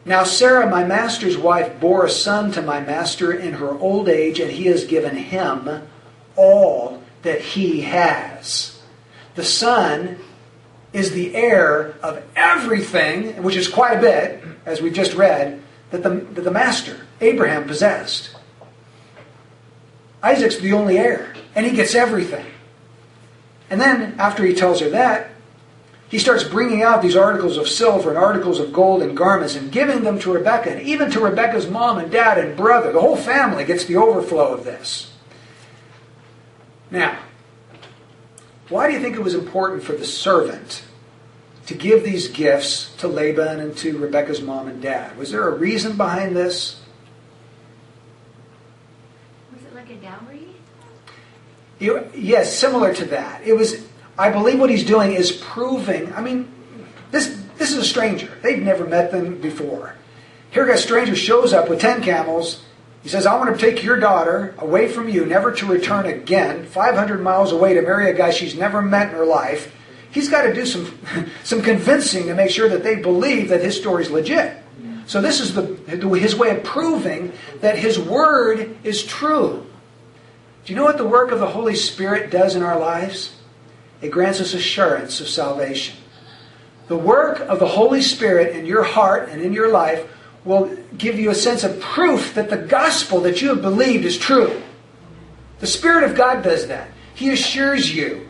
Now 0.05 0.23
Sarah, 0.23 0.69
my 0.69 0.83
master's 0.83 1.37
wife, 1.37 1.79
bore 1.79 2.05
a 2.05 2.09
son 2.09 2.51
to 2.53 2.61
my 2.61 2.79
master 2.79 3.31
in 3.31 3.53
her 3.53 3.77
old 3.77 4.09
age, 4.09 4.39
and 4.39 4.49
he 4.49 4.65
has 4.65 4.85
given 4.85 5.15
him 5.15 5.87
all 6.35 7.03
that 7.21 7.41
he 7.41 7.81
has. 7.81 8.79
The 9.35 9.43
son 9.43 10.17
is 10.93 11.11
the 11.11 11.35
heir 11.35 11.95
of 12.01 12.23
everything, 12.35 13.43
which 13.43 13.55
is 13.55 13.67
quite 13.67 13.97
a 13.97 14.01
bit, 14.01 14.43
as 14.65 14.81
we've 14.81 14.93
just 14.93 15.13
read, 15.13 15.60
that 15.91 16.03
the, 16.03 16.09
that 16.09 16.41
the 16.41 16.51
master, 16.51 17.05
Abraham, 17.19 17.67
possessed. 17.67 18.35
Isaac's 20.23 20.57
the 20.57 20.73
only 20.73 20.97
heir, 20.97 21.33
and 21.55 21.65
he 21.65 21.75
gets 21.75 21.95
everything. 21.95 22.45
And 23.69 23.79
then, 23.79 24.15
after 24.19 24.43
he 24.45 24.53
tells 24.53 24.79
her 24.81 24.89
that, 24.89 25.31
he 26.09 26.19
starts 26.19 26.43
bringing 26.43 26.83
out 26.83 27.01
these 27.01 27.15
articles 27.15 27.55
of 27.55 27.69
silver 27.69 28.09
and 28.09 28.17
articles 28.17 28.59
of 28.59 28.73
gold 28.73 29.01
and 29.01 29.15
garments 29.15 29.55
and 29.55 29.71
giving 29.71 30.03
them 30.03 30.19
to 30.19 30.33
Rebekah, 30.33 30.71
and 30.71 30.81
even 30.81 31.09
to 31.11 31.21
Rebekah's 31.21 31.69
mom 31.69 31.99
and 31.99 32.11
dad 32.11 32.37
and 32.37 32.57
brother. 32.57 32.91
The 32.91 32.99
whole 32.99 33.15
family 33.15 33.63
gets 33.63 33.85
the 33.85 33.95
overflow 33.95 34.53
of 34.53 34.65
this. 34.65 35.13
Now, 36.89 37.17
why 38.67 38.87
do 38.87 38.93
you 38.93 38.99
think 38.99 39.15
it 39.15 39.23
was 39.23 39.33
important 39.33 39.83
for 39.83 39.93
the 39.93 40.05
servant 40.05 40.83
to 41.67 41.73
give 41.73 42.03
these 42.03 42.27
gifts 42.27 42.93
to 42.97 43.07
Laban 43.07 43.59
and 43.59 43.75
to 43.77 43.97
Rebekah's 43.97 44.41
mom 44.41 44.67
and 44.67 44.81
dad? 44.81 45.17
Was 45.17 45.31
there 45.31 45.47
a 45.47 45.55
reason 45.55 45.97
behind 45.97 46.35
this? 46.35 46.81
Was 49.53 49.63
it 49.63 49.75
like 49.75 49.89
a 49.89 49.95
dowry? 49.95 50.47
You- 51.79 52.07
yes, 52.15 52.55
similar 52.57 52.93
to 52.93 53.05
that. 53.05 53.41
It 53.45 53.53
was. 53.53 53.75
I 54.17 54.29
believe 54.29 54.59
what 54.59 54.69
he's 54.69 54.85
doing 54.85 55.13
is 55.13 55.31
proving. 55.31 56.13
I 56.13 56.21
mean, 56.21 56.47
this 57.11 57.37
this 57.57 57.71
is 57.71 57.77
a 57.77 57.85
stranger. 57.85 58.29
They've 58.41 58.61
never 58.61 58.85
met 58.85 59.11
them 59.11 59.39
before. 59.39 59.95
Here, 60.51 60.67
a 60.69 60.77
stranger 60.77 61.15
shows 61.15 61.53
up 61.53 61.69
with 61.69 61.79
ten 61.79 62.01
camels. 62.03 62.63
He 63.03 63.09
says, 63.09 63.25
"I 63.25 63.35
want 63.35 63.57
to 63.57 63.65
take 63.65 63.83
your 63.83 63.97
daughter 63.97 64.53
away 64.59 64.87
from 64.87 65.09
you, 65.09 65.25
never 65.25 65.51
to 65.53 65.65
return 65.65 66.05
again, 66.05 66.65
500 66.65 67.21
miles 67.21 67.51
away 67.51 67.73
to 67.73 67.81
marry 67.81 68.09
a 68.09 68.13
guy 68.13 68.29
she's 68.29 68.55
never 68.55 68.81
met 68.81 69.09
in 69.09 69.15
her 69.15 69.25
life." 69.25 69.71
He's 70.11 70.29
got 70.29 70.43
to 70.43 70.53
do 70.53 70.65
some 70.65 70.99
some 71.43 71.61
convincing 71.61 72.27
to 72.27 72.35
make 72.35 72.51
sure 72.51 72.69
that 72.69 72.83
they 72.83 72.95
believe 72.95 73.49
that 73.49 73.61
his 73.61 73.77
story's 73.77 74.09
legit. 74.09 74.57
So 75.07 75.21
this 75.21 75.39
is 75.39 75.53
the 75.53 75.63
his 76.17 76.35
way 76.35 76.55
of 76.55 76.63
proving 76.63 77.33
that 77.59 77.77
his 77.77 77.99
word 77.99 78.77
is 78.83 79.03
true. 79.03 79.65
Do 80.63 80.73
you 80.73 80.77
know 80.77 80.85
what 80.85 80.97
the 80.97 81.07
work 81.07 81.31
of 81.31 81.39
the 81.39 81.47
Holy 81.47 81.75
Spirit 81.75 82.29
does 82.29 82.55
in 82.55 82.61
our 82.61 82.79
lives? 82.79 83.35
It 84.01 84.09
grants 84.09 84.39
us 84.39 84.53
assurance 84.53 85.19
of 85.19 85.27
salvation. 85.27 85.95
The 86.87 86.97
work 86.97 87.39
of 87.41 87.59
the 87.59 87.67
Holy 87.67 88.01
Spirit 88.01 88.55
in 88.55 88.65
your 88.65 88.83
heart 88.83 89.29
and 89.29 89.41
in 89.41 89.53
your 89.53 89.69
life 89.71 90.07
will 90.43 90.75
give 90.97 91.19
you 91.19 91.29
a 91.29 91.35
sense 91.35 91.63
of 91.63 91.79
proof 91.79 92.33
that 92.35 92.49
the 92.49 92.57
gospel 92.57 93.21
that 93.21 93.41
you 93.41 93.49
have 93.49 93.61
believed 93.61 94.05
is 94.05 94.17
true. 94.17 94.61
The 95.59 95.67
Spirit 95.67 96.03
of 96.03 96.15
God 96.15 96.43
does 96.43 96.67
that. 96.67 96.89
He 97.13 97.29
assures 97.29 97.93
you. 97.93 98.27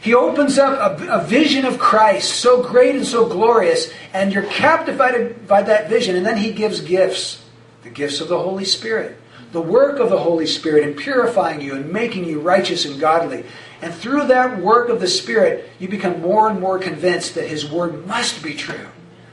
He 0.00 0.14
opens 0.14 0.58
up 0.58 1.00
a, 1.00 1.20
a 1.20 1.24
vision 1.24 1.64
of 1.64 1.78
Christ 1.78 2.36
so 2.36 2.62
great 2.62 2.94
and 2.94 3.06
so 3.06 3.28
glorious, 3.28 3.92
and 4.12 4.32
you're 4.32 4.44
captivated 4.44 5.48
by 5.48 5.62
that 5.62 5.88
vision, 5.88 6.16
and 6.16 6.24
then 6.24 6.36
He 6.36 6.52
gives 6.52 6.80
gifts 6.80 7.44
the 7.82 7.90
gifts 7.90 8.20
of 8.20 8.28
the 8.28 8.38
Holy 8.38 8.64
Spirit 8.64 9.18
the 9.52 9.60
work 9.60 9.98
of 9.98 10.10
the 10.10 10.18
Holy 10.18 10.46
Spirit 10.46 10.86
in 10.86 10.94
purifying 10.94 11.60
you 11.60 11.74
and 11.74 11.92
making 11.92 12.24
you 12.24 12.40
righteous 12.40 12.84
and 12.84 13.00
godly. 13.00 13.44
And 13.80 13.94
through 13.94 14.26
that 14.26 14.60
work 14.60 14.88
of 14.88 15.00
the 15.00 15.08
Spirit, 15.08 15.70
you 15.78 15.88
become 15.88 16.20
more 16.20 16.50
and 16.50 16.60
more 16.60 16.78
convinced 16.78 17.34
that 17.34 17.48
His 17.48 17.70
Word 17.70 18.06
must 18.06 18.42
be 18.42 18.54
true. 18.54 18.88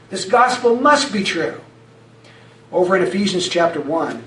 This 0.08 0.24
gospel 0.24 0.76
must 0.76 1.12
be 1.12 1.22
true. 1.22 1.60
Over 2.72 2.96
in 2.96 3.02
Ephesians 3.02 3.48
chapter 3.48 3.80
1, 3.80 4.22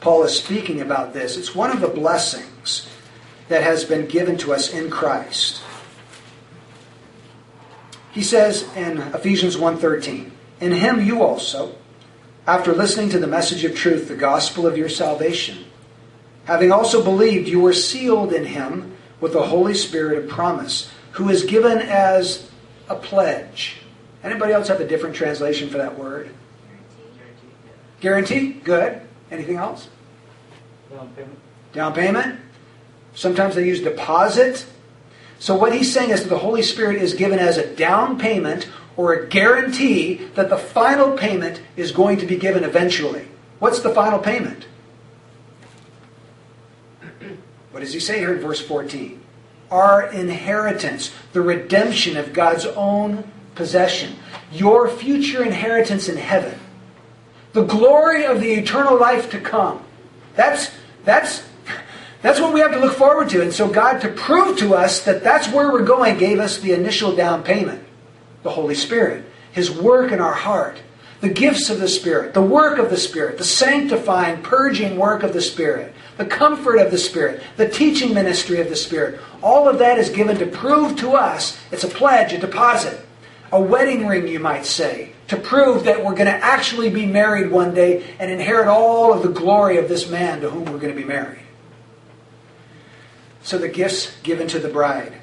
Paul 0.00 0.24
is 0.24 0.38
speaking 0.38 0.80
about 0.80 1.12
this. 1.12 1.36
It's 1.36 1.54
one 1.54 1.70
of 1.70 1.80
the 1.80 1.88
blessings 1.88 2.88
that 3.48 3.62
has 3.62 3.84
been 3.84 4.06
given 4.06 4.36
to 4.38 4.52
us 4.52 4.72
in 4.72 4.90
Christ. 4.90 5.62
He 8.12 8.22
says 8.22 8.66
in 8.74 8.98
Ephesians 9.14 9.56
1:13, 9.56 10.32
"In 10.60 10.72
him 10.72 11.04
you 11.04 11.22
also 11.22 11.74
after 12.48 12.72
listening 12.72 13.10
to 13.10 13.18
the 13.18 13.26
message 13.26 13.62
of 13.64 13.76
truth, 13.76 14.08
the 14.08 14.16
gospel 14.16 14.66
of 14.66 14.78
your 14.78 14.88
salvation. 14.88 15.66
Having 16.46 16.72
also 16.72 17.04
believed, 17.04 17.46
you 17.46 17.60
were 17.60 17.74
sealed 17.74 18.32
in 18.32 18.46
him 18.46 18.96
with 19.20 19.34
the 19.34 19.42
Holy 19.42 19.74
Spirit 19.74 20.16
of 20.16 20.30
promise, 20.30 20.90
who 21.12 21.28
is 21.28 21.44
given 21.44 21.76
as 21.76 22.50
a 22.88 22.94
pledge. 22.94 23.76
Anybody 24.24 24.54
else 24.54 24.68
have 24.68 24.80
a 24.80 24.88
different 24.88 25.14
translation 25.14 25.68
for 25.68 25.76
that 25.76 25.98
word? 25.98 26.30
Guarantee? 28.00 28.52
Good. 28.64 29.02
Anything 29.30 29.56
else? 29.56 29.88
Down 30.90 31.12
payment. 31.14 31.38
Down 31.74 31.92
payment? 31.92 32.40
Sometimes 33.14 33.54
they 33.54 33.66
use 33.66 33.80
deposit. 33.80 34.66
So 35.38 35.54
what 35.54 35.72
he's 35.74 35.92
saying 35.92 36.10
is 36.10 36.22
that 36.22 36.28
the 36.28 36.38
Holy 36.38 36.62
Spirit 36.62 37.00
is 37.02 37.14
given 37.14 37.38
as 37.38 37.56
a 37.56 37.74
down 37.74 38.18
payment 38.18 38.68
or 38.96 39.12
a 39.12 39.28
guarantee 39.28 40.14
that 40.34 40.50
the 40.50 40.58
final 40.58 41.16
payment 41.16 41.62
is 41.76 41.92
going 41.92 42.18
to 42.18 42.26
be 42.26 42.36
given 42.36 42.64
eventually. 42.64 43.28
What's 43.60 43.80
the 43.80 43.90
final 43.90 44.18
payment? 44.18 44.66
What 47.70 47.80
does 47.80 47.92
he 47.92 48.00
say 48.00 48.18
here 48.18 48.34
in 48.34 48.40
verse 48.40 48.60
14? 48.60 49.20
Our 49.70 50.10
inheritance, 50.10 51.12
the 51.32 51.42
redemption 51.42 52.16
of 52.16 52.32
God's 52.32 52.64
own 52.64 53.30
possession, 53.54 54.16
your 54.50 54.88
future 54.88 55.44
inheritance 55.44 56.08
in 56.08 56.16
heaven, 56.16 56.58
the 57.52 57.64
glory 57.64 58.24
of 58.24 58.40
the 58.40 58.52
eternal 58.52 58.98
life 58.98 59.30
to 59.30 59.40
come. 59.40 59.84
That's, 60.34 60.72
that's, 61.04 61.46
that's 62.22 62.40
what 62.40 62.52
we 62.52 62.60
have 62.60 62.72
to 62.72 62.80
look 62.80 62.94
forward 62.94 63.28
to. 63.30 63.42
And 63.42 63.52
so 63.52 63.68
God, 63.68 64.00
to 64.00 64.08
prove 64.08 64.58
to 64.58 64.74
us 64.74 65.04
that 65.04 65.22
that's 65.22 65.48
where 65.48 65.70
we're 65.72 65.84
going, 65.84 66.18
gave 66.18 66.40
us 66.40 66.58
the 66.58 66.72
initial 66.72 67.14
down 67.14 67.42
payment 67.42 67.84
the 68.42 68.50
Holy 68.50 68.74
Spirit, 68.74 69.24
His 69.52 69.70
work 69.70 70.12
in 70.12 70.20
our 70.20 70.32
heart, 70.32 70.80
the 71.20 71.28
gifts 71.28 71.70
of 71.70 71.80
the 71.80 71.88
Spirit, 71.88 72.34
the 72.34 72.42
work 72.42 72.78
of 72.78 72.90
the 72.90 72.96
Spirit, 72.96 73.38
the 73.38 73.44
sanctifying, 73.44 74.42
purging 74.42 74.96
work 74.96 75.22
of 75.22 75.32
the 75.32 75.42
Spirit, 75.42 75.92
the 76.16 76.24
comfort 76.24 76.76
of 76.76 76.90
the 76.90 76.98
Spirit, 76.98 77.42
the 77.56 77.68
teaching 77.68 78.14
ministry 78.14 78.60
of 78.60 78.68
the 78.68 78.76
Spirit. 78.76 79.20
All 79.42 79.68
of 79.68 79.78
that 79.80 79.98
is 79.98 80.10
given 80.10 80.38
to 80.38 80.46
prove 80.46 80.96
to 80.98 81.12
us 81.12 81.58
it's 81.72 81.84
a 81.84 81.88
pledge, 81.88 82.32
a 82.32 82.38
deposit, 82.38 83.04
a 83.50 83.60
wedding 83.60 84.06
ring, 84.06 84.28
you 84.28 84.38
might 84.38 84.64
say, 84.64 85.12
to 85.28 85.36
prove 85.36 85.84
that 85.84 86.04
we're 86.04 86.14
going 86.14 86.26
to 86.26 86.44
actually 86.44 86.90
be 86.90 87.06
married 87.06 87.50
one 87.50 87.74
day 87.74 88.14
and 88.18 88.30
inherit 88.30 88.68
all 88.68 89.12
of 89.12 89.22
the 89.22 89.28
glory 89.28 89.78
of 89.78 89.88
this 89.88 90.08
man 90.08 90.40
to 90.40 90.50
whom 90.50 90.64
we're 90.66 90.78
going 90.78 90.94
to 90.94 91.00
be 91.00 91.06
married. 91.06 91.40
So 93.48 93.56
the 93.56 93.66
gifts 93.66 94.14
given 94.20 94.46
to 94.48 94.58
the 94.58 94.68
bride. 94.68 95.14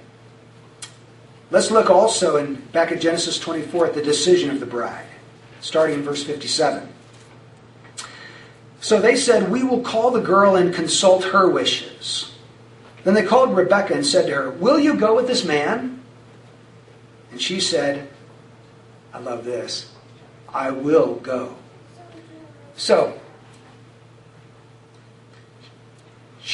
Let's 1.51 1.69
look 1.69 1.91
also 1.91 2.37
in 2.37 2.55
back 2.55 2.91
at 2.91 2.99
Genesis 2.99 3.37
24 3.37 3.85
at 3.85 3.93
the 3.93 4.01
decision 4.01 4.49
of 4.49 4.59
the 4.59 4.65
bride, 4.65 5.05
starting 5.61 5.99
in 5.99 6.01
verse 6.01 6.23
57. 6.23 6.89
So 8.81 8.99
they 8.99 9.15
said, 9.15 9.51
We 9.51 9.61
will 9.61 9.81
call 9.81 10.09
the 10.09 10.21
girl 10.21 10.55
and 10.55 10.73
consult 10.73 11.25
her 11.25 11.47
wishes. 11.47 12.33
Then 13.03 13.13
they 13.13 13.21
called 13.21 13.55
Rebekah 13.55 13.93
and 13.93 14.03
said 14.03 14.25
to 14.25 14.33
her, 14.33 14.49
Will 14.49 14.79
you 14.79 14.95
go 14.95 15.15
with 15.15 15.27
this 15.27 15.45
man? 15.45 16.01
And 17.29 17.39
she 17.39 17.59
said, 17.59 18.09
I 19.13 19.19
love 19.19 19.45
this. 19.45 19.93
I 20.51 20.71
will 20.71 21.17
go. 21.17 21.57
So, 22.75 23.21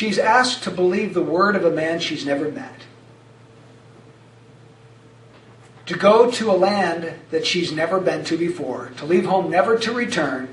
she's 0.02 0.18
asked 0.18 0.64
to 0.64 0.72
believe 0.72 1.14
the 1.14 1.22
word 1.22 1.56
of 1.56 1.64
a 1.64 1.70
man 1.70 2.00
she's 2.00 2.26
never 2.26 2.52
met. 2.52 2.82
to 5.92 5.98
go 5.98 6.32
to 6.32 6.50
a 6.50 6.54
land 6.54 7.14
that 7.32 7.46
she's 7.46 7.72
never 7.72 8.00
been 8.00 8.24
to 8.24 8.38
before, 8.38 8.92
to 8.96 9.06
leave 9.06 9.26
home 9.26 9.52
never 9.52 9.78
to 9.78 9.92
return, 9.92 10.48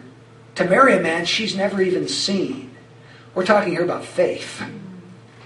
to 0.56 0.64
marry 0.64 0.96
a 0.96 1.00
man 1.00 1.24
she's 1.24 1.56
never 1.56 1.80
even 1.80 2.08
seen. 2.08 2.74
We're 3.36 3.46
talking 3.46 3.72
here 3.72 3.84
about 3.84 4.04
faith. 4.04 4.60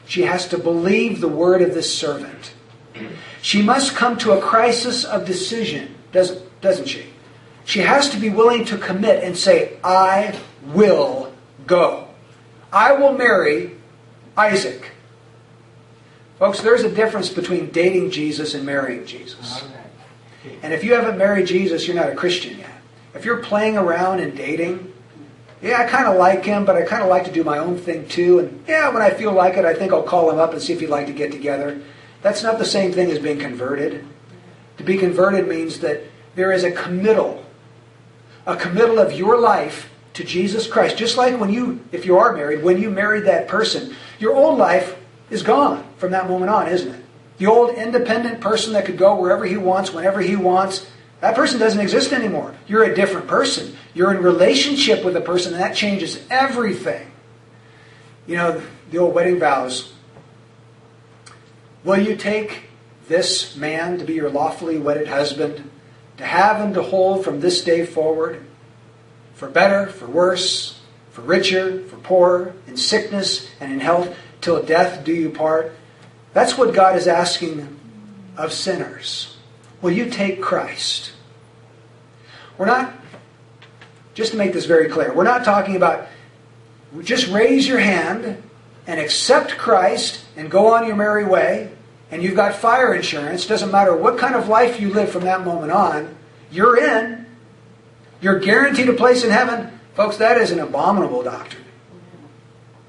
She 0.06 0.22
has 0.22 0.48
to 0.48 0.56
believe 0.56 1.20
the 1.20 1.28
word 1.28 1.60
of 1.60 1.74
this 1.74 1.94
servant. 1.94 2.54
She 3.42 3.60
must 3.60 3.94
come 3.94 4.16
to 4.18 4.32
a 4.32 4.40
crisis 4.40 5.04
of 5.04 5.26
decision, 5.26 5.94
doesn't, 6.10 6.60
doesn't 6.62 6.88
she? 6.88 7.04
She 7.66 7.80
has 7.80 8.08
to 8.10 8.16
be 8.18 8.30
willing 8.30 8.64
to 8.66 8.78
commit 8.78 9.22
and 9.22 9.36
say, 9.36 9.76
I 9.84 10.40
will 10.64 11.34
go. 11.66 12.08
I 12.72 12.92
will 12.92 13.12
marry 13.12 13.76
Isaac. 14.36 14.92
Folks, 16.38 16.60
there's 16.60 16.82
a 16.82 16.90
difference 16.90 17.28
between 17.28 17.70
dating 17.70 18.10
Jesus 18.10 18.54
and 18.54 18.66
marrying 18.66 19.06
Jesus. 19.06 19.64
And 20.62 20.72
if 20.72 20.82
you 20.82 20.94
haven't 20.94 21.18
married 21.18 21.46
Jesus, 21.46 21.86
you're 21.86 21.96
not 21.96 22.08
a 22.08 22.14
Christian 22.14 22.58
yet. 22.58 22.70
If 23.14 23.24
you're 23.24 23.42
playing 23.42 23.76
around 23.76 24.20
and 24.20 24.36
dating, 24.36 24.92
yeah, 25.60 25.80
I 25.80 25.86
kind 25.86 26.06
of 26.06 26.16
like 26.16 26.44
him, 26.44 26.64
but 26.64 26.74
I 26.74 26.82
kind 26.82 27.02
of 27.02 27.08
like 27.08 27.24
to 27.26 27.32
do 27.32 27.44
my 27.44 27.58
own 27.58 27.78
thing 27.78 28.08
too. 28.08 28.40
And 28.40 28.64
yeah, 28.66 28.88
when 28.88 29.02
I 29.02 29.10
feel 29.10 29.32
like 29.32 29.56
it, 29.56 29.64
I 29.64 29.74
think 29.74 29.92
I'll 29.92 30.02
call 30.02 30.30
him 30.30 30.38
up 30.38 30.52
and 30.52 30.60
see 30.60 30.72
if 30.72 30.80
he'd 30.80 30.88
like 30.88 31.06
to 31.06 31.12
get 31.12 31.30
together. 31.30 31.80
That's 32.22 32.42
not 32.42 32.58
the 32.58 32.64
same 32.64 32.92
thing 32.92 33.10
as 33.10 33.20
being 33.20 33.38
converted. 33.38 34.04
To 34.78 34.82
be 34.82 34.96
converted 34.96 35.46
means 35.46 35.78
that 35.80 36.02
there 36.34 36.50
is 36.50 36.64
a 36.64 36.72
committal, 36.72 37.44
a 38.46 38.56
committal 38.56 38.98
of 38.98 39.12
your 39.12 39.38
life 39.38 39.91
to 40.14 40.24
Jesus 40.24 40.66
Christ. 40.66 40.96
Just 40.96 41.16
like 41.16 41.38
when 41.38 41.52
you, 41.52 41.80
if 41.92 42.04
you 42.04 42.18
are 42.18 42.32
married, 42.32 42.62
when 42.62 42.80
you 42.80 42.90
married 42.90 43.24
that 43.24 43.48
person, 43.48 43.94
your 44.18 44.34
old 44.34 44.58
life 44.58 44.96
is 45.30 45.42
gone 45.42 45.84
from 45.96 46.12
that 46.12 46.28
moment 46.28 46.50
on, 46.50 46.68
isn't 46.68 46.94
it? 46.94 47.04
The 47.38 47.46
old 47.46 47.76
independent 47.76 48.40
person 48.40 48.74
that 48.74 48.84
could 48.84 48.98
go 48.98 49.18
wherever 49.20 49.44
he 49.44 49.56
wants, 49.56 49.92
whenever 49.92 50.20
he 50.20 50.36
wants, 50.36 50.86
that 51.20 51.34
person 51.34 51.58
doesn't 51.58 51.80
exist 51.80 52.12
anymore. 52.12 52.54
You're 52.66 52.84
a 52.84 52.94
different 52.94 53.28
person. 53.28 53.76
You're 53.94 54.14
in 54.14 54.22
relationship 54.22 55.04
with 55.04 55.16
a 55.16 55.20
person, 55.20 55.54
and 55.54 55.62
that 55.62 55.74
changes 55.74 56.20
everything. 56.30 57.10
You 58.26 58.36
know, 58.36 58.62
the 58.90 58.98
old 58.98 59.14
wedding 59.14 59.38
vows. 59.38 59.92
Will 61.84 61.98
you 61.98 62.16
take 62.16 62.64
this 63.08 63.56
man 63.56 63.98
to 63.98 64.04
be 64.04 64.14
your 64.14 64.30
lawfully 64.30 64.78
wedded 64.78 65.08
husband, 65.08 65.70
to 66.16 66.24
have 66.24 66.60
and 66.60 66.74
to 66.74 66.82
hold 66.82 67.24
from 67.24 67.40
this 67.40 67.64
day 67.64 67.84
forward, 67.84 68.44
for 69.42 69.48
better, 69.48 69.88
for 69.88 70.06
worse, 70.06 70.78
for 71.10 71.22
richer, 71.22 71.82
for 71.88 71.96
poorer, 71.96 72.54
in 72.68 72.76
sickness 72.76 73.50
and 73.58 73.72
in 73.72 73.80
health, 73.80 74.16
till 74.40 74.62
death 74.62 75.04
do 75.04 75.12
you 75.12 75.30
part? 75.30 75.72
That's 76.32 76.56
what 76.56 76.72
God 76.72 76.94
is 76.94 77.08
asking 77.08 77.76
of 78.36 78.52
sinners. 78.52 79.36
Will 79.80 79.90
you 79.90 80.08
take 80.08 80.40
Christ? 80.40 81.10
We're 82.56 82.66
not, 82.66 82.94
just 84.14 84.30
to 84.30 84.38
make 84.38 84.52
this 84.52 84.66
very 84.66 84.88
clear, 84.88 85.12
we're 85.12 85.24
not 85.24 85.44
talking 85.44 85.74
about 85.74 86.06
just 87.02 87.26
raise 87.26 87.66
your 87.66 87.80
hand 87.80 88.40
and 88.86 89.00
accept 89.00 89.58
Christ 89.58 90.24
and 90.36 90.52
go 90.52 90.72
on 90.72 90.86
your 90.86 90.94
merry 90.94 91.24
way, 91.24 91.72
and 92.12 92.22
you've 92.22 92.36
got 92.36 92.54
fire 92.54 92.94
insurance. 92.94 93.44
Doesn't 93.48 93.72
matter 93.72 93.96
what 93.96 94.18
kind 94.18 94.36
of 94.36 94.46
life 94.46 94.80
you 94.80 94.90
live 94.90 95.10
from 95.10 95.24
that 95.24 95.44
moment 95.44 95.72
on, 95.72 96.14
you're 96.52 96.78
in. 96.78 97.21
You're 98.22 98.38
guaranteed 98.38 98.88
a 98.88 98.94
place 98.94 99.24
in 99.24 99.30
heaven. 99.30 99.78
Folks, 99.94 100.16
that 100.16 100.38
is 100.38 100.52
an 100.52 100.60
abominable 100.60 101.22
doctrine. 101.22 101.64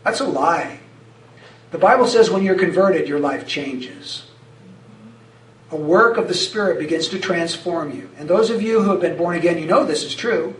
That's 0.05 0.21
a 0.21 0.25
lie. 0.25 0.79
The 1.71 1.79
Bible 1.79 2.07
says 2.07 2.29
when 2.29 2.43
you're 2.43 2.57
converted, 2.57 3.09
your 3.09 3.19
life 3.19 3.47
changes. 3.47 4.23
A 5.71 5.75
work 5.75 6.17
of 6.17 6.27
the 6.27 6.35
Spirit 6.35 6.77
begins 6.77 7.07
to 7.09 7.19
transform 7.19 7.97
you. 7.97 8.11
And 8.17 8.29
those 8.29 8.51
of 8.51 8.61
you 8.61 8.83
who 8.83 8.91
have 8.91 9.01
been 9.01 9.17
born 9.17 9.35
again, 9.35 9.57
you 9.57 9.65
know 9.65 9.83
this 9.83 10.03
is 10.03 10.15
true 10.15 10.55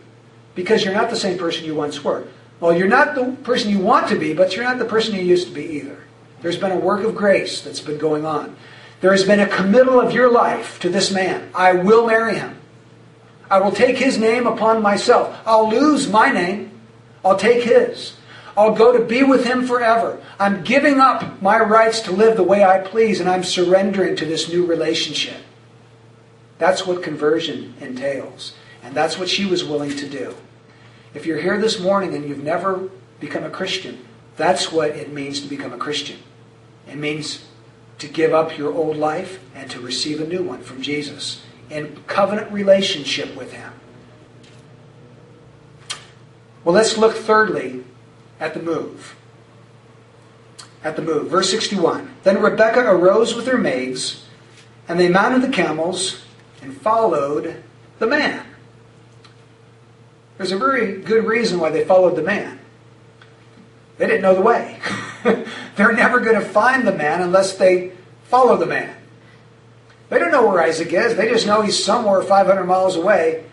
because 0.56 0.84
you're 0.84 0.94
not 0.94 1.12
the 1.12 1.16
same 1.16 1.38
person 1.38 1.66
you 1.66 1.76
once 1.76 2.04
were. 2.04 2.28
Well, 2.60 2.76
you're 2.76 2.88
not 2.88 3.14
the 3.14 3.38
person 3.44 3.70
you 3.70 3.80
want 3.80 4.08
to 4.08 4.18
be, 4.18 4.34
but 4.34 4.56
you're 4.56 4.66
not 4.66 4.80
the 4.80 4.86
person 4.86 5.14
you 5.14 5.22
used 5.22 5.48
to 5.50 5.54
be 5.54 5.66
either. 5.66 6.04
There's 6.42 6.58
been 6.58 6.72
a 6.72 6.78
work 6.78 7.06
of 7.06 7.16
grace 7.16 7.62
that's 7.62 7.80
been 7.80 8.00
going 8.00 8.26
on. 8.26 8.56
There 9.02 9.12
has 9.12 9.24
been 9.24 9.40
a 9.40 9.48
committal 9.48 10.02
of 10.02 10.14
your 10.14 10.32
life 10.32 10.80
to 10.80 10.90
this 10.90 11.12
man. 11.12 11.52
I 11.54 11.74
will 11.74 12.08
marry 12.08 12.36
him. 12.36 12.58
I 13.54 13.60
will 13.60 13.72
take 13.72 13.99
his 13.99 14.18
name 14.18 14.47
upon 14.47 14.82
myself. 14.82 15.39
I'll 15.45 15.70
lose 15.70 16.10
my 16.10 16.32
name. 16.32 16.72
I'll 17.24 17.38
take 17.38 17.64
his. 17.64 18.16
I'll 18.58 18.74
go 18.74 18.97
to 18.97 19.06
be 19.06 19.22
with 19.22 19.45
him 19.45 19.68
forever. 19.68 20.20
I'm 20.39 20.64
giving 20.64 20.99
up 20.99 21.39
my 21.39 21.60
rights 21.60 21.99
to 22.01 22.12
live 22.12 22.36
the 22.36 22.41
way 22.41 22.64
I 22.64 22.80
please, 22.80 23.20
and 23.20 23.30
I'm 23.30 23.43
surrendering 23.43 24.16
to 24.16 24.26
this 24.26 24.49
new 24.49 24.66
relationship. 24.66 25.38
That's 26.58 26.88
what 26.88 27.04
conversion 27.04 27.76
entails. 27.80 28.56
And 28.82 28.95
that's 28.95 29.20
what 29.20 29.30
she 29.30 29.45
was 29.45 29.64
willing 29.64 29.95
to 29.97 30.10
do. 30.10 30.34
If 31.14 31.28
you're 31.28 31.39
here 31.39 31.62
this 31.62 31.80
morning 31.80 32.16
and 32.16 32.28
you've 32.28 32.43
never 32.43 32.89
become 33.20 33.43
a 33.43 33.51
Christian, 33.51 34.04
that's 34.36 34.72
what 34.72 34.89
it 34.89 35.14
means 35.14 35.41
to 35.41 35.47
become 35.47 35.74
a 35.74 35.78
Christian. 35.78 36.18
It 36.88 36.95
means 36.95 37.45
to 37.99 38.08
give 38.08 38.34
up 38.34 38.58
your 38.58 38.74
old 38.74 38.97
life 38.97 39.39
and 39.54 39.70
to 39.70 39.80
receive 39.80 40.20
a 40.20 40.26
new 40.26 40.41
one 40.41 40.64
from 40.64 40.82
Jesus 40.82 41.43
in 41.74 42.04
covenant 42.08 42.52
relationship 42.52 43.36
with 43.36 43.52
Him. 43.52 43.72
Well, 46.64 46.76
let's 46.76 46.98
look 46.98 47.16
thirdly 47.16 47.84
at 48.40 48.54
the 48.54 48.62
move. 48.62 49.16
At 50.84 50.96
the 50.96 51.02
move. 51.02 51.30
Verse 51.30 51.50
61. 51.50 52.14
Then 52.24 52.42
Rebekah 52.42 52.90
arose 52.90 53.36
with 53.36 53.48
her 53.48 53.58
maids, 53.58 54.26
and 54.88 55.00
they 55.00 55.10
mounted 55.10 55.42
the 55.42 55.54
camels 55.54 56.24
and 56.62 56.76
followed 56.76 57.64
the 58.00 58.08
man. 58.08 58.46
There's 60.38 60.52
a 60.52 60.58
very 60.58 61.02
good 61.02 61.26
reason 61.26 61.60
why 61.60 61.70
they 61.70 61.86
followed 61.86 62.16
the 62.16 62.24
man. 62.24 62.60
They 63.98 64.08
didn't 64.08 64.22
know 64.22 64.36
the 64.36 64.42
way. 64.42 64.80
They're 65.76 65.94
never 65.94 66.20
going 66.20 66.40
to 66.40 66.46
find 66.46 66.88
the 66.88 66.94
man 66.94 67.22
unless 67.22 67.58
they 67.58 67.92
follow 68.26 68.58
the 68.58 68.66
man. 68.66 68.96
They 70.14 70.20
don't 70.20 70.30
know 70.30 70.47
where 70.47 70.61
Isaac 70.61 70.93
is. 70.93 71.16
They 71.16 71.28
just 71.28 71.47
know 71.47 71.64
he's 71.64 71.84
somewhere 71.84 72.22
500 72.22 72.66
miles 72.66 72.95
away. 72.95 73.45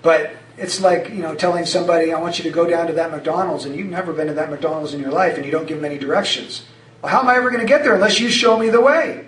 But 0.00 0.30
it's 0.56 0.80
like, 0.80 1.08
you 1.08 1.16
know, 1.16 1.34
telling 1.34 1.66
somebody, 1.66 2.12
I 2.12 2.20
want 2.20 2.38
you 2.38 2.44
to 2.44 2.50
go 2.50 2.70
down 2.70 2.86
to 2.86 2.92
that 2.92 3.10
McDonald's, 3.10 3.64
and 3.64 3.74
you've 3.74 3.90
never 3.90 4.12
been 4.12 4.28
to 4.28 4.34
that 4.34 4.48
McDonald's 4.48 4.94
in 4.94 5.00
your 5.00 5.10
life, 5.10 5.34
and 5.34 5.44
you 5.44 5.50
don't 5.50 5.66
give 5.66 5.78
them 5.78 5.84
any 5.84 5.98
directions. 5.98 6.66
Well, 7.02 7.10
how 7.10 7.18
am 7.18 7.26
I 7.26 7.34
ever 7.34 7.50
going 7.50 7.62
to 7.62 7.66
get 7.66 7.82
there 7.82 7.96
unless 7.96 8.20
you 8.20 8.28
show 8.28 8.56
me 8.56 8.68
the 8.68 8.80
way? 8.80 9.26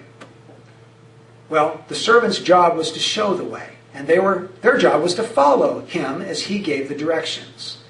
Well, 1.48 1.84
the 1.88 1.96
servant's 1.96 2.38
job 2.38 2.76
was 2.76 2.92
to 2.92 3.00
show 3.00 3.34
the 3.34 3.42
way, 3.42 3.70
and 3.92 4.06
they 4.06 4.20
were 4.20 4.50
their 4.62 4.78
job 4.78 5.02
was 5.02 5.16
to 5.16 5.24
follow 5.24 5.80
him 5.80 6.22
as 6.22 6.42
he 6.42 6.60
gave 6.60 6.88
the 6.88 6.94
directions. 6.94 7.82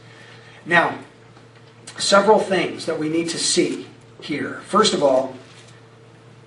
Now, 0.65 0.99
several 1.99 2.39
things 2.39 2.87
that 2.87 2.99
we 2.99 3.11
need 3.11 3.29
to 3.29 3.39
see 3.39 3.89
here. 4.23 4.63
First 4.67 4.95
of 4.95 5.03
all, 5.03 5.37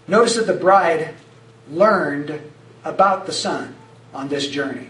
notice 0.08 0.36
that 0.36 0.48
the 0.48 0.54
bride 0.54 1.14
learned 1.72 2.42
about 2.84 3.26
the 3.26 3.34
son 3.34 3.76
on 4.14 4.28
this 4.28 4.48
journey. 4.48 4.90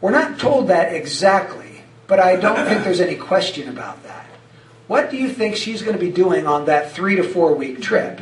We're 0.00 0.10
not 0.10 0.38
told 0.38 0.68
that 0.68 0.94
exactly, 0.94 1.82
but 2.06 2.20
I 2.20 2.36
don't 2.36 2.66
think 2.66 2.84
there's 2.84 3.00
any 3.00 3.16
question 3.16 3.68
about 3.68 4.02
that. 4.04 4.26
What 4.86 5.10
do 5.10 5.16
you 5.16 5.28
think 5.30 5.56
she's 5.56 5.82
going 5.82 5.96
to 5.96 6.04
be 6.04 6.12
doing 6.12 6.46
on 6.46 6.66
that 6.66 6.92
three 6.92 7.16
to 7.16 7.22
four 7.24 7.54
week 7.54 7.80
trip? 7.80 8.20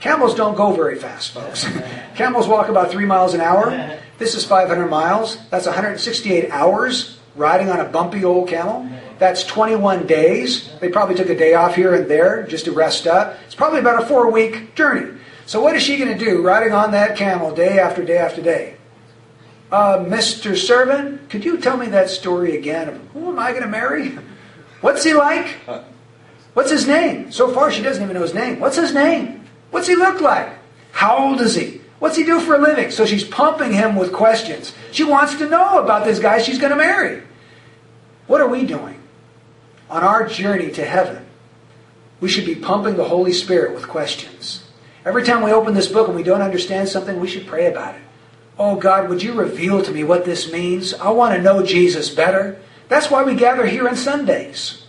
Camels 0.00 0.34
don't 0.34 0.56
go 0.56 0.72
very 0.72 0.96
fast, 0.96 1.32
folks. 1.32 1.66
Camels 2.14 2.46
walk 2.46 2.68
about 2.68 2.90
three 2.90 3.04
miles 3.04 3.34
an 3.34 3.40
hour. 3.40 3.98
This 4.18 4.34
is 4.34 4.44
500 4.44 4.86
miles. 4.86 5.38
That's 5.50 5.66
168 5.66 6.50
hours 6.50 7.18
riding 7.34 7.68
on 7.68 7.80
a 7.80 7.84
bumpy 7.84 8.24
old 8.24 8.48
camel. 8.48 8.88
That's 9.18 9.44
21 9.44 10.06
days. 10.06 10.70
They 10.80 10.88
probably 10.88 11.16
took 11.16 11.28
a 11.28 11.36
day 11.36 11.54
off 11.54 11.74
here 11.74 11.94
and 11.94 12.08
there 12.08 12.46
just 12.46 12.66
to 12.66 12.72
rest 12.72 13.06
up. 13.06 13.36
It's 13.46 13.54
probably 13.54 13.80
about 13.80 14.02
a 14.02 14.06
four 14.06 14.30
week 14.30 14.74
journey. 14.76 15.18
So, 15.48 15.62
what 15.62 15.74
is 15.74 15.82
she 15.82 15.96
going 15.96 16.12
to 16.12 16.22
do 16.22 16.42
riding 16.42 16.74
on 16.74 16.90
that 16.90 17.16
camel 17.16 17.54
day 17.54 17.78
after 17.78 18.04
day 18.04 18.18
after 18.18 18.42
day? 18.42 18.76
Uh, 19.72 20.00
Mr. 20.00 20.54
Servant, 20.54 21.30
could 21.30 21.42
you 21.42 21.56
tell 21.56 21.78
me 21.78 21.86
that 21.86 22.10
story 22.10 22.54
again? 22.54 22.90
Of 22.90 23.00
who 23.14 23.30
am 23.30 23.38
I 23.38 23.52
going 23.52 23.62
to 23.62 23.68
marry? 23.68 24.10
What's 24.82 25.04
he 25.04 25.14
like? 25.14 25.46
What's 26.52 26.70
his 26.70 26.86
name? 26.86 27.32
So 27.32 27.50
far, 27.50 27.72
she 27.72 27.80
doesn't 27.80 28.02
even 28.02 28.12
know 28.12 28.20
his 28.20 28.34
name. 28.34 28.60
What's 28.60 28.76
his 28.76 28.92
name? 28.92 29.46
What's 29.70 29.88
he 29.88 29.94
look 29.94 30.20
like? 30.20 30.52
How 30.92 31.16
old 31.16 31.40
is 31.40 31.54
he? 31.54 31.80
What's 31.98 32.18
he 32.18 32.24
do 32.24 32.40
for 32.40 32.56
a 32.56 32.60
living? 32.60 32.90
So 32.90 33.06
she's 33.06 33.24
pumping 33.24 33.72
him 33.72 33.96
with 33.96 34.12
questions. 34.12 34.74
She 34.92 35.02
wants 35.02 35.34
to 35.36 35.48
know 35.48 35.78
about 35.78 36.04
this 36.04 36.18
guy 36.18 36.42
she's 36.42 36.58
going 36.58 36.72
to 36.72 36.76
marry. 36.76 37.22
What 38.26 38.42
are 38.42 38.48
we 38.48 38.66
doing? 38.66 39.00
On 39.88 40.02
our 40.02 40.28
journey 40.28 40.70
to 40.72 40.84
heaven, 40.84 41.24
we 42.20 42.28
should 42.28 42.44
be 42.44 42.54
pumping 42.54 42.98
the 42.98 43.08
Holy 43.08 43.32
Spirit 43.32 43.72
with 43.72 43.88
questions. 43.88 44.67
Every 45.04 45.22
time 45.22 45.42
we 45.42 45.52
open 45.52 45.74
this 45.74 45.88
book 45.88 46.08
and 46.08 46.16
we 46.16 46.22
don't 46.22 46.42
understand 46.42 46.88
something, 46.88 47.20
we 47.20 47.28
should 47.28 47.46
pray 47.46 47.66
about 47.66 47.94
it. 47.94 48.02
Oh 48.58 48.76
God, 48.76 49.08
would 49.08 49.22
you 49.22 49.34
reveal 49.34 49.82
to 49.82 49.92
me 49.92 50.02
what 50.02 50.24
this 50.24 50.50
means? 50.50 50.92
I 50.94 51.10
want 51.10 51.36
to 51.36 51.42
know 51.42 51.64
Jesus 51.64 52.10
better. 52.10 52.60
That's 52.88 53.10
why 53.10 53.22
we 53.22 53.34
gather 53.34 53.66
here 53.66 53.88
on 53.88 53.96
Sundays. 53.96 54.84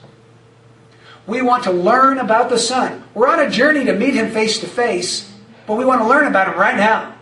We 1.28 1.44
want 1.44 1.66
to 1.66 1.72
learn 1.72 2.18
about 2.18 2.50
the 2.50 2.58
Son. 2.58 3.04
We're 3.14 3.28
on 3.28 3.40
a 3.40 3.50
journey 3.50 3.86
to 3.86 3.94
meet 3.94 4.16
Him 4.16 4.32
face 4.32 4.60
to 4.62 4.68
face, 4.68 5.32
but 5.68 5.76
we 5.76 5.86
want 5.86 6.02
to 6.02 6.08
learn 6.08 6.26
about 6.26 6.48
Him 6.48 6.60
right 6.60 6.76
now. 6.76 7.16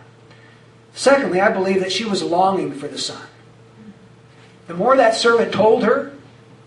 Secondly, 0.94 1.40
I 1.40 1.50
believe 1.50 1.80
that 1.80 1.92
she 1.92 2.06
was 2.06 2.22
longing 2.22 2.72
for 2.72 2.88
the 2.88 2.98
Son. 2.98 3.22
The 4.66 4.74
more 4.74 4.96
that 4.96 5.14
servant 5.14 5.52
told 5.52 5.84
her, 5.84 6.12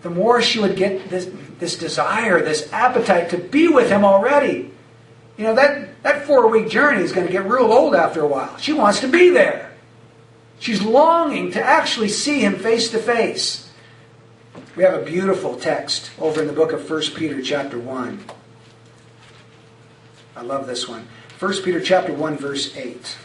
the 0.02 0.10
more 0.10 0.40
she 0.40 0.60
would 0.60 0.76
get 0.76 1.10
this, 1.10 1.28
this 1.58 1.76
desire, 1.76 2.42
this 2.42 2.72
appetite 2.72 3.30
to 3.30 3.38
be 3.38 3.66
with 3.66 3.90
Him 3.90 4.04
already. 4.04 4.70
You 5.36 5.44
know, 5.44 5.54
that, 5.54 6.02
that 6.02 6.26
four 6.26 6.48
week 6.48 6.68
journey 6.68 7.02
is 7.02 7.12
going 7.12 7.26
to 7.26 7.32
get 7.32 7.46
real 7.46 7.72
old 7.72 7.94
after 7.94 8.20
a 8.20 8.26
while. 8.26 8.56
She 8.58 8.72
wants 8.72 9.00
to 9.00 9.08
be 9.08 9.30
there. 9.30 9.72
She's 10.58 10.82
longing 10.82 11.52
to 11.52 11.62
actually 11.62 12.08
see 12.08 12.40
him 12.40 12.56
face 12.56 12.90
to 12.90 12.98
face. 12.98 13.70
We 14.76 14.84
have 14.84 14.94
a 14.94 15.04
beautiful 15.04 15.56
text 15.56 16.10
over 16.18 16.40
in 16.40 16.46
the 16.46 16.52
book 16.52 16.72
of 16.72 16.88
1 16.88 17.02
Peter 17.14 17.42
chapter 17.42 17.78
1. 17.78 18.24
I 20.36 20.42
love 20.42 20.66
this 20.66 20.88
one. 20.88 21.08
1 21.38 21.62
Peter 21.62 21.80
chapter 21.80 22.12
1 22.12 22.36
verse 22.36 22.76
8. 22.76 23.16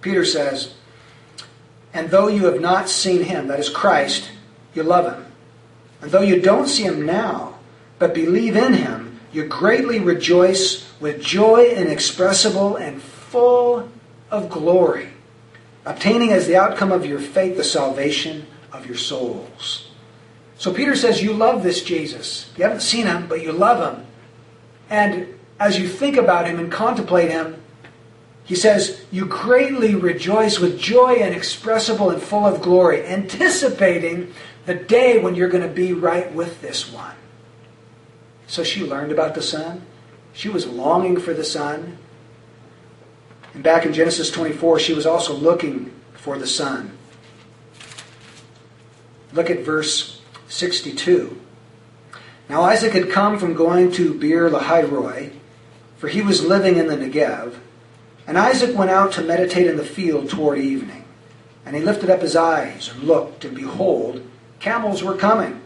Peter 0.00 0.24
says, 0.24 0.74
And 1.92 2.10
though 2.10 2.28
you 2.28 2.46
have 2.46 2.60
not 2.60 2.88
seen 2.88 3.24
him, 3.24 3.48
that 3.48 3.60
is 3.60 3.68
Christ, 3.68 4.30
you 4.74 4.82
love 4.82 5.12
him. 5.12 5.26
And 6.00 6.10
though 6.10 6.22
you 6.22 6.40
don't 6.40 6.68
see 6.68 6.84
him 6.84 7.04
now, 7.04 7.58
but 7.98 8.14
believe 8.14 8.56
in 8.56 8.74
him, 8.74 9.20
you 9.32 9.44
greatly 9.44 9.98
rejoice 10.00 10.90
with 11.00 11.22
joy 11.22 11.66
inexpressible 11.66 12.76
and 12.76 13.02
full 13.02 13.88
of 14.30 14.48
glory, 14.48 15.10
obtaining 15.84 16.32
as 16.32 16.46
the 16.46 16.56
outcome 16.56 16.92
of 16.92 17.04
your 17.04 17.20
faith 17.20 17.56
the 17.56 17.64
salvation 17.64 18.46
of 18.72 18.86
your 18.86 18.96
souls. 18.96 19.88
So 20.56 20.72
Peter 20.72 20.96
says, 20.96 21.22
You 21.22 21.32
love 21.32 21.62
this 21.62 21.82
Jesus. 21.82 22.50
You 22.56 22.64
haven't 22.64 22.80
seen 22.80 23.06
him, 23.06 23.26
but 23.28 23.42
you 23.42 23.52
love 23.52 23.94
him. 23.94 24.06
And 24.90 25.38
as 25.60 25.78
you 25.78 25.88
think 25.88 26.16
about 26.16 26.46
him 26.46 26.58
and 26.58 26.70
contemplate 26.70 27.30
him, 27.30 27.62
He 28.44 28.56
says, 28.56 29.04
You 29.10 29.26
greatly 29.26 29.94
rejoice 29.94 30.58
with 30.58 30.80
joy 30.80 31.16
inexpressible 31.16 32.10
and 32.10 32.22
full 32.22 32.46
of 32.46 32.62
glory, 32.62 33.06
anticipating 33.06 34.32
the 34.68 34.74
day 34.74 35.18
when 35.18 35.34
you're 35.34 35.48
going 35.48 35.66
to 35.66 35.74
be 35.74 35.94
right 35.94 36.30
with 36.34 36.60
this 36.60 36.92
one. 36.92 37.16
So 38.46 38.62
she 38.62 38.84
learned 38.84 39.10
about 39.10 39.34
the 39.34 39.40
Son. 39.40 39.80
She 40.34 40.50
was 40.50 40.66
longing 40.66 41.18
for 41.18 41.32
the 41.32 41.42
Son. 41.42 41.96
And 43.54 43.64
back 43.64 43.86
in 43.86 43.94
Genesis 43.94 44.30
24, 44.30 44.78
she 44.78 44.92
was 44.92 45.06
also 45.06 45.32
looking 45.32 45.90
for 46.12 46.38
the 46.38 46.46
Son. 46.46 46.98
Look 49.32 49.48
at 49.48 49.60
verse 49.60 50.20
62. 50.48 51.40
Now 52.50 52.60
Isaac 52.60 52.92
had 52.92 53.10
come 53.10 53.38
from 53.38 53.54
going 53.54 53.90
to 53.92 54.12
Beer 54.12 54.50
Lahairoi, 54.50 55.32
for 55.96 56.08
he 56.08 56.20
was 56.20 56.44
living 56.44 56.76
in 56.76 56.88
the 56.88 56.96
Negev. 56.96 57.54
And 58.26 58.36
Isaac 58.36 58.76
went 58.76 58.90
out 58.90 59.12
to 59.12 59.22
meditate 59.22 59.66
in 59.66 59.78
the 59.78 59.82
field 59.82 60.28
toward 60.28 60.58
evening. 60.58 61.06
And 61.64 61.74
he 61.74 61.80
lifted 61.80 62.10
up 62.10 62.20
his 62.20 62.36
eyes 62.36 62.90
and 62.90 63.04
looked, 63.04 63.46
and 63.46 63.56
behold, 63.56 64.28
camels 64.60 65.02
were 65.02 65.16
coming. 65.16 65.60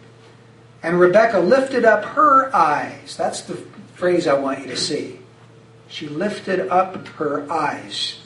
And 0.82 0.98
Rebekah 0.98 1.40
lifted 1.40 1.84
up 1.84 2.04
her 2.04 2.54
eyes. 2.54 3.16
That's 3.16 3.42
the 3.42 3.54
phrase 3.94 4.26
I 4.26 4.34
want 4.34 4.60
you 4.60 4.66
to 4.66 4.76
see. 4.76 5.20
She 5.88 6.08
lifted 6.08 6.68
up 6.68 7.06
her 7.08 7.50
eyes. 7.50 8.18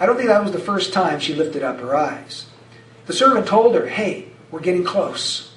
I 0.00 0.06
don't 0.06 0.16
think 0.16 0.28
that 0.28 0.42
was 0.42 0.52
the 0.52 0.58
first 0.58 0.92
time 0.92 1.20
she 1.20 1.34
lifted 1.34 1.62
up 1.62 1.80
her 1.80 1.94
eyes. 1.94 2.46
The 3.06 3.12
servant 3.12 3.46
told 3.46 3.74
her, 3.74 3.86
Hey, 3.86 4.28
we're 4.50 4.60
getting 4.60 4.84
close. 4.84 5.52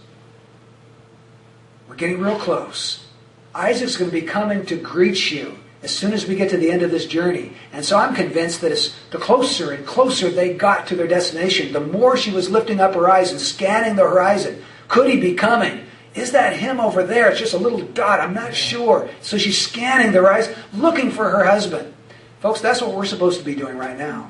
We're 1.88 1.95
getting 1.95 2.20
real 2.20 2.39
close. 2.39 3.05
Isaac's 3.53 3.97
going 3.97 4.09
to 4.09 4.20
be 4.20 4.26
coming 4.26 4.66
to 4.66 4.76
greet 4.76 5.32
you 5.32 5.57
as 5.84 5.91
soon 5.91 6.13
as 6.13 6.27
we 6.27 6.36
get 6.36 6.49
to 6.51 6.57
the 6.57 6.71
end 6.71 6.84
of 6.84 6.91
this 6.91 7.05
journey. 7.05 7.53
And 7.73 7.84
so 7.84 7.97
I'm 7.97 8.13
convinced 8.13 8.61
that 8.61 8.71
as 8.71 8.95
the 9.09 9.17
closer 9.17 9.71
and 9.71 9.86
closer 9.86 10.29
they 10.29 10.53
got 10.53 10.88
to 10.88 10.95
their 10.95 11.07
destination, 11.07 11.73
the 11.73 11.79
more 11.79 12.15
she 12.15 12.32
was 12.32 12.49
lifting 12.49 12.79
up 12.79 12.93
her 12.93 13.09
eyes 13.09 13.32
and 13.32 13.41
scanning 13.41 13.95
the 13.95 14.03
horizon. 14.03 14.63
Could 14.88 15.09
he 15.09 15.19
be 15.19 15.34
coming? 15.34 15.86
Is 16.13 16.34
that 16.34 16.57
him 16.57 16.79
over 16.79 17.03
there? 17.03 17.29
It's 17.29 17.39
just 17.39 17.53
a 17.53 17.57
little 17.57 17.82
dot. 17.82 18.19
I'm 18.19 18.34
not 18.34 18.53
sure. 18.53 19.09
So 19.21 19.38
she's 19.38 19.59
scanning 19.59 20.11
the 20.11 20.19
horizon, 20.19 20.55
looking 20.73 21.09
for 21.09 21.29
her 21.29 21.45
husband. 21.45 21.93
Folks, 22.41 22.61
that's 22.61 22.82
what 22.82 22.93
we're 22.93 23.05
supposed 23.05 23.39
to 23.39 23.45
be 23.45 23.55
doing 23.55 23.77
right 23.77 23.97
now. 23.97 24.29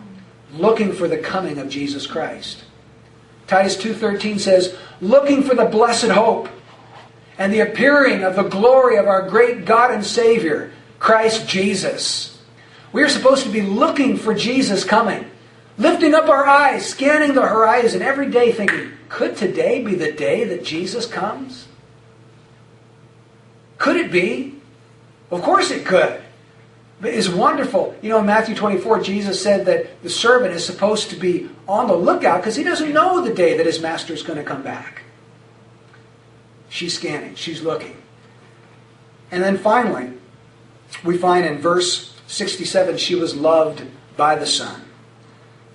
Looking 0.53 0.93
for 0.93 1.07
the 1.07 1.17
coming 1.17 1.57
of 1.57 1.69
Jesus 1.69 2.05
Christ. 2.05 2.63
Titus 3.47 3.75
2:13 3.77 4.37
says, 4.37 4.75
"Looking 5.01 5.43
for 5.43 5.55
the 5.55 5.65
blessed 5.65 6.09
hope 6.09 6.49
and 7.37 7.51
the 7.51 7.61
appearing 7.61 8.23
of 8.23 8.35
the 8.35 8.43
glory 8.43 8.97
of 8.97 9.07
our 9.07 9.27
great 9.27 9.65
God 9.65 9.91
and 9.91 10.05
Savior, 10.05 10.71
Christ 11.01 11.47
Jesus." 11.49 12.37
We 12.93 13.03
are 13.03 13.09
supposed 13.09 13.43
to 13.43 13.49
be 13.49 13.61
looking 13.61 14.17
for 14.17 14.33
Jesus 14.33 14.83
coming, 14.83 15.25
lifting 15.77 16.13
up 16.13 16.29
our 16.29 16.45
eyes, 16.45 16.85
scanning 16.85 17.33
the 17.33 17.47
horizon 17.47 18.01
every 18.01 18.29
day 18.29 18.51
thinking, 18.51 18.91
could 19.09 19.35
today 19.35 19.81
be 19.81 19.95
the 19.95 20.11
day 20.11 20.43
that 20.45 20.63
Jesus 20.63 21.05
comes? 21.05 21.67
Could 23.77 23.97
it 23.97 24.11
be? 24.11 24.55
Of 25.31 25.41
course 25.41 25.71
it 25.71 25.85
could. 25.85 26.21
But 27.01 27.13
it's 27.13 27.29
wonderful. 27.29 27.95
You 28.01 28.09
know, 28.09 28.19
in 28.19 28.25
Matthew 28.25 28.53
24, 28.53 29.01
Jesus 29.01 29.41
said 29.41 29.65
that 29.65 30.03
the 30.03 30.09
servant 30.09 30.53
is 30.53 30.65
supposed 30.65 31.09
to 31.09 31.15
be 31.15 31.49
on 31.67 31.87
the 31.87 31.95
lookout 31.95 32.41
because 32.41 32.55
he 32.55 32.63
doesn't 32.63 32.93
know 32.93 33.21
the 33.21 33.33
day 33.33 33.57
that 33.57 33.65
his 33.65 33.81
master 33.81 34.13
is 34.13 34.21
going 34.21 34.37
to 34.37 34.45
come 34.45 34.61
back. 34.61 35.01
She's 36.69 36.93
scanning, 36.93 37.35
she's 37.35 37.61
looking. 37.61 37.97
And 39.31 39.41
then 39.41 39.57
finally, 39.57 40.13
we 41.03 41.17
find 41.17 41.45
in 41.45 41.57
verse 41.57 42.15
67 42.27 42.97
she 42.97 43.15
was 43.15 43.35
loved 43.35 43.83
by 44.17 44.35
the 44.35 44.45
Son. 44.45 44.81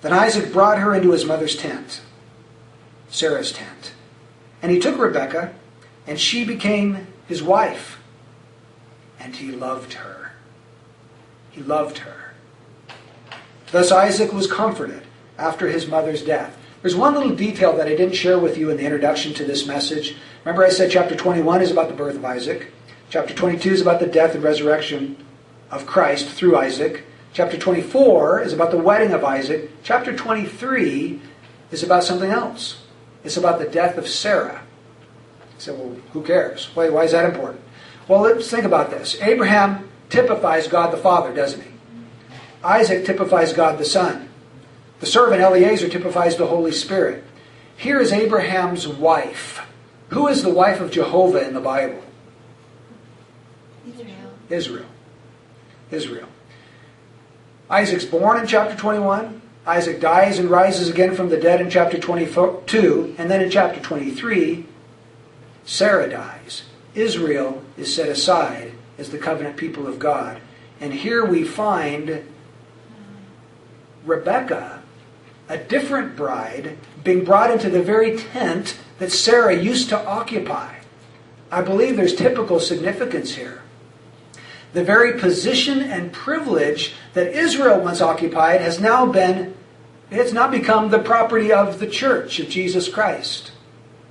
Then 0.01 0.13
Isaac 0.13 0.53
brought 0.53 0.79
her 0.79 0.93
into 0.93 1.11
his 1.11 1.25
mother's 1.25 1.55
tent, 1.55 2.01
Sarah's 3.09 3.51
tent. 3.51 3.93
And 4.61 4.71
he 4.71 4.79
took 4.79 4.97
Rebekah, 4.97 5.53
and 6.05 6.19
she 6.19 6.45
became 6.45 7.07
his 7.27 7.43
wife. 7.43 7.99
And 9.19 9.35
he 9.35 9.51
loved 9.51 9.93
her. 9.93 10.31
He 11.51 11.61
loved 11.61 11.99
her. 11.99 12.33
Thus 13.71 13.91
Isaac 13.91 14.31
was 14.31 14.51
comforted 14.51 15.03
after 15.37 15.67
his 15.67 15.87
mother's 15.87 16.23
death. 16.23 16.57
There's 16.81 16.95
one 16.95 17.15
little 17.15 17.35
detail 17.35 17.75
that 17.75 17.87
I 17.87 17.95
didn't 17.95 18.15
share 18.15 18.39
with 18.39 18.57
you 18.57 18.69
in 18.69 18.77
the 18.77 18.83
introduction 18.83 19.33
to 19.35 19.43
this 19.43 19.65
message. 19.65 20.15
Remember, 20.45 20.63
I 20.63 20.69
said 20.69 20.91
chapter 20.91 21.15
21 21.15 21.61
is 21.61 21.71
about 21.71 21.89
the 21.89 21.95
birth 21.95 22.15
of 22.15 22.23
Isaac, 22.23 22.71
chapter 23.09 23.33
22 23.33 23.71
is 23.71 23.81
about 23.81 23.99
the 23.99 24.07
death 24.07 24.35
and 24.35 24.43
resurrection 24.43 25.17
of 25.71 25.85
Christ 25.85 26.27
through 26.27 26.57
Isaac. 26.57 27.03
Chapter 27.33 27.57
24 27.57 28.41
is 28.41 28.53
about 28.53 28.71
the 28.71 28.77
wedding 28.77 29.13
of 29.13 29.23
Isaac. 29.23 29.71
Chapter 29.83 30.15
23 30.15 31.21
is 31.71 31.83
about 31.83 32.03
something 32.03 32.31
else. 32.31 32.83
It's 33.23 33.37
about 33.37 33.59
the 33.59 33.67
death 33.67 33.97
of 33.97 34.07
Sarah. 34.07 34.63
Say, 35.57 35.71
well, 35.71 35.95
who 36.13 36.21
cares? 36.21 36.69
Why, 36.73 36.89
why 36.89 37.03
is 37.03 37.11
that 37.11 37.25
important? 37.25 37.61
Well, 38.07 38.21
let's 38.21 38.49
think 38.49 38.63
about 38.63 38.89
this. 38.89 39.19
Abraham 39.21 39.89
typifies 40.09 40.67
God 40.67 40.91
the 40.91 40.97
Father, 40.97 41.33
doesn't 41.33 41.61
he? 41.61 41.71
Isaac 42.63 43.05
typifies 43.05 43.53
God 43.53 43.77
the 43.77 43.85
Son. 43.85 44.29
The 44.99 45.05
servant 45.05 45.41
Eliezer 45.41 45.89
typifies 45.89 46.37
the 46.37 46.47
Holy 46.47 46.71
Spirit. 46.71 47.23
Here 47.75 47.99
is 47.99 48.11
Abraham's 48.11 48.87
wife. 48.87 49.65
Who 50.09 50.27
is 50.27 50.41
the 50.41 50.53
wife 50.53 50.79
of 50.79 50.91
Jehovah 50.91 51.45
in 51.45 51.53
the 51.53 51.61
Bible? 51.61 52.01
Israel. 54.49 54.85
Israel. 55.91 56.27
Isaac's 57.69 58.05
born 58.05 58.39
in 58.39 58.47
chapter 58.47 58.75
21. 58.75 59.41
Isaac 59.65 59.99
dies 59.99 60.39
and 60.39 60.49
rises 60.49 60.87
again 60.87 61.13
from 61.15 61.29
the 61.29 61.37
dead 61.37 61.59
in 61.59 61.69
chapter 61.69 61.97
22. 61.97 63.15
And 63.17 63.29
then 63.29 63.41
in 63.41 63.49
chapter 63.49 63.81
23, 63.81 64.65
Sarah 65.65 66.09
dies. 66.09 66.63
Israel 66.95 67.61
is 67.77 67.93
set 67.93 68.07
aside 68.07 68.71
as 68.97 69.09
the 69.09 69.17
covenant 69.17 69.57
people 69.57 69.85
of 69.85 69.99
God. 69.99 70.39
And 70.79 70.93
here 70.93 71.25
we 71.25 71.43
find 71.43 72.23
Rebekah, 74.05 74.81
a 75.49 75.57
different 75.57 76.15
bride, 76.15 76.77
being 77.03 77.25
brought 77.25 77.51
into 77.51 77.69
the 77.69 77.83
very 77.83 78.17
tent 78.17 78.77
that 78.99 79.11
Sarah 79.11 79.55
used 79.55 79.89
to 79.89 80.05
occupy. 80.07 80.75
I 81.51 81.61
believe 81.61 81.97
there's 81.97 82.15
typical 82.15 82.59
significance 82.59 83.35
here. 83.35 83.61
The 84.77 84.83
very 84.83 85.19
position 85.19 85.81
and 85.81 86.13
privilege 86.13 86.93
that 87.15 87.35
Israel 87.35 87.79
once 87.79 87.99
occupied 87.99 88.61
has 88.61 88.79
now 88.79 89.07
been, 89.07 89.55
it's 90.11 90.33
now 90.33 90.47
become 90.47 90.91
the 90.91 90.99
property 90.99 91.51
of 91.51 91.79
the 91.79 91.87
church 91.87 92.39
of 92.39 92.47
Jesus 92.47 92.87
Christ, 92.87 93.53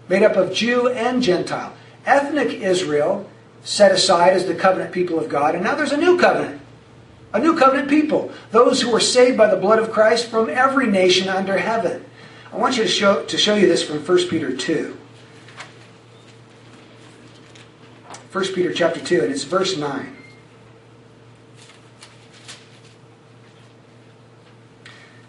made 0.09 0.25
up 0.25 0.35
of 0.35 0.53
Jew 0.53 0.89
and 0.89 1.23
Gentile. 1.23 1.73
Ethnic 2.05 2.49
Israel 2.49 3.31
set 3.62 3.93
aside 3.93 4.33
as 4.33 4.47
the 4.47 4.57
covenant 4.57 4.91
people 4.91 5.21
of 5.21 5.29
God, 5.29 5.55
and 5.55 5.62
now 5.62 5.77
there's 5.77 5.93
a 5.93 5.97
new 5.97 6.19
covenant. 6.19 6.61
A 7.33 7.39
new 7.39 7.57
covenant 7.57 7.89
people, 7.89 8.33
those 8.51 8.83
who 8.83 8.91
were 8.91 8.99
saved 8.99 9.39
by 9.39 9.47
the 9.47 9.61
blood 9.61 9.79
of 9.79 9.93
Christ 9.93 10.27
from 10.27 10.51
every 10.51 10.89
nation 10.89 11.29
under 11.29 11.59
heaven. 11.59 12.05
I 12.53 12.57
want 12.57 12.77
you 12.77 12.83
to 12.83 12.89
show, 12.89 13.25
to 13.25 13.39
show 13.39 13.55
you 13.55 13.69
this 13.69 13.85
from 13.85 14.05
1 14.05 14.27
Peter 14.27 14.57
2. 14.57 14.99
1 18.33 18.45
Peter 18.53 18.73
chapter 18.73 18.99
2, 18.99 19.23
and 19.23 19.33
it's 19.33 19.45
verse 19.45 19.77
9. 19.77 20.14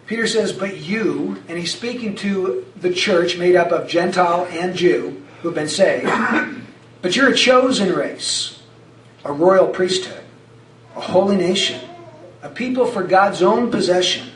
Peter 0.08 0.26
says, 0.26 0.52
But 0.52 0.78
you, 0.78 1.40
and 1.48 1.58
he's 1.58 1.72
speaking 1.72 2.16
to 2.16 2.66
the 2.80 2.92
church 2.92 3.36
made 3.36 3.54
up 3.54 3.70
of 3.70 3.86
Gentile 3.86 4.48
and 4.50 4.74
Jew 4.74 5.22
who've 5.42 5.54
been 5.54 5.68
saved, 5.68 6.06
but 7.02 7.14
you're 7.14 7.30
a 7.30 7.36
chosen 7.36 7.94
race, 7.94 8.60
a 9.24 9.32
royal 9.32 9.68
priesthood, 9.68 10.24
a 10.96 11.00
holy 11.00 11.36
nation, 11.36 11.80
a 12.42 12.48
people 12.48 12.86
for 12.86 13.04
God's 13.04 13.42
own 13.42 13.70
possession, 13.70 14.30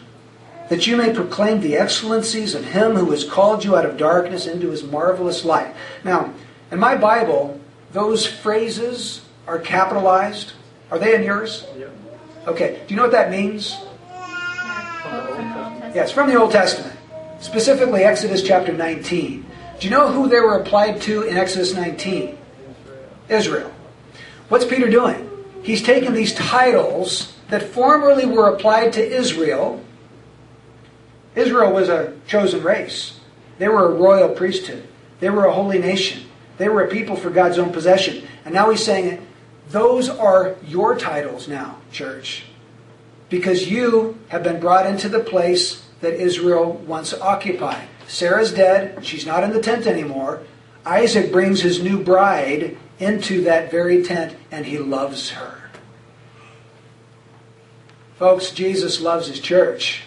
that 0.69 0.87
you 0.87 0.97
may 0.97 1.13
proclaim 1.13 1.61
the 1.61 1.77
excellencies 1.77 2.55
of 2.55 2.65
him 2.67 2.95
who 2.95 3.11
has 3.11 3.25
called 3.25 3.65
you 3.65 3.75
out 3.75 3.87
of 3.87 3.97
darkness 3.97 4.47
into 4.47 4.71
his 4.71 4.85
marvelous 4.85 5.45
light. 5.45 5.75
Now, 6.05 6.35
in 6.71 6.79
my 6.79 6.97
Bible, 6.97 7.59
those 7.93 8.27
phrases 8.27 9.23
are 9.47 9.59
capitalized. 9.59 10.53
Are 10.91 10.99
they 10.99 11.15
in 11.15 11.23
yours? 11.23 11.67
Yep. 11.77 11.91
Okay. 12.47 12.83
Do 12.87 12.95
you 12.95 12.97
know 12.97 13.05
what 13.05 13.13
that 13.13 13.31
means? 13.31 13.77
Yes, 15.95 16.11
from 16.11 16.31
the 16.31 16.37
Old 16.37 16.53
Testament, 16.53 16.99
specifically 17.41 18.03
Exodus 18.03 18.43
chapter 18.43 18.73
19. 18.73 19.45
Do 19.79 19.87
you 19.87 19.91
know 19.91 20.11
who 20.11 20.27
they 20.27 20.41
were 20.41 20.55
applied 20.55 21.03
to 21.03 21.23
in 21.23 21.37
Exodus 21.37 21.75
19? 21.75 22.39
Israel. 23.29 23.71
What's 24.49 24.65
Peter 24.65 24.89
doing? 24.89 25.29
He's 25.63 25.83
taken 25.83 26.15
these 26.15 26.35
titles 26.35 27.37
that 27.51 27.63
formerly 27.63 28.25
were 28.25 28.49
applied 28.49 28.95
to 28.95 29.07
Israel. 29.07 29.85
Israel 31.35 31.73
was 31.73 31.91
a 31.91 32.15
chosen 32.27 32.63
race. 32.63 33.21
They 33.59 33.69
were 33.69 33.87
a 33.87 33.95
royal 33.95 34.31
priesthood. 34.31 34.89
They 35.21 35.29
were 35.29 35.45
a 35.45 35.53
holy 35.53 35.79
nation. 35.79 36.23
They 36.57 36.71
were 36.71 36.85
a 36.85 36.89
people 36.89 37.17
for 37.17 37.29
God's 37.29 37.59
own 37.59 37.71
possession. 37.71 38.27
And 38.47 38.55
now 38.55 38.71
he's 38.71 38.83
saying, 38.83 39.27
those 39.69 40.09
are 40.09 40.57
your 40.67 40.97
titles 40.97 41.49
now, 41.49 41.79
church. 41.93 42.45
Because 43.33 43.71
you 43.71 44.19
have 44.29 44.43
been 44.43 44.61
brought 44.61 44.85
into 44.85 45.09
the 45.09 45.19
place 45.19 45.87
that 46.03 46.13
Israel 46.13 46.75
once 46.87 47.15
occupied. 47.15 47.89
Sarah's 48.07 48.53
dead, 48.53 49.07
she's 49.07 49.25
not 49.25 49.43
in 49.43 49.53
the 49.53 49.63
tent 49.63 49.87
anymore. 49.87 50.43
Isaac 50.85 51.33
brings 51.33 51.63
his 51.63 51.83
new 51.83 52.05
bride 52.05 52.77
into 52.99 53.41
that 53.45 53.71
very 53.71 54.03
tent, 54.03 54.37
and 54.51 54.67
he 54.67 54.77
loves 54.77 55.31
her. 55.31 55.71
Folks, 58.19 58.51
Jesus 58.51 59.01
loves 59.01 59.29
his 59.29 59.41
church. 59.41 60.03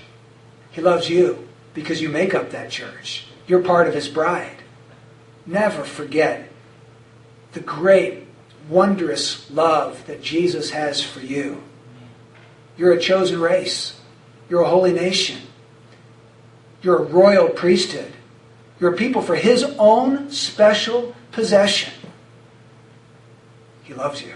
He 0.69 0.81
loves 0.81 1.09
you 1.09 1.47
because 1.73 2.03
you 2.03 2.09
make 2.09 2.35
up 2.35 2.51
that 2.51 2.69
church. 2.69 3.25
You're 3.47 3.63
part 3.63 3.87
of 3.87 3.95
his 3.95 4.07
bride. 4.07 4.57
Never 5.47 5.83
forget 5.83 6.47
the 7.53 7.59
great, 7.59 8.27
wondrous 8.69 9.49
love 9.49 10.05
that 10.05 10.21
Jesus 10.21 10.69
has 10.69 11.03
for 11.03 11.21
you. 11.21 11.63
You're 12.77 12.93
a 12.93 12.99
chosen 12.99 13.39
race. 13.39 13.99
You're 14.49 14.61
a 14.61 14.69
holy 14.69 14.93
nation. 14.93 15.41
You're 16.81 16.97
a 16.97 17.03
royal 17.03 17.49
priesthood. 17.49 18.11
You're 18.79 18.93
a 18.93 18.97
people 18.97 19.21
for 19.21 19.35
his 19.35 19.63
own 19.79 20.29
special 20.29 21.15
possession. 21.31 21.93
He 23.83 23.93
loves 23.93 24.21
you. 24.21 24.33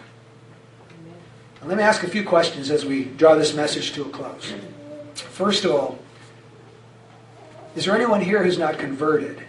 Let 1.63 1.77
me 1.77 1.83
ask 1.83 2.03
a 2.03 2.07
few 2.07 2.23
questions 2.23 2.71
as 2.71 2.85
we 2.85 3.03
draw 3.03 3.35
this 3.35 3.53
message 3.53 3.91
to 3.93 4.03
a 4.03 4.09
close. 4.09 4.53
First 5.13 5.65
of 5.65 5.71
all, 5.71 5.99
is 7.75 7.85
there 7.85 7.95
anyone 7.95 8.21
here 8.21 8.43
who's 8.43 8.57
not 8.57 8.79
converted? 8.79 9.43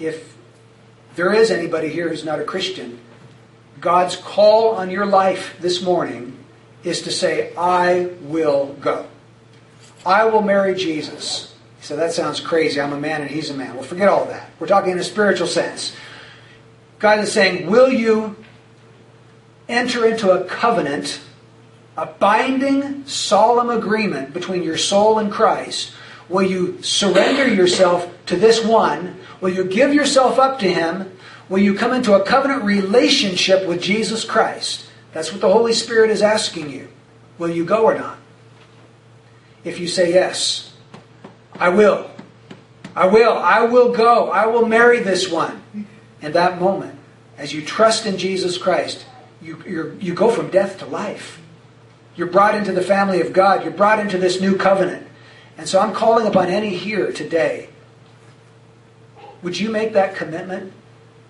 If 0.00 0.34
there 1.16 1.32
is 1.32 1.50
anybody 1.50 1.88
here 1.88 2.08
who's 2.08 2.24
not 2.24 2.40
a 2.40 2.44
Christian, 2.44 2.98
God's 3.80 4.16
call 4.16 4.70
on 4.70 4.90
your 4.90 5.06
life 5.06 5.56
this 5.60 5.82
morning 5.82 6.43
is 6.84 7.02
to 7.02 7.10
say, 7.10 7.54
I 7.56 8.10
will 8.22 8.76
go. 8.80 9.06
I 10.04 10.24
will 10.24 10.42
marry 10.42 10.74
Jesus. 10.74 11.54
So 11.80 11.96
that 11.96 12.12
sounds 12.12 12.40
crazy. 12.40 12.80
I'm 12.80 12.92
a 12.92 13.00
man 13.00 13.22
and 13.22 13.30
he's 13.30 13.50
a 13.50 13.54
man. 13.54 13.74
Well, 13.74 13.84
forget 13.84 14.08
all 14.08 14.26
that. 14.26 14.50
We're 14.58 14.66
talking 14.66 14.92
in 14.92 14.98
a 14.98 15.04
spiritual 15.04 15.46
sense. 15.46 15.94
God 16.98 17.18
is 17.18 17.32
saying, 17.32 17.70
Will 17.70 17.90
you 17.90 18.36
enter 19.68 20.06
into 20.06 20.30
a 20.30 20.44
covenant, 20.44 21.20
a 21.96 22.06
binding, 22.06 23.06
solemn 23.06 23.70
agreement 23.70 24.32
between 24.32 24.62
your 24.62 24.76
soul 24.76 25.18
and 25.18 25.32
Christ? 25.32 25.92
Will 26.28 26.42
you 26.42 26.82
surrender 26.82 27.46
yourself 27.46 28.10
to 28.26 28.36
this 28.36 28.64
one? 28.64 29.20
Will 29.40 29.50
you 29.50 29.64
give 29.64 29.92
yourself 29.92 30.38
up 30.38 30.58
to 30.60 30.72
him? 30.72 31.18
Will 31.48 31.58
you 31.58 31.74
come 31.74 31.92
into 31.92 32.14
a 32.14 32.24
covenant 32.24 32.64
relationship 32.64 33.66
with 33.68 33.82
Jesus 33.82 34.24
Christ? 34.24 34.88
That's 35.14 35.30
what 35.30 35.40
the 35.40 35.50
Holy 35.50 35.72
Spirit 35.72 36.10
is 36.10 36.22
asking 36.22 36.70
you. 36.70 36.88
Will 37.38 37.48
you 37.48 37.64
go 37.64 37.84
or 37.84 37.94
not? 37.94 38.18
If 39.62 39.78
you 39.78 39.86
say 39.86 40.12
yes, 40.12 40.74
I 41.54 41.68
will. 41.70 42.10
I 42.96 43.06
will. 43.06 43.32
I 43.32 43.62
will 43.62 43.92
go. 43.92 44.30
I 44.30 44.46
will 44.46 44.66
marry 44.66 45.00
this 45.00 45.30
one. 45.30 45.62
In 46.20 46.32
that 46.32 46.60
moment, 46.60 46.98
as 47.38 47.52
you 47.52 47.62
trust 47.62 48.06
in 48.06 48.18
Jesus 48.18 48.58
Christ, 48.58 49.06
you, 49.40 49.96
you 50.00 50.14
go 50.14 50.30
from 50.30 50.50
death 50.50 50.78
to 50.80 50.86
life. 50.86 51.40
You're 52.16 52.26
brought 52.26 52.54
into 52.54 52.72
the 52.72 52.82
family 52.82 53.20
of 53.20 53.32
God. 53.32 53.62
You're 53.62 53.72
brought 53.72 54.00
into 54.00 54.18
this 54.18 54.40
new 54.40 54.56
covenant. 54.56 55.06
And 55.56 55.68
so 55.68 55.80
I'm 55.80 55.94
calling 55.94 56.26
upon 56.26 56.48
any 56.48 56.70
here 56.70 57.12
today. 57.12 57.68
Would 59.42 59.60
you 59.60 59.70
make 59.70 59.92
that 59.92 60.16
commitment 60.16 60.72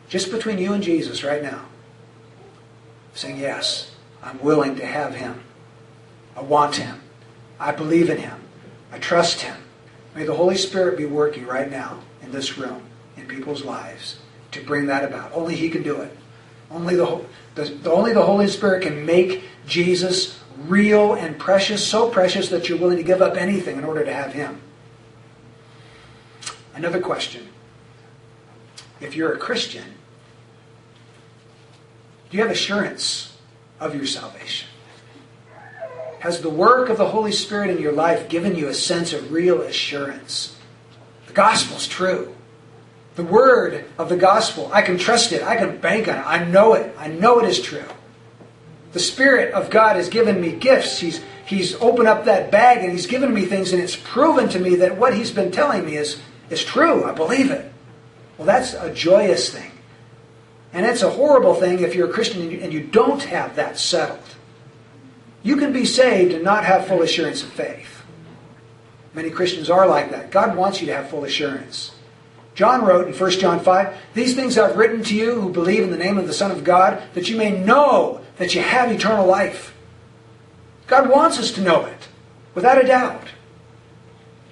just 0.09 0.31
between 0.31 0.59
you 0.59 0.73
and 0.73 0.83
Jesus 0.83 1.23
right 1.23 1.43
now? 1.43 1.67
Saying, 3.15 3.39
Yes, 3.39 3.93
I'm 4.23 4.41
willing 4.41 4.77
to 4.77 4.87
have 4.87 5.15
him. 5.15 5.43
I 6.37 6.43
want 6.43 6.77
him. 6.77 7.01
I 7.59 7.73
believe 7.73 8.11
in 8.11 8.19
him. 8.19 8.41
I 8.93 8.99
trust 8.99 9.43
him. 9.43 9.57
May 10.15 10.25
the 10.25 10.35
Holy 10.35 10.57
Spirit 10.57 10.99
be 10.99 11.07
working 11.07 11.47
right 11.47 11.71
now 11.71 12.01
in 12.23 12.33
this 12.33 12.59
room, 12.59 12.83
in 13.17 13.27
people's 13.27 13.65
lives, 13.65 14.19
to 14.53 14.63
bring 14.63 14.87
that 14.87 15.05
about. 15.05 15.33
Only 15.33 15.55
he 15.55 15.69
can 15.71 15.83
do 15.83 16.01
it. 16.01 16.17
Only 16.71 16.97
the, 16.97 17.25
the, 17.55 17.91
only 17.91 18.13
the 18.13 18.23
Holy 18.23 18.49
Spirit 18.49 18.83
can 18.83 19.05
make 19.05 19.45
Jesus 19.67 20.41
real 20.67 21.15
and 21.15 21.39
precious, 21.39 21.87
so 21.87 22.09
precious 22.09 22.49
that 22.49 22.69
you're 22.69 22.79
willing 22.79 22.97
to 22.97 23.03
give 23.03 23.23
up 23.23 23.37
anything 23.37 23.77
in 23.77 23.85
order 23.85 24.05
to 24.05 24.13
have 24.13 24.33
Him. 24.33 24.61
Another 26.75 27.01
question. 27.01 27.49
If 29.01 29.17
you're 29.17 29.33
a 29.33 29.39
Christian, 29.39 29.85
do 32.35 32.39
you 32.39 32.43
have 32.43 32.53
assurance 32.53 33.33
of 33.79 33.95
your 33.95 34.07
salvation? 34.07 34.67
Has 36.19 36.41
the 36.41 36.51
work 36.51 36.89
of 36.89 36.99
the 36.99 37.07
Holy 37.07 37.31
Spirit 37.31 37.71
in 37.71 37.81
your 37.81 37.93
life 37.93 38.29
given 38.29 38.57
you 38.57 38.67
a 38.67 38.75
sense 38.75 39.13
of 39.13 39.31
real 39.31 39.61
assurance? 39.61 40.59
The 41.29 41.33
gospel's 41.33 41.87
true. 41.87 42.35
The 43.15 43.23
word 43.23 43.85
of 43.99 44.09
the 44.09 44.17
gospel, 44.17 44.69
I 44.73 44.83
can 44.83 44.99
trust 44.99 45.31
it. 45.31 45.45
I 45.45 45.55
can 45.55 45.77
bank 45.77 46.09
on 46.09 46.17
it. 46.17 46.27
I 46.27 46.43
know 46.43 46.75
it. 46.75 46.93
I 46.99 47.07
know 47.07 47.39
it 47.39 47.49
is 47.49 47.63
true. 47.63 47.87
The 48.95 48.99
Spirit 48.99 49.55
of 49.55 49.71
God 49.71 49.95
has 49.95 50.09
given 50.09 50.41
me 50.41 50.51
gifts. 50.57 50.99
He's, 50.99 51.21
he's 51.47 51.77
opened 51.77 52.09
up 52.09 52.25
that 52.25 52.51
bag 52.51 52.83
and 52.83 52.91
He's 52.91 53.07
given 53.07 53.33
me 53.33 53.45
things, 53.45 53.73
and 53.73 53.81
it's 53.81 53.95
proven 53.95 54.49
to 54.49 54.59
me 54.59 54.75
that 54.75 54.99
what 54.99 55.15
He's 55.15 55.31
been 55.31 55.53
telling 55.53 55.87
me 55.87 55.99
is, 55.99 56.21
is 56.51 56.65
true. 56.65 57.05
I 57.05 57.13
believe 57.13 57.53
it. 57.53 57.73
Well, 58.39 58.47
that's 58.49 58.75
a 58.75 58.93
joyous 58.93 59.55
thing. 59.55 59.71
And 60.75 60.85
it's 60.85 61.03
a 61.03 61.11
horrible 61.11 61.55
thing 61.55 61.79
if 61.81 61.95
you're 61.95 62.11
a 62.11 62.13
Christian 62.13 62.43
and 62.61 62.73
you, 62.73 62.81
don't 62.81 63.23
have 63.23 63.55
that 63.57 63.79
settled. 63.79 64.19
You 65.45 65.57
can 65.57 65.73
be 65.73 65.85
saved 65.85 66.35
and 66.35 66.43
not 66.43 66.65
have 66.65 66.89
full 66.89 67.01
assurance 67.01 67.45
of 67.45 67.51
faith. 67.51 68.03
Many 69.15 69.31
Christians 69.31 69.71
are 69.71 69.87
like 69.87 70.11
that. 70.11 70.33
God 70.33 70.57
wants 70.57 70.81
you 70.81 70.89
to 70.89 70.95
have 70.95 71.09
full 71.09 71.25
assurance. 71.25 71.95
John 72.57 72.85
wrote 72.85 73.07
in 73.07 73.15
1 73.15 73.31
John 73.33 73.61
5, 73.61 73.97
These 74.15 74.35
things 74.35 74.59
I've 74.59 74.77
written 74.77 75.05
to 75.05 75.15
you 75.15 75.41
who 75.41 75.53
believe 75.53 75.85
in 75.85 75.93
the 75.93 75.97
name 75.97 76.19
of 76.19 76.27
the 76.27 76.33
Son 76.33 76.51
of 76.51 76.65
God, 76.65 77.01
that 77.15 77.29
you 77.29 77.37
may 77.37 77.53
know 77.53 78.21
that 78.39 78.57
you 78.57 78.61
have 78.61 78.91
eternal 78.91 79.27
life. 79.27 79.77
God 80.89 81.09
wants 81.09 81.39
us 81.39 81.53
to 81.53 81.61
know 81.61 81.85
it, 81.85 82.09
without 82.55 82.83
a 82.83 82.87
doubt. 82.87 83.29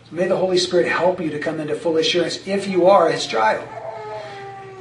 So 0.08 0.16
may 0.16 0.28
the 0.28 0.36
Holy 0.36 0.58
Spirit 0.58 0.86
help 0.86 1.20
you 1.20 1.30
to 1.30 1.40
come 1.40 1.58
into 1.58 1.74
full 1.74 1.96
assurance 1.96 2.46
if 2.46 2.68
you 2.68 2.86
are 2.86 3.10
His 3.10 3.26
child. 3.26 3.68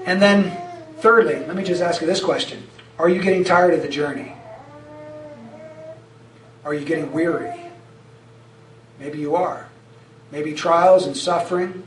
And 0.06 0.22
then, 0.22 0.61
thirdly, 1.02 1.46
let 1.46 1.56
me 1.56 1.64
just 1.64 1.82
ask 1.82 2.02
you 2.02 2.08
this 2.08 2.22
question 2.22 2.64
Are 2.98 3.10
you 3.10 3.22
getting 3.22 3.44
tired 3.44 3.74
of 3.74 3.82
the 3.82 3.90
journey? 3.90 4.34
Are 6.64 6.74
you 6.74 6.86
getting 6.86 7.12
weary? 7.12 7.54
Maybe 9.00 9.20
you 9.20 9.36
are. 9.36 9.68
Maybe 10.32 10.54
trials 10.54 11.06
and 11.06 11.18
suffering 11.18 11.84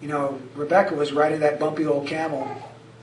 you 0.00 0.08
know, 0.08 0.40
Rebekah 0.54 0.94
was 0.94 1.12
riding 1.12 1.40
that 1.40 1.60
bumpy 1.60 1.84
old 1.86 2.06
camel, 2.06 2.50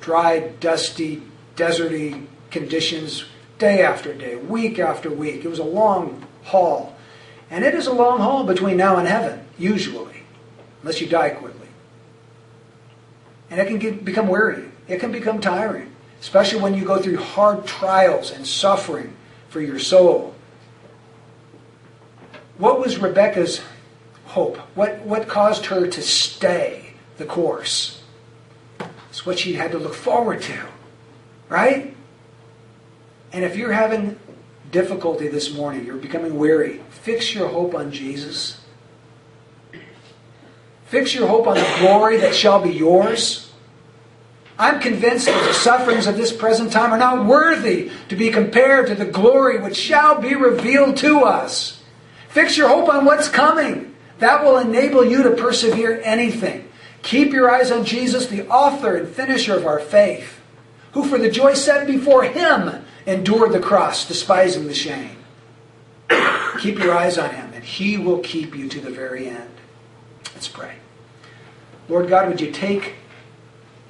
dry, 0.01 0.39
dusty, 0.59 1.21
deserty 1.55 2.25
conditions, 2.49 3.25
day 3.59 3.83
after 3.83 4.13
day, 4.13 4.35
week 4.35 4.79
after 4.79 5.09
week. 5.09 5.45
It 5.45 5.47
was 5.47 5.59
a 5.59 5.63
long 5.63 6.25
haul. 6.43 6.95
And 7.49 7.63
it 7.63 7.75
is 7.75 7.87
a 7.87 7.93
long 7.93 8.19
haul 8.19 8.43
between 8.43 8.77
now 8.77 8.97
and 8.97 9.07
heaven, 9.07 9.45
usually, 9.57 10.23
unless 10.81 10.99
you 10.99 11.07
die 11.07 11.29
quickly. 11.29 11.46
And 13.49 13.59
it 13.59 13.67
can 13.67 13.79
get, 13.79 14.03
become 14.03 14.27
weary. 14.27 14.69
It 14.87 14.99
can 14.99 15.11
become 15.11 15.39
tiring, 15.39 15.93
especially 16.19 16.61
when 16.61 16.73
you 16.73 16.85
go 16.85 17.01
through 17.01 17.17
hard 17.17 17.65
trials 17.65 18.31
and 18.31 18.45
suffering 18.45 19.15
for 19.49 19.61
your 19.61 19.79
soul. 19.79 20.35
What 22.57 22.79
was 22.79 22.97
Rebekah's 22.97 23.61
hope? 24.25 24.57
What, 24.75 24.99
what 24.99 25.27
caused 25.27 25.67
her 25.67 25.87
to 25.87 26.01
stay? 26.01 26.87
the 27.17 27.25
course. 27.25 28.01
It's 29.09 29.25
what 29.25 29.39
she 29.39 29.53
had 29.53 29.71
to 29.71 29.79
look 29.79 29.93
forward 29.93 30.41
to, 30.43 30.59
right? 31.49 31.95
And 33.33 33.43
if 33.43 33.55
you're 33.55 33.73
having 33.73 34.19
difficulty 34.71 35.27
this 35.27 35.53
morning, 35.53 35.85
you're 35.85 35.97
becoming 35.97 36.37
weary, 36.37 36.81
fix 36.89 37.33
your 37.33 37.47
hope 37.47 37.73
on 37.75 37.91
Jesus. 37.91 38.61
Fix 40.87 41.13
your 41.13 41.27
hope 41.27 41.47
on 41.47 41.55
the 41.55 41.75
glory 41.79 42.17
that 42.17 42.35
shall 42.35 42.61
be 42.61 42.71
yours. 42.71 43.51
I'm 44.59 44.79
convinced 44.79 45.27
that 45.27 45.47
the 45.47 45.53
sufferings 45.53 46.07
of 46.07 46.17
this 46.17 46.33
present 46.33 46.71
time 46.71 46.91
are 46.91 46.97
not 46.97 47.25
worthy 47.25 47.91
to 48.09 48.15
be 48.15 48.31
compared 48.31 48.87
to 48.87 48.95
the 48.95 49.05
glory 49.05 49.59
which 49.59 49.77
shall 49.77 50.19
be 50.19 50.33
revealed 50.33 50.97
to 50.97 51.19
us. 51.19 51.83
Fix 52.29 52.57
your 52.57 52.69
hope 52.69 52.89
on 52.89 53.05
what's 53.05 53.29
coming. 53.29 53.95
That 54.19 54.43
will 54.43 54.57
enable 54.57 55.05
you 55.05 55.23
to 55.23 55.31
persevere 55.31 56.01
anything. 56.03 56.67
Keep 57.03 57.33
your 57.33 57.51
eyes 57.51 57.69
on 57.69 57.85
Jesus, 57.85 58.25
the 58.25 58.47
author 58.47 58.95
and 58.95 59.07
finisher 59.07 59.55
of 59.55 59.67
our 59.67 59.79
faith, 59.79 60.41
who 60.93 61.05
for 61.05 61.17
the 61.17 61.29
joy 61.29 61.53
set 61.53 61.85
before 61.85 62.23
him 62.23 62.83
endured 63.05 63.53
the 63.53 63.59
cross, 63.59 64.07
despising 64.07 64.67
the 64.67 64.73
shame. 64.73 65.17
keep 66.59 66.79
your 66.79 66.97
eyes 66.97 67.17
on 67.17 67.29
him, 67.29 67.53
and 67.53 67.63
he 67.63 67.97
will 67.97 68.19
keep 68.19 68.55
you 68.55 68.67
to 68.69 68.79
the 68.79 68.89
very 68.89 69.27
end. 69.27 69.56
Let's 70.37 70.49
pray. 70.49 70.75
Lord 71.89 72.09
God, 72.09 72.29
would 72.29 72.39
you 72.39 72.51
take 72.51 72.93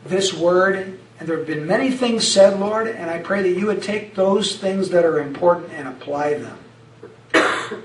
this 0.06 0.34
word, 0.34 0.98
and 1.20 1.28
there 1.28 1.38
have 1.38 1.46
been 1.46 1.68
many 1.68 1.92
things 1.92 2.26
said, 2.26 2.58
Lord, 2.58 2.88
and 2.88 3.10
I 3.10 3.18
pray 3.18 3.42
that 3.42 3.60
you 3.60 3.66
would 3.66 3.84
take 3.84 4.16
those 4.16 4.56
things 4.56 4.88
that 4.92 5.04
are 5.04 5.20
important 5.20 5.74
and 5.74 5.90
apply 5.90 6.36
them. 6.36 6.58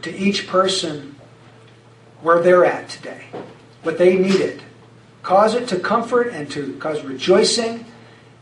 to 0.02 0.16
each 0.16 0.46
person 0.46 1.16
where 2.20 2.40
they're 2.40 2.64
at 2.64 2.88
today, 2.88 3.24
what 3.82 3.98
they 3.98 4.16
needed. 4.16 4.62
Cause 5.24 5.56
it 5.56 5.66
to 5.70 5.80
comfort 5.80 6.28
and 6.28 6.48
to 6.52 6.74
cause 6.74 7.02
rejoicing. 7.02 7.84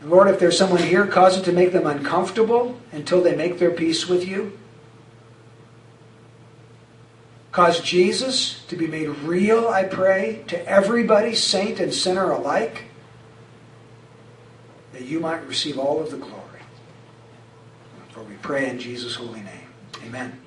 And 0.01 0.11
Lord, 0.11 0.27
if 0.27 0.39
there's 0.39 0.55
someone 0.55 0.83
here, 0.83 1.07
cause 1.07 1.35
it 1.35 1.45
to 1.45 1.51
make 1.51 1.71
them 1.73 1.87
uncomfortable 1.87 2.79
until 2.91 3.23
they 3.23 3.35
make 3.35 3.57
their 3.57 3.71
peace 3.71 4.07
with 4.07 4.27
you. 4.27 4.55
Cause 7.51 7.81
Jesus 7.81 8.63
to 8.67 8.77
be 8.77 8.87
made 8.87 9.09
real, 9.09 9.67
I 9.67 9.83
pray, 9.83 10.43
to 10.47 10.67
everybody, 10.67 11.35
saint 11.35 11.79
and 11.79 11.93
sinner 11.93 12.31
alike, 12.31 12.85
that 14.93 15.03
you 15.03 15.19
might 15.19 15.45
receive 15.47 15.77
all 15.77 15.99
of 15.99 16.11
the 16.11 16.17
glory. 16.17 16.61
For 18.11 18.23
we 18.23 18.35
pray 18.35 18.69
in 18.69 18.79
Jesus' 18.79 19.15
holy 19.15 19.41
name. 19.41 19.67
Amen. 20.05 20.40